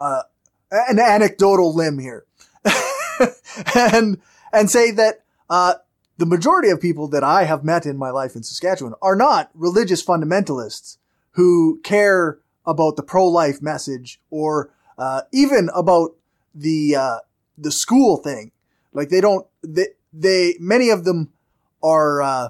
a 0.00 0.22
an 0.70 0.98
anecdotal 0.98 1.74
limb 1.74 1.98
here, 1.98 2.24
and 3.74 4.20
and 4.52 4.70
say 4.70 4.90
that 4.92 5.24
uh, 5.50 5.74
the 6.16 6.26
majority 6.26 6.70
of 6.70 6.80
people 6.80 7.06
that 7.08 7.22
I 7.22 7.44
have 7.44 7.64
met 7.64 7.86
in 7.86 7.96
my 7.96 8.10
life 8.10 8.34
in 8.34 8.42
Saskatchewan 8.42 8.94
are 9.02 9.16
not 9.16 9.50
religious 9.54 10.02
fundamentalists 10.04 10.96
who 11.32 11.80
care 11.84 12.38
about 12.66 12.96
the 12.96 13.02
pro 13.02 13.26
life 13.26 13.60
message 13.60 14.20
or 14.30 14.70
uh, 14.98 15.22
even 15.32 15.70
about 15.74 16.16
the 16.54 16.96
uh, 16.96 17.18
the 17.58 17.72
school 17.72 18.16
thing. 18.16 18.52
Like 18.92 19.08
they 19.08 19.20
don't 19.20 19.46
they 19.62 19.88
they 20.12 20.54
many 20.60 20.90
of 20.90 21.04
them 21.04 21.32
are 21.82 22.22
uh, 22.22 22.48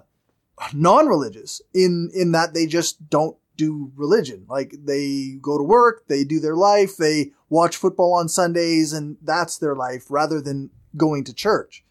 non-religious 0.72 1.62
in 1.72 2.10
in 2.14 2.32
that 2.32 2.54
they 2.54 2.66
just 2.66 3.08
don't 3.08 3.36
do 3.56 3.92
religion. 3.96 4.46
Like 4.48 4.74
they 4.84 5.38
go 5.40 5.56
to 5.58 5.64
work, 5.64 6.06
they 6.08 6.24
do 6.24 6.40
their 6.40 6.56
life, 6.56 6.96
they 6.96 7.32
watch 7.48 7.76
football 7.76 8.12
on 8.14 8.28
Sundays, 8.28 8.92
and 8.92 9.16
that's 9.22 9.58
their 9.58 9.76
life 9.76 10.10
rather 10.10 10.40
than 10.40 10.70
going 10.96 11.24
to 11.24 11.32
church. 11.32 11.84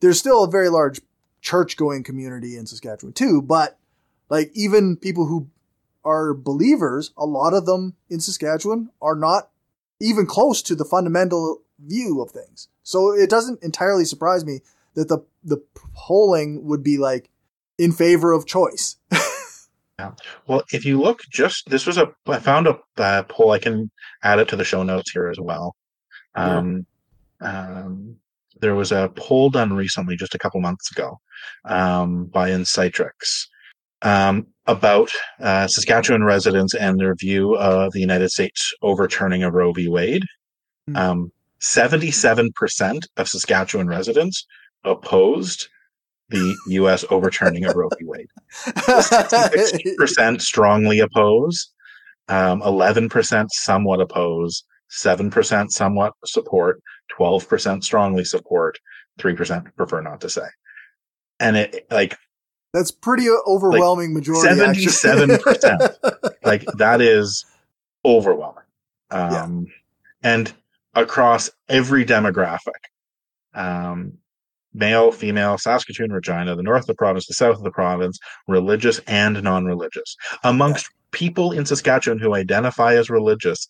There's 0.00 0.18
still 0.18 0.44
a 0.44 0.50
very 0.50 0.68
large 0.68 1.00
church 1.40 1.76
going 1.76 2.02
community 2.02 2.56
in 2.56 2.66
Saskatchewan 2.66 3.12
too, 3.12 3.40
but 3.40 3.78
like 4.28 4.50
even 4.54 4.96
people 4.96 5.26
who 5.26 5.48
are 6.06 6.32
believers, 6.32 7.12
a 7.16 7.26
lot 7.26 7.52
of 7.52 7.66
them 7.66 7.96
in 8.08 8.20
Saskatchewan 8.20 8.90
are 9.02 9.16
not 9.16 9.50
even 10.00 10.26
close 10.26 10.62
to 10.62 10.74
the 10.74 10.84
fundamental 10.84 11.62
view 11.78 12.22
of 12.22 12.30
things. 12.30 12.68
So 12.82 13.12
it 13.12 13.28
doesn't 13.28 13.62
entirely 13.62 14.04
surprise 14.04 14.44
me 14.44 14.60
that 14.94 15.08
the 15.08 15.18
the 15.42 15.58
polling 15.94 16.64
would 16.64 16.82
be 16.82 16.96
like 16.96 17.28
in 17.78 17.92
favor 17.92 18.32
of 18.32 18.46
choice. 18.46 18.96
yeah. 19.98 20.12
Well, 20.46 20.62
if 20.72 20.84
you 20.84 21.00
look, 21.00 21.20
just 21.30 21.68
this 21.68 21.86
was 21.86 21.98
a 21.98 22.12
I 22.26 22.38
found 22.38 22.66
a 22.66 22.78
uh, 22.96 23.24
poll. 23.24 23.50
I 23.50 23.58
can 23.58 23.90
add 24.22 24.38
it 24.38 24.48
to 24.48 24.56
the 24.56 24.64
show 24.64 24.82
notes 24.82 25.10
here 25.10 25.28
as 25.28 25.38
well. 25.40 25.74
Um, 26.34 26.86
um, 27.40 28.16
there 28.60 28.74
was 28.74 28.92
a 28.92 29.10
poll 29.16 29.50
done 29.50 29.72
recently, 29.72 30.16
just 30.16 30.34
a 30.34 30.38
couple 30.38 30.60
months 30.60 30.90
ago, 30.90 31.18
um, 31.64 32.26
by 32.26 32.50
Insightrix, 32.50 33.48
um, 34.02 34.46
about 34.66 35.10
uh, 35.40 35.66
Saskatchewan 35.66 36.24
residents 36.24 36.74
and 36.74 36.98
their 36.98 37.14
view 37.14 37.56
of 37.56 37.92
the 37.92 38.00
United 38.00 38.30
States 38.30 38.74
overturning 38.82 39.42
of 39.42 39.54
Roe 39.54 39.72
v. 39.72 39.88
Wade. 39.88 40.24
Hmm. 40.88 40.96
Um, 40.96 41.32
Seventy-seven 41.58 42.52
percent 42.52 43.08
of 43.16 43.28
Saskatchewan 43.28 43.88
residents 43.88 44.46
opposed 44.84 45.68
the 46.28 46.56
U.S. 46.68 47.04
overturning 47.10 47.64
of 47.64 47.74
Roe 47.74 47.88
v. 47.98 48.04
Wade. 48.04 48.28
66% 48.66 50.40
strongly 50.40 51.00
oppose, 51.00 51.72
um, 52.28 52.60
11% 52.62 53.46
somewhat 53.50 54.00
oppose, 54.00 54.64
7% 54.90 55.70
somewhat 55.70 56.12
support, 56.24 56.82
12% 57.16 57.84
strongly 57.84 58.24
support, 58.24 58.78
3% 59.20 59.74
prefer 59.76 60.00
not 60.00 60.20
to 60.20 60.28
say. 60.28 60.46
And 61.38 61.56
it, 61.56 61.86
like, 61.90 62.16
That's 62.76 62.90
pretty 62.90 63.26
overwhelming 63.46 64.12
majority. 64.12 64.54
77%. 64.54 66.34
like 66.44 66.62
that 66.76 67.00
is 67.00 67.46
overwhelming. 68.04 68.64
Yeah. 69.10 69.44
Um, 69.44 69.68
and 70.22 70.52
across 70.94 71.48
every 71.70 72.04
demographic, 72.04 72.90
um, 73.54 74.18
male, 74.74 75.10
female, 75.10 75.56
Saskatoon, 75.56 76.12
Regina, 76.12 76.54
the 76.54 76.62
north 76.62 76.82
of 76.82 76.86
the 76.88 76.94
province, 76.94 77.26
the 77.26 77.32
south 77.32 77.56
of 77.56 77.62
the 77.62 77.70
province, 77.70 78.18
religious 78.46 78.98
and 79.06 79.42
non-religious. 79.42 80.14
Amongst 80.44 80.90
people 81.12 81.52
in 81.52 81.64
Saskatchewan 81.64 82.18
who 82.18 82.34
identify 82.34 82.94
as 82.94 83.08
religious, 83.08 83.66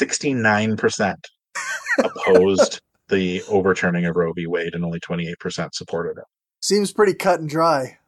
69% 0.00 1.14
opposed 2.02 2.80
the 3.06 3.40
overturning 3.48 4.04
of 4.04 4.16
Roe 4.16 4.32
v. 4.32 4.48
Wade 4.48 4.74
and 4.74 4.84
only 4.84 4.98
28% 4.98 5.74
supported 5.74 6.18
it 6.18 6.24
Seems 6.60 6.92
pretty 6.92 7.14
cut 7.14 7.38
and 7.38 7.48
dry. 7.48 7.98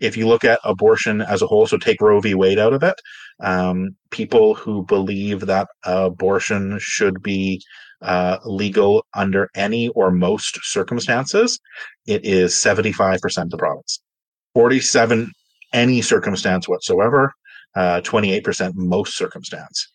If 0.00 0.16
you 0.16 0.26
look 0.26 0.44
at 0.44 0.60
abortion 0.64 1.20
as 1.20 1.42
a 1.42 1.46
whole, 1.46 1.66
so 1.66 1.76
take 1.76 2.00
Roe 2.00 2.20
v. 2.20 2.34
Wade 2.34 2.58
out 2.58 2.72
of 2.72 2.82
it, 2.82 3.00
um, 3.40 3.96
people 4.10 4.54
who 4.54 4.84
believe 4.84 5.40
that 5.40 5.68
abortion 5.84 6.78
should 6.80 7.22
be 7.22 7.60
uh, 8.02 8.38
legal 8.44 9.04
under 9.14 9.50
any 9.54 9.88
or 9.88 10.10
most 10.10 10.58
circumstances, 10.62 11.58
it 12.06 12.24
is 12.24 12.54
75% 12.54 13.42
of 13.42 13.50
the 13.50 13.56
province. 13.56 14.00
47, 14.54 15.32
any 15.72 16.02
circumstance 16.02 16.68
whatsoever, 16.68 17.32
uh, 17.74 18.00
28% 18.02 18.72
most 18.74 19.16
circumstance. 19.16 19.90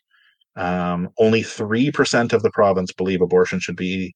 Um, 0.55 1.09
only 1.17 1.41
3% 1.41 2.33
of 2.33 2.41
the 2.41 2.51
province 2.51 2.91
believe 2.91 3.21
abortion 3.21 3.59
should 3.59 3.77
be 3.77 4.13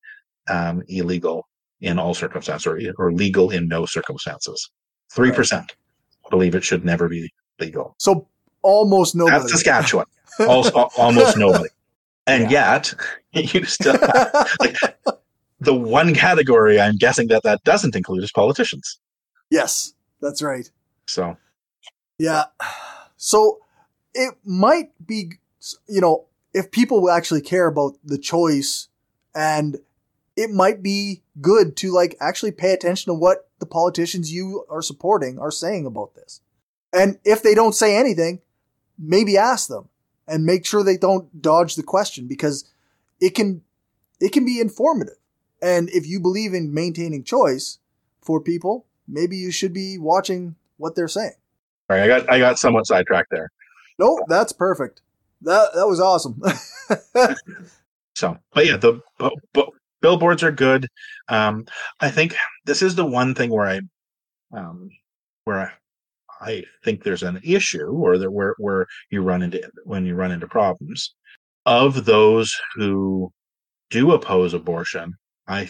um, 0.49 0.81
illegal 0.89 1.47
in 1.79 1.99
all 1.99 2.13
circumstances 2.13 2.67
or, 2.67 2.79
or 2.97 3.13
legal 3.13 3.51
in 3.51 3.67
no 3.67 3.85
circumstances. 3.85 4.69
Three 5.13 5.31
percent 5.31 5.73
believe 6.33 6.55
it 6.55 6.63
should 6.63 6.83
never 6.83 7.07
be 7.07 7.31
legal. 7.59 7.95
So 7.99 8.27
almost 8.63 9.15
nobody. 9.15 9.37
That's 9.37 9.51
Saskatchewan. 9.51 10.05
Also, 10.39 10.89
almost 10.97 11.37
nobody. 11.37 11.69
And 12.25 12.49
yet, 12.49 12.91
you 13.33 13.65
still 13.65 13.95
have, 13.99 14.51
like 14.59 14.75
the 15.59 15.75
one 15.75 16.15
category 16.15 16.81
I'm 16.81 16.95
guessing 16.95 17.27
that 17.27 17.43
that 17.43 17.63
doesn't 17.63 17.95
include 17.95 18.23
is 18.23 18.31
politicians. 18.31 18.97
yes, 19.51 19.93
that's 20.21 20.41
right. 20.41 20.67
So 21.05 21.37
Yeah. 22.17 22.45
So 23.15 23.59
it 24.15 24.33
might 24.43 24.89
be, 25.05 25.33
you 25.87 26.01
know, 26.01 26.25
if 26.51 26.71
people 26.71 26.99
will 26.99 27.11
actually 27.11 27.41
care 27.41 27.67
about 27.67 27.93
the 28.03 28.17
choice 28.17 28.87
and 29.35 29.77
it 30.35 30.49
might 30.49 30.81
be 30.81 31.21
good 31.41 31.75
to 31.77 31.91
like 31.91 32.15
actually 32.19 32.51
pay 32.51 32.73
attention 32.73 33.11
to 33.11 33.17
what 33.17 33.49
the 33.59 33.65
politicians 33.65 34.31
you 34.31 34.65
are 34.69 34.81
supporting 34.81 35.39
are 35.39 35.51
saying 35.51 35.85
about 35.85 36.15
this. 36.15 36.41
And 36.91 37.19
if 37.23 37.41
they 37.43 37.55
don't 37.55 37.73
say 37.73 37.95
anything, 37.95 38.41
maybe 38.97 39.37
ask 39.37 39.67
them 39.67 39.89
and 40.27 40.45
make 40.45 40.65
sure 40.65 40.83
they 40.83 40.97
don't 40.97 41.41
dodge 41.41 41.75
the 41.75 41.83
question 41.83 42.27
because 42.27 42.65
it 43.19 43.35
can 43.35 43.61
it 44.19 44.31
can 44.31 44.45
be 44.45 44.59
informative. 44.59 45.17
And 45.61 45.89
if 45.89 46.07
you 46.07 46.19
believe 46.19 46.53
in 46.53 46.73
maintaining 46.73 47.23
choice 47.23 47.79
for 48.21 48.41
people, 48.41 48.85
maybe 49.07 49.37
you 49.37 49.51
should 49.51 49.73
be 49.73 49.97
watching 49.97 50.55
what 50.77 50.95
they're 50.95 51.07
saying. 51.07 51.35
All 51.89 51.97
right, 51.97 52.03
I 52.03 52.07
got 52.07 52.29
I 52.29 52.39
got 52.39 52.59
somewhat 52.59 52.87
sidetracked 52.87 53.29
there. 53.31 53.51
Nope, 53.99 54.21
that's 54.27 54.53
perfect. 54.53 55.01
That 55.41 55.69
that 55.73 55.87
was 55.87 55.99
awesome. 55.99 56.41
so, 58.15 58.37
but 58.53 58.65
yeah, 58.65 58.77
the 58.77 59.01
but, 59.17 59.33
but 59.53 59.69
billboards 60.03 60.43
are 60.43 60.51
good. 60.51 60.87
Um, 61.29 61.65
I 61.99 62.11
think 62.11 62.35
this 62.65 62.83
is 62.83 62.93
the 62.93 63.05
one 63.05 63.33
thing 63.33 63.49
where 63.49 63.65
I, 63.65 63.81
um, 64.55 64.89
where 65.45 65.59
I, 65.59 65.71
I 66.51 66.63
think 66.83 67.03
there's 67.03 67.23
an 67.23 67.39
issue, 67.43 67.87
or 67.87 68.19
that 68.19 68.29
where 68.31 68.53
where 68.59 68.85
you 69.09 69.23
run 69.23 69.41
into 69.41 69.67
when 69.85 70.05
you 70.05 70.13
run 70.15 70.31
into 70.31 70.47
problems. 70.47 71.15
Of 71.65 72.05
those 72.05 72.53
who 72.75 73.31
do 73.89 74.11
oppose 74.11 74.53
abortion, 74.53 75.13
I 75.47 75.69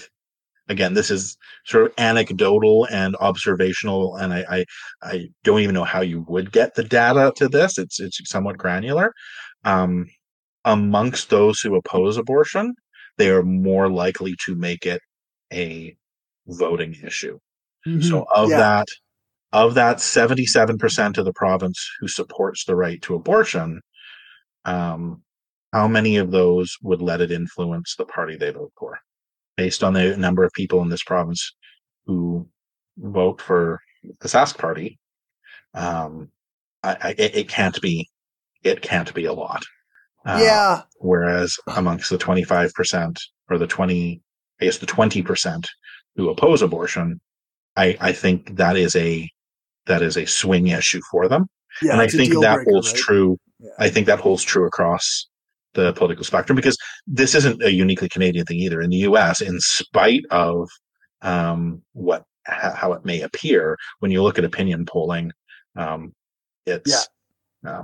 again, 0.70 0.94
this 0.94 1.12
is 1.12 1.38
sort 1.66 1.86
of 1.86 1.94
anecdotal 1.98 2.88
and 2.92 3.16
observational, 3.18 4.16
and 4.18 4.34
I, 4.34 4.46
I, 4.50 4.66
I 5.04 5.28
don't 5.44 5.60
even 5.62 5.76
know 5.76 5.84
how 5.84 6.02
you 6.02 6.26
would 6.28 6.52
get 6.52 6.74
the 6.76 6.84
data 6.84 7.32
to 7.38 7.48
this. 7.48 7.78
It's 7.78 8.00
it's 8.00 8.20
somewhat 8.30 8.58
granular. 8.58 9.14
Um, 9.64 10.08
amongst 10.66 11.30
those 11.30 11.60
who 11.60 11.76
oppose 11.76 12.18
abortion, 12.18 12.74
they 13.18 13.30
are 13.30 13.44
more 13.44 13.90
likely 13.90 14.36
to 14.46 14.56
make 14.56 14.86
it 14.86 15.02
a 15.52 15.96
voting 16.48 16.96
issue. 17.04 17.40
Mm-hmm. 17.88 18.02
So 18.02 18.26
of 18.34 18.50
yeah. 18.50 18.58
that, 18.58 18.88
of 19.52 19.76
that 19.76 19.98
77% 19.98 21.18
of 21.18 21.26
the 21.26 21.34
province 21.34 21.88
who 22.00 22.08
supports 22.08 22.66
the 22.66 22.76
right 22.76 23.02
to 23.04 23.16
abortion, 23.16 23.82
um, 24.66 25.22
how 25.72 25.88
many 25.88 26.18
of 26.18 26.32
those 26.32 26.76
would 26.82 27.02
let 27.02 27.22
it 27.22 27.32
influence 27.32 27.96
the 27.96 28.06
party 28.06 28.36
they 28.36 28.52
vote 28.52 28.72
for? 28.78 29.00
Based 29.58 29.84
on 29.84 29.94
the 29.94 30.18
number 30.18 30.44
of 30.44 30.52
people 30.54 30.82
in 30.82 30.90
this 30.90 31.04
province 31.04 31.54
who 32.06 32.48
vote 32.98 33.42
for 33.42 33.82
the 34.20 34.28
Sask 34.28 34.58
party, 34.58 35.00
um, 35.74 36.30
I, 36.82 36.98
I, 37.02 37.10
it, 37.18 37.36
it 37.36 37.50
can't 37.50 37.80
be, 37.82 38.10
it 38.64 38.82
can't 38.82 39.14
be 39.14 39.26
a 39.26 39.34
lot. 39.34 39.64
Uh, 40.26 40.40
yeah. 40.42 40.82
Whereas 41.00 41.58
amongst 41.68 42.10
the 42.10 42.18
25% 42.18 43.18
or 43.50 43.58
the 43.58 43.68
20, 43.68 44.22
I 44.62 44.66
guess 44.66 44.78
the 44.78 44.86
20% 44.86 45.66
who 46.16 46.30
oppose 46.30 46.62
abortion, 46.62 47.20
I, 47.76 47.98
I 48.00 48.12
think 48.12 48.56
that 48.56 48.78
is 48.78 48.96
a, 48.96 49.30
that 49.86 50.02
is 50.02 50.16
a 50.18 50.26
swing 50.26 50.68
issue 50.68 51.02
for 51.12 51.28
them. 51.28 51.48
Yeah, 51.82 51.94
and 51.94 52.02
I 52.02 52.08
think 52.08 52.34
that 52.34 52.56
breaker, 52.56 52.72
holds 52.72 52.92
right? 52.92 52.98
true. 52.98 53.38
Yeah. 53.60 53.70
I 53.80 53.90
think 53.90 54.08
that 54.08 54.20
holds 54.20 54.44
true 54.44 54.66
across 54.68 55.28
the 55.74 55.94
political 55.94 56.24
spectrum 56.24 56.56
because 56.56 56.78
this 57.08 57.36
isn't 57.36 57.64
a 57.64 57.72
uniquely 57.72 58.10
Canadian 58.10 58.46
thing 58.46 58.60
either. 58.60 58.82
In 58.82 58.92
the 58.92 58.98
U.S., 58.98 59.42
in 59.42 59.60
spite 59.60 60.24
of 60.30 60.70
um, 61.22 61.82
what 61.94 62.24
how 62.46 62.92
it 62.94 63.06
may 63.06 63.22
appear 63.22 63.78
when 64.00 64.12
you 64.12 64.22
look 64.22 64.38
at 64.38 64.44
opinion 64.44 64.86
polling, 64.86 65.32
um, 65.76 66.14
it's 66.66 67.10
yeah. 67.64 67.70
Uh, 67.70 67.84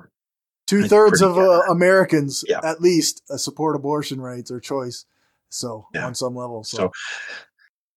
two 0.69 0.87
thirds 0.87 1.21
of 1.21 1.37
uh, 1.37 1.63
Americans 1.69 2.43
yeah. 2.47 2.59
at 2.63 2.79
least 2.79 3.23
uh, 3.29 3.37
support 3.37 3.75
abortion 3.75 4.21
rights 4.21 4.51
or 4.51 4.59
choice. 4.59 5.05
So 5.49 5.87
yeah. 5.93 6.05
on 6.05 6.13
some 6.13 6.35
level, 6.35 6.63
so. 6.63 6.91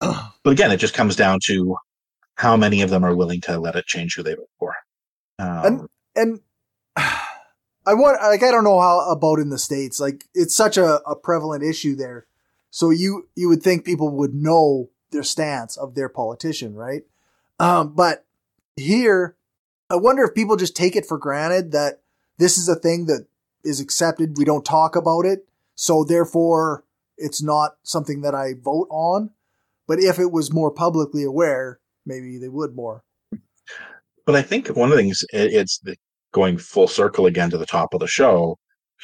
so 0.00 0.14
but 0.42 0.50
again, 0.50 0.72
it 0.72 0.78
just 0.78 0.94
comes 0.94 1.14
down 1.14 1.38
to 1.44 1.76
how 2.36 2.56
many 2.56 2.80
of 2.80 2.88
them 2.88 3.04
are 3.04 3.14
willing 3.14 3.42
to 3.42 3.58
let 3.58 3.76
it 3.76 3.86
change 3.86 4.14
who 4.16 4.22
they 4.22 4.34
vote 4.34 4.48
for. 4.58 4.74
Um, 5.38 5.64
and 5.64 5.88
and 6.16 6.40
I 6.96 7.94
want 7.94 8.22
like 8.22 8.42
I 8.42 8.50
don't 8.50 8.64
know 8.64 8.80
how 8.80 9.10
about 9.10 9.38
in 9.38 9.50
the 9.50 9.58
states. 9.58 10.00
Like 10.00 10.24
it's 10.34 10.54
such 10.54 10.78
a, 10.78 11.00
a 11.06 11.14
prevalent 11.14 11.62
issue 11.62 11.94
there. 11.94 12.26
So 12.70 12.88
you 12.88 13.28
you 13.36 13.50
would 13.50 13.62
think 13.62 13.84
people 13.84 14.08
would 14.16 14.34
know 14.34 14.88
their 15.10 15.22
stance 15.22 15.76
of 15.76 15.94
their 15.94 16.08
politician, 16.08 16.74
right? 16.74 17.02
Um, 17.60 17.94
but 17.94 18.24
here, 18.76 19.36
I 19.90 19.96
wonder 19.96 20.24
if 20.24 20.34
people 20.34 20.56
just 20.56 20.74
take 20.74 20.96
it 20.96 21.04
for 21.04 21.18
granted 21.18 21.72
that 21.72 22.01
this 22.42 22.58
is 22.58 22.68
a 22.68 22.74
thing 22.74 23.06
that 23.06 23.26
is 23.64 23.80
accepted. 23.80 24.36
We 24.36 24.44
don't 24.44 24.64
talk 24.64 24.96
about 24.96 25.24
it. 25.24 25.46
So 25.76 26.04
therefore, 26.04 26.84
it's 27.16 27.42
not 27.42 27.76
something 27.84 28.22
that 28.22 28.34
I 28.34 28.54
vote 28.60 28.88
on. 28.90 29.30
But 29.86 30.00
if 30.00 30.18
it 30.18 30.32
was 30.32 30.52
more 30.52 30.70
publicly 30.70 31.22
aware, 31.22 31.78
maybe 32.04 32.38
they 32.38 32.48
would 32.48 32.74
more. 32.74 33.04
But 34.26 34.36
I 34.36 34.42
think 34.42 34.68
one 34.68 34.90
of 34.90 34.96
the 34.96 35.02
things 35.02 35.24
it's 35.32 35.80
going 36.32 36.58
full 36.58 36.88
circle 36.88 37.26
again 37.26 37.50
to 37.50 37.58
the 37.58 37.66
top 37.66 37.94
of 37.94 38.00
the 38.00 38.06
show. 38.06 38.58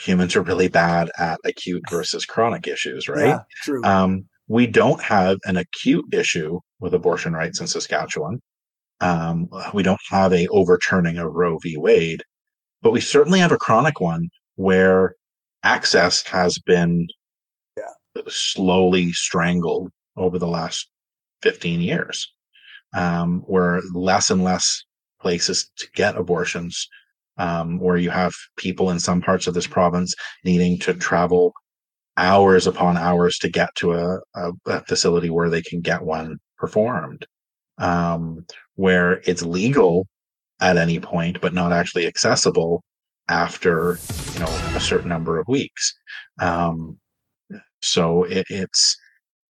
Humans 0.05 0.37
are 0.37 0.43
really 0.43 0.69
bad 0.69 1.11
at 1.19 1.41
acute 1.45 1.83
versus 1.91 2.25
chronic 2.25 2.69
issues, 2.69 3.09
right? 3.09 3.27
Yeah, 3.27 3.41
true. 3.63 3.83
Um, 3.85 4.29
we 4.47 4.67
don't 4.67 5.03
have 5.03 5.39
an 5.45 5.57
acute 5.57 6.07
issue 6.13 6.61
with 6.79 6.95
abortion 6.95 7.33
rights 7.35 7.61
in 7.61 7.67
Saskatchewan. 7.67 8.41
Um, 9.01 9.49
we 9.75 9.83
don't 9.83 10.01
have 10.09 10.33
a 10.33 10.47
overturning 10.49 11.19
of 11.19 11.33
Roe 11.33 11.59
v. 11.59 11.77
Wade, 11.77 12.23
but 12.83 12.93
we 12.93 13.01
certainly 13.01 13.41
have 13.41 13.53
a 13.53 13.59
chronic 13.59 14.01
one 14.01 14.29
where 14.57 15.15
access 15.63 16.23
has 16.27 16.59
been 16.59 17.07
yeah. 17.77 18.23
slowly 18.29 19.13
strangled 19.13 19.91
over 20.17 20.39
the 20.39 20.47
last 20.47 20.89
15 21.43 21.81
years, 21.81 22.33
um, 22.95 23.43
where 23.47 23.81
less 23.95 24.31
and 24.31 24.45
less 24.45 24.85
places 25.21 25.71
to 25.77 25.89
get 25.95 26.17
abortions, 26.17 26.89
um, 27.37 27.79
where 27.79 27.97
you 27.97 28.11
have 28.11 28.35
people 28.57 28.91
in 28.91 28.99
some 28.99 29.21
parts 29.21 29.47
of 29.47 29.55
this 29.55 29.67
province 29.67 30.15
needing 30.45 30.79
to 30.81 30.95
travel 30.95 31.53
hours 32.17 32.67
upon 32.67 32.97
hours 32.97 33.39
to 33.39 33.49
get 33.49 33.69
to 33.77 33.93
a, 33.93 34.19
a, 34.35 34.53
a 34.67 34.81
facility 34.85 35.31
where 35.31 35.49
they 35.49 35.63
can 35.63 35.81
get 35.81 36.03
one 36.03 36.39
performed, 36.57 37.25
um, 37.79 38.45
where 38.75 39.21
it's 39.25 39.43
legal 39.43 40.07
at 40.61 40.77
any 40.77 41.01
point, 41.01 41.41
but 41.41 41.55
not 41.55 41.73
actually 41.73 42.07
accessible 42.07 42.83
after 43.29 43.99
you 44.35 44.41
know 44.41 44.49
a 44.75 44.81
certain 44.81 45.09
number 45.09 45.39
of 45.39 45.47
weeks. 45.49 45.95
Um, 46.41 46.99
so 47.83 48.25
it, 48.25 48.47
it's 48.49 48.97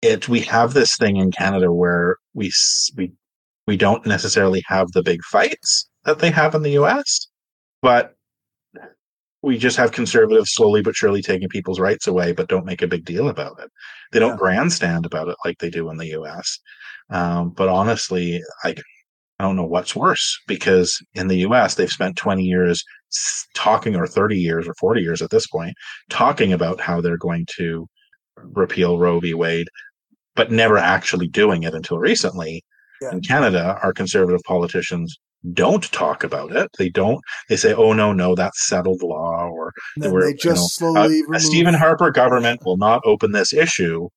it 0.01 0.27
we 0.29 0.41
have 0.41 0.73
this 0.73 0.95
thing 0.97 1.17
in 1.17 1.31
Canada 1.31 1.71
where 1.71 2.17
we 2.33 2.51
we 2.95 3.11
we 3.65 3.77
don't 3.77 4.05
necessarily 4.05 4.63
have 4.67 4.91
the 4.91 5.03
big 5.03 5.23
fights 5.23 5.89
that 6.05 6.19
they 6.19 6.31
have 6.31 6.55
in 6.55 6.63
the 6.63 6.71
U.S., 6.71 7.27
but 7.81 8.13
we 9.41 9.57
just 9.57 9.77
have 9.77 9.91
conservatives 9.91 10.53
slowly 10.53 10.81
but 10.81 10.95
surely 10.95 11.21
taking 11.21 11.47
people's 11.49 11.79
rights 11.79 12.07
away, 12.07 12.31
but 12.31 12.49
don't 12.49 12.65
make 12.65 12.81
a 12.81 12.87
big 12.87 13.05
deal 13.05 13.29
about 13.29 13.59
it. 13.59 13.69
They 14.11 14.19
don't 14.19 14.31
yeah. 14.31 14.37
grandstand 14.37 15.05
about 15.05 15.27
it 15.27 15.37
like 15.45 15.59
they 15.59 15.69
do 15.69 15.89
in 15.89 15.97
the 15.97 16.07
U.S. 16.07 16.59
Um, 17.09 17.51
but 17.51 17.69
honestly, 17.69 18.41
like 18.63 18.81
I 19.39 19.43
don't 19.43 19.55
know 19.55 19.65
what's 19.65 19.95
worse 19.95 20.39
because 20.47 20.99
in 21.13 21.27
the 21.27 21.37
US, 21.47 21.75
they've 21.75 21.91
spent 21.91 22.17
20 22.17 22.43
years 22.43 22.83
talking, 23.53 23.95
or 23.95 24.07
30 24.07 24.37
years, 24.37 24.67
or 24.67 24.73
40 24.75 25.01
years 25.01 25.21
at 25.21 25.29
this 25.29 25.47
point, 25.47 25.75
talking 26.09 26.51
about 26.51 26.81
how 26.81 27.01
they're 27.01 27.17
going 27.17 27.45
to 27.57 27.87
repeal 28.35 28.97
Roe 28.97 29.19
v. 29.19 29.33
Wade, 29.33 29.67
but 30.35 30.51
never 30.51 30.77
actually 30.77 31.27
doing 31.27 31.63
it 31.63 31.73
until 31.73 31.99
recently. 31.99 32.63
Yeah. 33.01 33.11
In 33.11 33.21
Canada, 33.21 33.77
our 33.83 33.93
conservative 33.93 34.41
politicians 34.43 35.15
don't 35.53 35.83
talk 35.91 36.23
about 36.23 36.51
it. 36.55 36.69
They 36.79 36.89
don't. 36.89 37.21
They 37.47 37.55
say, 37.55 37.73
"Oh 37.73 37.93
no, 37.93 38.11
no, 38.11 38.33
that's 38.33 38.67
settled 38.67 39.03
law," 39.03 39.47
or 39.47 39.71
they 39.97 40.33
just 40.33 40.43
you 40.43 40.49
know, 40.51 40.93
slowly. 40.95 41.21
Uh, 41.29 41.35
a 41.35 41.39
Stephen 41.39 41.75
Harper 41.75 42.09
government 42.09 42.61
will 42.65 42.77
not 42.77 43.01
open 43.05 43.33
this 43.33 43.53
issue, 43.53 44.09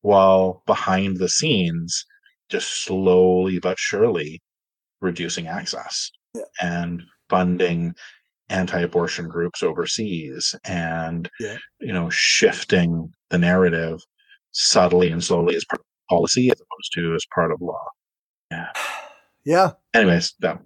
while 0.00 0.64
behind 0.66 1.18
the 1.18 1.28
scenes, 1.28 2.04
just 2.48 2.84
slowly 2.84 3.60
but 3.60 3.78
surely 3.78 4.42
reducing 5.04 5.46
access 5.46 6.10
yeah. 6.34 6.42
and 6.60 7.02
funding 7.28 7.94
anti-abortion 8.48 9.28
groups 9.28 9.62
overseas 9.62 10.54
and 10.64 11.30
yeah. 11.40 11.56
you 11.80 11.92
know 11.92 12.10
shifting 12.10 13.10
the 13.30 13.38
narrative 13.38 14.00
subtly 14.52 15.10
and 15.10 15.22
slowly 15.24 15.54
as 15.54 15.64
part 15.64 15.80
of 15.80 15.86
policy 16.10 16.50
as 16.50 16.60
opposed 16.60 16.92
to 16.94 17.14
as 17.14 17.24
part 17.34 17.52
of 17.52 17.60
law. 17.60 17.84
Yeah. 18.50 18.68
Yeah. 19.46 19.72
Anyways 19.92 20.32
no. 20.40 20.58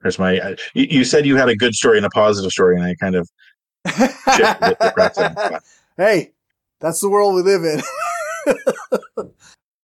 There's 0.00 0.16
my 0.16 0.38
uh, 0.38 0.54
you, 0.74 1.02
said 1.02 1.26
you 1.26 1.36
had 1.36 1.48
a 1.48 1.56
good 1.56 1.74
story 1.74 1.96
and 1.96 2.06
a 2.06 2.10
positive 2.10 2.52
story 2.52 2.76
and 2.76 2.84
i 2.84 2.94
kind 2.94 3.16
of 3.16 3.28
hey 5.96 6.30
that's 6.78 7.00
the 7.00 7.08
world 7.10 7.34
we 7.34 7.42
live 7.42 7.64
in. 7.64 7.82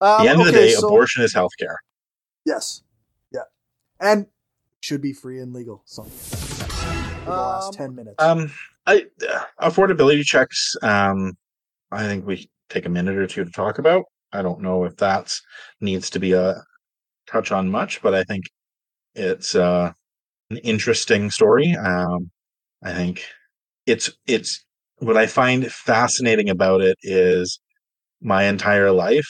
Um, 0.01 0.23
the 0.23 0.31
end 0.31 0.41
of 0.41 0.47
the 0.47 0.53
day 0.53 0.71
so, 0.71 0.87
abortion 0.87 1.25
is 1.25 1.35
healthcare 1.35 1.75
Yes. 2.49 2.83
Yeah. 3.31 3.43
And 4.01 4.27
should 4.81 5.03
be 5.03 5.13
free 5.13 5.39
and 5.41 5.53
legal. 5.53 5.83
So 5.85 6.05
the 7.25 7.31
last 7.31 7.79
um, 7.79 7.89
10 7.89 7.95
minutes. 7.95 8.15
Um, 8.19 8.51
I, 8.87 9.05
uh, 9.29 9.45
affordability 9.61 10.25
checks. 10.25 10.75
Um, 10.83 11.37
I 11.93 12.05
think 12.05 12.27
we 12.27 12.49
take 12.71 12.87
a 12.87 12.89
minute 12.89 13.17
or 13.17 13.27
two 13.27 13.45
to 13.45 13.51
talk 13.51 13.79
about. 13.79 14.05
I 14.33 14.41
don't 14.41 14.63
know 14.63 14.85
if 14.85 14.97
that's 14.97 15.43
needs 15.83 16.09
to 16.11 16.19
be 16.19 16.33
a 16.33 16.63
touch 17.27 17.53
on 17.53 17.71
much, 17.71 18.01
but 18.01 18.15
I 18.15 18.25
think 18.25 18.45
it's 19.15 19.55
uh, 19.55 19.93
an 20.49 20.57
interesting 20.59 21.31
story. 21.31 21.75
Um, 21.75 22.31
I 22.83 22.95
think 22.95 23.25
it's 23.85 24.11
it's 24.27 24.65
what 25.01 25.19
I 25.19 25.27
find 25.27 25.71
fascinating 25.71 26.49
about 26.49 26.81
it 26.81 26.97
is 27.03 27.61
my 28.23 28.45
entire 28.45 28.91
life 28.91 29.29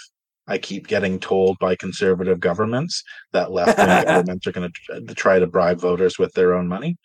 I 0.48 0.58
keep 0.58 0.86
getting 0.88 1.20
told 1.20 1.58
by 1.60 1.76
conservative 1.76 2.40
governments 2.40 3.04
that 3.32 3.52
left 3.52 3.78
wing 3.78 3.86
governments 4.04 4.46
are 4.46 4.52
going 4.52 4.72
to 5.06 5.14
try 5.14 5.38
to 5.38 5.46
bribe 5.46 5.78
voters 5.80 6.18
with 6.18 6.32
their 6.32 6.54
own 6.54 6.66
money. 6.68 6.96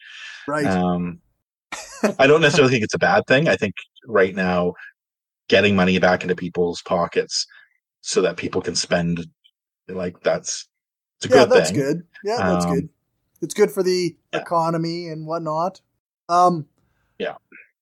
Right. 0.47 0.65
Um, 0.65 1.19
I 2.19 2.25
don't 2.27 2.41
necessarily 2.41 2.71
think 2.71 2.83
it's 2.83 2.93
a 2.93 2.99
bad 2.99 3.25
thing. 3.27 3.47
I 3.47 3.55
think 3.55 3.75
right 4.07 4.35
now, 4.35 4.73
getting 5.49 5.75
money 5.75 5.99
back 5.99 6.23
into 6.23 6.35
people's 6.35 6.81
pockets 6.81 7.45
so 8.01 8.21
that 8.21 8.37
people 8.37 8.61
can 8.61 8.75
spend 8.75 9.25
like 9.89 10.21
that's 10.21 10.67
it's 11.17 11.25
a 11.25 11.29
good 11.29 11.35
thing. 11.35 11.37
yeah, 11.37 11.45
good 11.45 11.51
that's 11.59 11.71
thing. 11.71 11.79
good. 11.79 12.03
Yeah, 12.23 12.37
that's 12.37 12.65
Um, 12.65 12.73
good. 12.75 12.89
It's 13.41 13.53
good 13.53 13.71
for 13.71 13.83
the 13.83 14.15
yeah. 14.31 14.39
economy 14.39 15.07
and 15.09 15.27
whatnot. 15.27 15.81
Um, 16.29 16.67
Yeah. 17.19 17.35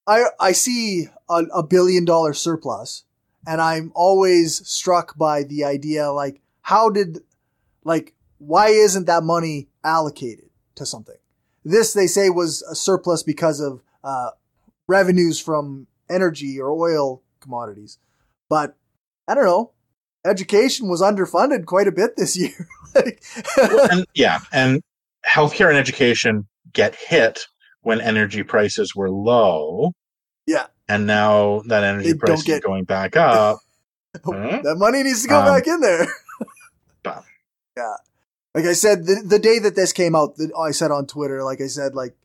I 0.08 0.26
I 0.40 0.52
see 0.54 1.08
a, 1.30 1.44
a 1.54 1.64
billion 1.64 2.04
dollar 2.06 2.34
surplus, 2.34 3.04
and 3.48 3.62
I'm 3.62 3.92
always 3.96 4.68
struck 4.68 5.18
by 5.18 5.44
the 5.44 5.64
idea 5.64 6.12
like 6.12 6.42
how 6.62 6.90
did 6.90 7.20
like 7.84 8.14
why 8.38 8.68
isn't 8.68 9.06
that 9.06 9.24
money 9.24 9.68
allocated 9.84 10.50
to 10.76 10.86
something? 10.86 11.16
This 11.64 11.94
they 11.94 12.08
say 12.08 12.30
was 12.30 12.62
a 12.64 12.76
surplus 12.76 13.24
because 13.24 13.60
of 13.60 13.82
uh, 14.04 14.32
revenues 14.88 15.40
from 15.40 15.88
energy 16.10 16.60
or 16.60 16.72
oil 16.72 17.22
commodities, 17.40 18.00
but 18.50 18.76
I 19.28 19.36
don't 19.36 19.46
know. 19.46 19.72
Education 20.26 20.88
was 20.88 21.02
underfunded 21.02 21.66
quite 21.66 21.88
a 21.88 21.92
bit 21.92 22.16
this 22.16 22.38
year. 22.38 22.68
like, 22.96 23.24
and 23.92 24.06
yeah, 24.14 24.40
and 24.52 24.82
healthcare 25.26 25.70
and 25.70 25.78
education 25.78 26.48
get 26.74 26.96
hit 26.96 27.46
when 27.82 28.02
energy 28.02 28.44
prices 28.44 28.96
were 28.96 29.10
low. 29.10 29.92
Yeah. 30.90 30.96
And 30.96 31.08
now 31.08 31.62
that 31.68 31.84
energy 31.84 32.14
price 32.14 32.44
get- 32.44 32.56
is 32.56 32.60
going 32.62 32.84
back 32.86 33.16
up. 33.18 33.60
huh? 34.26 34.60
that 34.64 34.76
money 34.78 35.04
needs 35.04 35.24
to 35.24 35.28
go 35.30 35.40
Um, 35.40 35.46
back 35.46 35.68
in 35.68 35.80
there. 35.82 36.08
but- 37.04 37.24
yeah. 37.78 37.96
Like 38.54 38.66
I 38.66 38.74
said, 38.74 39.06
the, 39.06 39.24
the 39.26 39.40
day 39.40 39.60
that 39.60 39.76
this 39.78 39.94
came 39.94 40.14
out, 40.14 40.36
the, 40.36 40.52
I 40.60 40.72
said 40.72 40.92
on 40.92 41.08
Twitter, 41.08 41.42
like 41.44 41.62
I 41.62 41.68
said, 41.68 41.96
like 41.96 42.16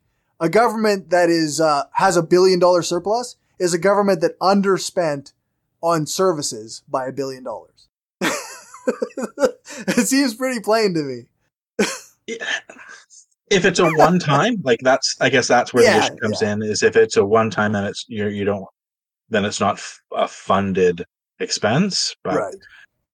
a 0.40 0.48
government 0.48 1.10
that 1.10 1.28
is, 1.30 1.60
uh, 1.60 1.84
has 1.92 2.16
a 2.16 2.22
billion 2.22 2.58
dollar 2.58 2.82
surplus 2.82 3.36
is 3.60 3.72
a 3.72 3.78
government 3.78 4.20
that 4.22 4.36
underspent 4.40 5.32
on 5.80 6.04
services 6.06 6.82
by 6.88 7.06
a 7.06 7.12
billion 7.12 7.44
dollars. 7.44 7.86
it 8.20 10.06
seems 10.08 10.34
pretty 10.34 10.58
plain 10.60 10.94
to 10.94 11.02
me. 11.02 11.26
If 13.50 13.64
it's 13.64 13.78
a 13.78 13.88
one 13.96 14.18
time, 14.18 14.56
like 14.64 14.80
that's 14.82 15.16
I 15.20 15.28
guess 15.28 15.46
that's 15.48 15.72
where 15.72 15.84
Yeah, 15.84 15.98
the 15.98 16.06
issue 16.06 16.16
comes 16.16 16.42
in 16.42 16.62
is 16.62 16.82
if 16.82 16.96
it's 16.96 17.16
a 17.16 17.24
one 17.24 17.50
time 17.50 17.74
and 17.74 17.86
it's 17.86 18.04
you 18.08 18.28
you 18.28 18.44
don't 18.44 18.66
then 19.28 19.44
it's 19.44 19.60
not 19.60 19.74
f- 19.74 20.00
a 20.12 20.28
funded 20.28 21.04
expense. 21.40 22.14
But 22.22 22.36
right. 22.36 22.54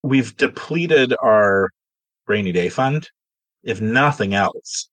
we've 0.03 0.37
depleted 0.37 1.14
our 1.22 1.68
rainy 2.26 2.53
day 2.53 2.68
fund. 2.68 3.09
If 3.62 3.80
nothing 3.80 4.35
else, 4.35 4.89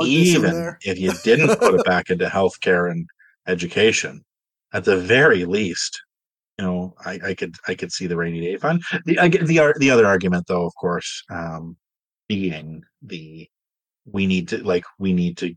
even 0.00 0.76
if 0.82 0.98
you 0.98 1.12
didn't 1.22 1.58
put 1.58 1.74
it 1.74 1.84
back 1.84 2.10
into 2.10 2.26
healthcare 2.26 2.90
and 2.90 3.06
education, 3.46 4.24
at 4.72 4.84
the 4.84 4.96
very 4.96 5.44
least, 5.44 6.02
you 6.58 6.64
know, 6.64 6.94
I, 7.04 7.20
I 7.26 7.34
could 7.34 7.54
I 7.68 7.74
could 7.74 7.92
see 7.92 8.06
the 8.06 8.16
rainy 8.16 8.40
day 8.40 8.56
fund. 8.56 8.82
The 9.04 9.18
I 9.18 9.28
the 9.28 9.74
the 9.78 9.90
other 9.90 10.06
argument, 10.06 10.46
though, 10.48 10.66
of 10.66 10.74
course, 10.74 11.22
um, 11.30 11.76
being 12.26 12.82
the 13.02 13.48
we 14.12 14.26
need 14.26 14.48
to 14.48 14.58
like 14.58 14.84
we 14.98 15.12
need 15.12 15.36
to 15.38 15.54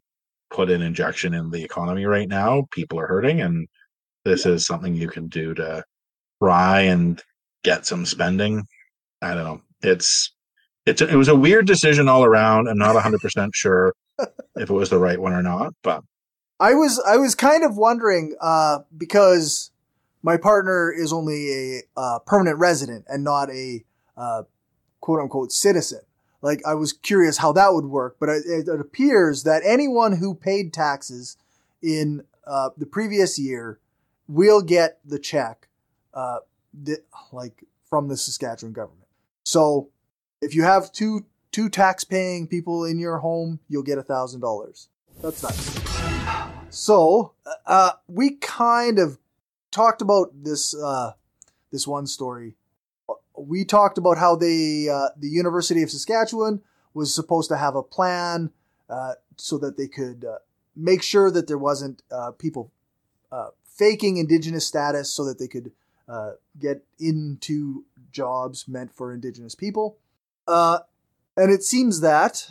put 0.52 0.70
an 0.70 0.82
injection 0.82 1.34
in 1.34 1.50
the 1.50 1.64
economy 1.64 2.06
right 2.06 2.28
now. 2.28 2.68
People 2.72 3.00
are 3.00 3.08
hurting, 3.08 3.42
and 3.42 3.68
this 4.26 4.46
is 4.46 4.66
something 4.66 4.94
you 4.96 5.08
can 5.08 5.28
do 5.28 5.54
to 5.56 5.84
try 6.42 6.82
and 6.82 7.22
get 7.64 7.86
some 7.86 8.06
spending. 8.06 8.64
I 9.22 9.34
don't 9.34 9.44
know. 9.44 9.62
It's 9.82 10.32
it's 10.86 11.02
it 11.02 11.16
was 11.16 11.28
a 11.28 11.36
weird 11.36 11.68
decision 11.68 12.08
all 12.08 12.24
around. 12.24 12.68
I'm 12.68 12.78
not 12.78 12.96
100 12.96 13.20
percent 13.22 13.56
sure 13.56 13.94
if 14.20 14.70
it 14.70 14.74
was 14.74 14.90
the 14.90 15.00
right 15.00 15.20
one 15.20 15.34
or 15.34 15.44
not, 15.44 15.74
but 15.84 16.04
I 16.60 16.74
was 16.74 17.02
I 17.08 17.18
was 17.18 17.36
kind 17.36 17.64
of 17.64 17.78
wondering 17.78 18.36
uh, 18.42 18.80
because 18.96 19.72
my 20.24 20.38
partner 20.38 20.92
is 20.92 21.12
only 21.12 21.52
a 21.52 21.82
uh, 21.98 22.20
permanent 22.26 22.60
resident 22.60 23.06
and 23.08 23.24
not 23.24 23.50
a 23.50 23.84
uh, 24.18 24.44
quote 25.00 25.20
unquote 25.20 25.52
citizen. 25.52 26.02
Like 26.42 26.62
I 26.66 26.74
was 26.74 26.94
curious 26.94 27.38
how 27.38 27.52
that 27.54 27.74
would 27.74 27.86
work, 27.86 28.18
but 28.20 28.30
it, 28.30 28.68
it 28.68 28.80
appears 28.80 29.44
that 29.44 29.62
anyone 29.64 30.18
who 30.18 30.34
paid 30.34 30.74
taxes 30.74 31.38
in 31.82 32.24
uh, 32.46 32.70
the 32.78 32.86
previous 32.86 33.38
year 33.38 33.80
will 34.28 34.62
get 34.62 35.00
the 35.06 35.20
check, 35.20 35.68
uh, 36.14 36.40
th- 36.86 37.00
like 37.32 37.64
from 37.90 38.08
the 38.08 38.18
Saskatchewan 38.18 38.74
government. 38.74 39.08
So 39.44 39.90
if 40.42 40.56
you 40.56 40.64
have 40.64 40.92
two 40.92 41.26
two 41.52 41.70
tax 41.70 42.04
paying 42.04 42.48
people 42.48 42.86
in 42.86 42.98
your 42.98 43.18
home, 43.18 43.60
you'll 43.68 43.84
get 43.84 43.98
a 43.98 44.04
thousand 44.04 44.42
dollars. 44.42 44.90
That's 45.22 45.44
nice. 45.44 45.80
So 46.70 47.34
uh, 47.66 47.92
we 48.08 48.32
kind 48.32 48.98
of 48.98 49.20
talked 49.70 50.02
about 50.02 50.30
this 50.44 50.74
uh, 50.76 51.14
this 51.72 51.86
one 51.86 52.08
story. 52.08 52.56
We 53.48 53.66
talked 53.66 53.98
about 53.98 54.18
how 54.18 54.36
they 54.36 54.88
uh, 54.90 55.10
the 55.18 55.30
University 55.30 55.82
of 55.84 55.90
Saskatchewan 55.90 56.62
was 56.94 57.14
supposed 57.14 57.50
to 57.50 57.58
have 57.58 57.76
a 57.76 57.84
plan 57.84 58.52
uh, 58.90 59.14
so 59.38 59.58
that 59.58 59.78
they 59.78 59.88
could 59.88 60.26
uh, 60.26 60.40
make 60.76 61.02
sure 61.02 61.32
that 61.32 61.48
there 61.48 61.58
wasn't 61.58 62.04
uh, 62.12 62.32
people 62.32 62.72
uh, 63.32 63.50
faking 63.66 64.18
Indigenous 64.18 64.68
status 64.68 65.10
so 65.10 65.24
that 65.26 65.40
they 65.40 65.48
could 65.48 65.72
get 66.60 66.84
into 67.00 67.86
jobs 68.12 68.68
meant 68.68 68.94
for 68.94 69.14
Indigenous 69.14 69.56
people. 69.56 69.98
And 70.46 71.50
it 71.50 71.64
seems 71.64 72.02
that 72.02 72.48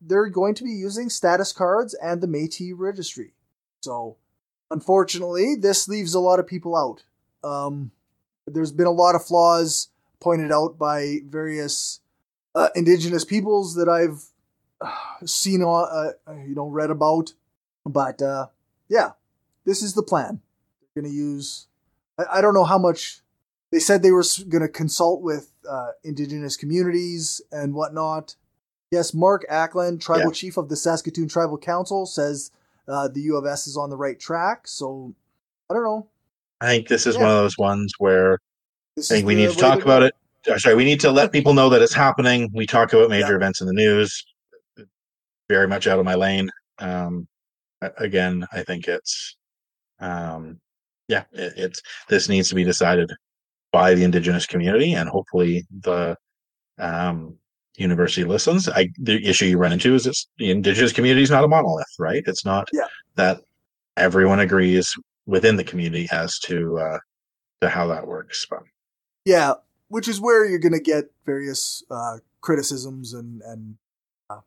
they're 0.00 0.26
going 0.26 0.54
to 0.56 0.64
be 0.64 0.72
using 0.72 1.08
status 1.08 1.52
cards 1.52 1.94
and 1.94 2.20
the 2.20 2.26
Métis 2.26 2.72
registry. 2.76 3.34
So, 3.82 4.16
unfortunately, 4.70 5.54
this 5.54 5.86
leaves 5.86 6.14
a 6.14 6.20
lot 6.20 6.40
of 6.40 6.48
people 6.48 6.76
out. 6.76 7.04
Um, 7.48 7.92
there's 8.46 8.72
been 8.72 8.88
a 8.88 8.90
lot 8.90 9.14
of 9.14 9.24
flaws 9.24 9.88
pointed 10.20 10.52
out 10.52 10.78
by 10.78 11.18
various 11.26 12.00
uh, 12.54 12.68
Indigenous 12.74 13.24
peoples 13.24 13.74
that 13.74 13.88
I've 13.88 14.24
uh, 14.80 15.26
seen, 15.26 15.62
uh, 15.62 16.12
you 16.46 16.54
know, 16.54 16.68
read 16.68 16.90
about. 16.90 17.32
But 17.84 18.20
uh, 18.22 18.46
yeah, 18.88 19.12
this 19.64 19.82
is 19.82 19.94
the 19.94 20.02
plan. 20.02 20.40
They're 20.94 21.02
going 21.02 21.12
to 21.12 21.16
use. 21.16 21.66
I, 22.18 22.38
I 22.38 22.40
don't 22.40 22.54
know 22.54 22.64
how 22.64 22.78
much. 22.78 23.20
They 23.72 23.78
said 23.78 24.02
they 24.02 24.10
were 24.10 24.24
going 24.48 24.62
to 24.62 24.68
consult 24.68 25.22
with 25.22 25.52
uh, 25.68 25.90
Indigenous 26.02 26.56
communities 26.56 27.40
and 27.52 27.72
whatnot. 27.72 28.34
Yes, 28.90 29.14
Mark 29.14 29.46
Arcand, 29.48 30.00
tribal 30.00 30.30
Yeah. 30.30 30.34
chief 30.34 30.56
of 30.56 30.68
the 30.68 30.74
Saskatoon 30.74 31.28
Tribal 31.28 31.56
Council, 31.56 32.04
says 32.06 32.50
uh, 32.88 33.06
the 33.06 33.20
U 33.20 33.36
of 33.36 33.46
S 33.46 33.68
is 33.68 33.76
on 33.76 33.88
the 33.88 33.96
right 33.96 34.18
track. 34.18 34.66
So 34.66 35.14
I 35.70 35.74
don't 35.74 35.84
know. 35.84 36.08
I 36.60 36.66
think 36.66 36.88
this 36.88 37.06
is 37.06 37.14
Yeah. 37.14 37.22
one 37.22 37.30
of 37.30 37.36
those 37.36 37.56
ones 37.56 37.92
where 37.98 38.40
This 39.00 39.10
I 39.10 39.14
think 39.14 39.26
we 39.28 39.34
need 39.34 39.48
to 39.50 39.56
talk 39.56 39.78
go. 39.78 39.84
about 39.84 40.02
it. 40.02 40.14
Uh, 40.46 40.58
Sorry, 40.58 40.74
we 40.74 40.84
need 40.84 41.00
to 41.00 41.10
let 41.10 41.32
people 41.32 41.54
know 41.54 41.70
that 41.70 41.80
it's 41.80 41.94
happening. 41.94 42.50
We 42.52 42.66
talk 42.66 42.92
about 42.92 43.08
major 43.08 43.30
Yeah. 43.30 43.36
events 43.36 43.62
in 43.62 43.66
the 43.66 43.72
news. 43.72 44.22
Very 45.48 45.66
much 45.66 45.86
out 45.86 45.98
of 45.98 46.04
my 46.04 46.14
lane. 46.16 46.50
Um, 46.78 47.26
again, 47.96 48.46
I 48.52 48.62
think 48.62 48.88
it's, 48.88 49.36
um, 50.00 50.60
yeah, 51.08 51.24
it, 51.32 51.54
it's 51.56 51.82
this 52.08 52.28
needs 52.28 52.50
to 52.50 52.54
be 52.54 52.62
decided 52.62 53.10
by 53.72 53.94
the 53.94 54.04
indigenous 54.04 54.44
community, 54.44 54.92
and 54.92 55.08
hopefully 55.08 55.66
the 55.80 56.14
um, 56.78 57.36
university 57.78 58.24
listens. 58.24 58.68
I 58.68 58.90
the 58.98 59.24
issue 59.26 59.46
you 59.46 59.56
run 59.56 59.72
into 59.72 59.94
is 59.94 60.06
it's 60.06 60.28
the 60.36 60.50
indigenous 60.50 60.92
community 60.92 61.22
is 61.22 61.30
not 61.30 61.44
a 61.44 61.48
monolith, 61.48 61.94
right? 61.98 62.22
It's 62.26 62.44
not 62.44 62.68
Yeah. 62.72 62.86
that 63.16 63.40
everyone 63.96 64.40
agrees 64.40 64.94
within 65.26 65.56
the 65.56 65.64
community 65.64 66.06
as 66.12 66.38
to 66.40 66.78
uh, 66.78 66.98
to 67.62 67.68
how 67.70 67.86
that 67.88 68.06
works. 68.06 68.46
But 68.48 68.60
Yeah, 69.24 69.54
which 69.88 70.08
is 70.08 70.20
where 70.20 70.44
you're 70.44 70.58
going 70.58 70.72
to 70.72 70.80
get 70.80 71.10
various 71.26 71.82
uh, 71.90 72.18
criticisms 72.40 73.12
and 73.12 73.42
and 73.42 73.76
uh, 74.28 74.40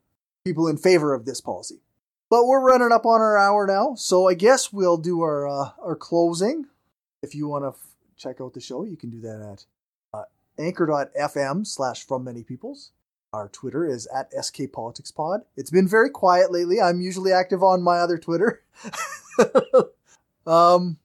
people 0.45 0.67
in 0.67 0.77
favor 0.77 1.13
of 1.13 1.25
this 1.25 1.41
policy. 1.41 1.81
But 2.29 2.47
we're 2.47 2.61
running 2.61 2.91
up 2.91 3.05
on 3.05 3.21
our 3.21 3.37
hour 3.37 3.67
now, 3.67 3.93
so 3.95 4.27
I 4.27 4.33
guess 4.33 4.73
we'll 4.73 4.97
do 4.97 5.21
our 5.21 5.47
uh, 5.47 5.71
our 5.83 5.95
closing. 5.95 6.65
If 7.21 7.35
you 7.35 7.47
want 7.47 7.63
to 7.63 7.69
f- 7.69 7.95
check 8.17 8.41
out 8.41 8.53
the 8.53 8.59
show, 8.59 8.83
you 8.83 8.97
can 8.97 9.09
do 9.09 9.21
that 9.21 9.41
at 9.41 9.65
uh, 10.13 10.23
anchor.fm 10.57 11.67
slash 11.67 12.05
from 12.05 12.23
many 12.23 12.43
peoples. 12.43 12.91
Our 13.33 13.49
Twitter 13.49 13.85
is 13.85 14.07
at 14.07 14.31
skpoliticspod. 14.31 15.43
It's 15.57 15.71
been 15.71 15.87
very 15.87 16.09
quiet 16.09 16.51
lately. 16.51 16.79
I'm 16.79 17.01
usually 17.01 17.31
active 17.31 17.63
on 17.63 17.81
my 17.81 17.97
other 17.97 18.17
Twitter. 18.17 18.63
um, 20.47 20.97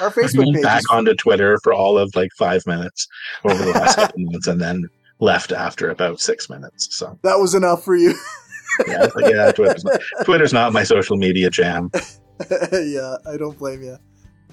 our 0.00 0.10
Facebook 0.10 0.38
went 0.38 0.54
page. 0.56 0.62
back 0.62 0.80
is- 0.80 0.86
onto 0.90 1.14
Twitter 1.14 1.58
for 1.62 1.72
all 1.72 1.96
of 1.98 2.14
like 2.14 2.30
five 2.38 2.66
minutes 2.66 3.06
over 3.44 3.62
the 3.64 3.70
last 3.70 3.96
couple 3.96 4.20
months, 4.24 4.46
and 4.46 4.60
then 4.60 4.84
left 5.20 5.52
after 5.52 5.88
about 5.90 6.20
six 6.20 6.50
minutes. 6.50 6.88
So 6.96 7.18
that 7.22 7.36
was 7.38 7.54
enough 7.54 7.84
for 7.84 7.96
you. 7.96 8.14
yeah, 8.88 9.06
but 9.14 9.30
yeah, 9.32 9.52
Twitter's 9.52 9.84
not, 9.84 10.00
Twitter's 10.24 10.52
not 10.52 10.72
my 10.72 10.82
social 10.82 11.16
media 11.16 11.48
jam. 11.50 11.90
yeah, 12.72 13.16
I 13.30 13.36
don't 13.38 13.56
blame 13.58 13.82
you. 13.82 13.96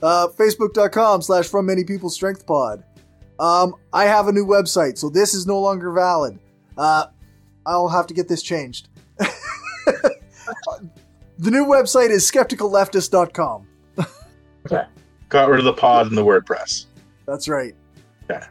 Uh, 0.03 0.27
Facebook.com 0.29 1.21
slash 1.21 1.47
From 1.47 1.65
Many 1.65 1.83
People 1.83 2.09
Strength 2.09 2.45
Pod. 2.45 2.83
Um, 3.39 3.73
I 3.93 4.03
have 4.05 4.27
a 4.27 4.31
new 4.31 4.45
website, 4.45 4.97
so 4.99 5.09
this 5.09 5.33
is 5.33 5.47
no 5.47 5.59
longer 5.59 5.91
valid. 5.91 6.37
Uh, 6.77 7.05
I'll 7.65 7.87
have 7.89 8.05
to 8.07 8.13
get 8.13 8.27
this 8.27 8.43
changed. 8.43 8.87
the 9.17 10.11
new 11.51 11.65
website 11.65 12.09
is 12.11 12.29
skepticalleftist.com. 12.29 13.67
Got 15.31 15.49
rid 15.49 15.59
of 15.59 15.65
the 15.65 15.73
pod 15.73 16.07
and 16.07 16.17
the 16.17 16.23
WordPress. 16.23 16.85
That's 17.25 17.47
right. 17.47 17.73
Yeah. 18.29 18.47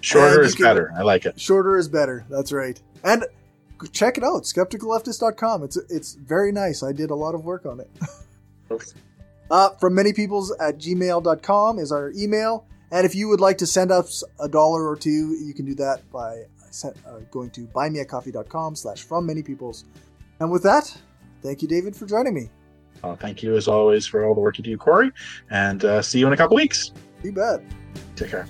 Shorter 0.00 0.42
is 0.42 0.54
can- 0.54 0.64
better. 0.64 0.92
I 0.96 1.02
like 1.02 1.26
it. 1.26 1.38
Shorter 1.38 1.76
is 1.76 1.88
better. 1.88 2.24
That's 2.30 2.52
right. 2.52 2.80
And 3.04 3.26
check 3.92 4.16
it 4.16 4.24
out, 4.24 4.44
skepticalleftist.com. 4.44 5.64
It's 5.64 5.76
it's 5.90 6.14
very 6.14 6.52
nice. 6.52 6.82
I 6.82 6.92
did 6.92 7.10
a 7.10 7.14
lot 7.14 7.34
of 7.34 7.44
work 7.44 7.66
on 7.66 7.80
it. 7.80 7.90
Uh, 9.50 9.70
from 9.80 9.96
many 9.96 10.12
peoples 10.12 10.54
at 10.60 10.78
gmail.com 10.78 11.80
is 11.80 11.90
our 11.90 12.12
email. 12.16 12.64
And 12.92 13.04
if 13.04 13.16
you 13.16 13.26
would 13.26 13.40
like 13.40 13.58
to 13.58 13.66
send 13.66 13.90
us 13.90 14.22
a 14.38 14.48
dollar 14.48 14.88
or 14.88 14.94
two, 14.94 15.36
you 15.44 15.52
can 15.52 15.66
do 15.66 15.74
that 15.74 16.08
by 16.12 16.44
uh, 16.84 17.18
going 17.32 17.50
to 17.50 17.66
buymeacoffee.com 17.66 18.76
slash 18.76 19.02
from 19.02 19.26
many 19.26 19.42
peoples. 19.42 19.86
And 20.38 20.52
with 20.52 20.62
that, 20.62 20.96
thank 21.42 21.62
you, 21.62 21.66
David, 21.68 21.96
for 21.96 22.06
joining 22.06 22.32
me. 22.32 22.48
Uh, 23.02 23.16
thank 23.16 23.42
you 23.42 23.56
as 23.56 23.68
always 23.68 24.06
for 24.06 24.24
all 24.24 24.34
the 24.34 24.40
work 24.40 24.58
you 24.58 24.64
do, 24.64 24.76
Corey, 24.76 25.10
and 25.50 25.84
uh, 25.84 26.02
see 26.02 26.18
you 26.18 26.26
in 26.26 26.32
a 26.32 26.36
couple 26.36 26.56
weeks. 26.56 26.92
You 27.22 27.32
bet. 27.32 27.62
Take 28.16 28.30
care. 28.30 28.46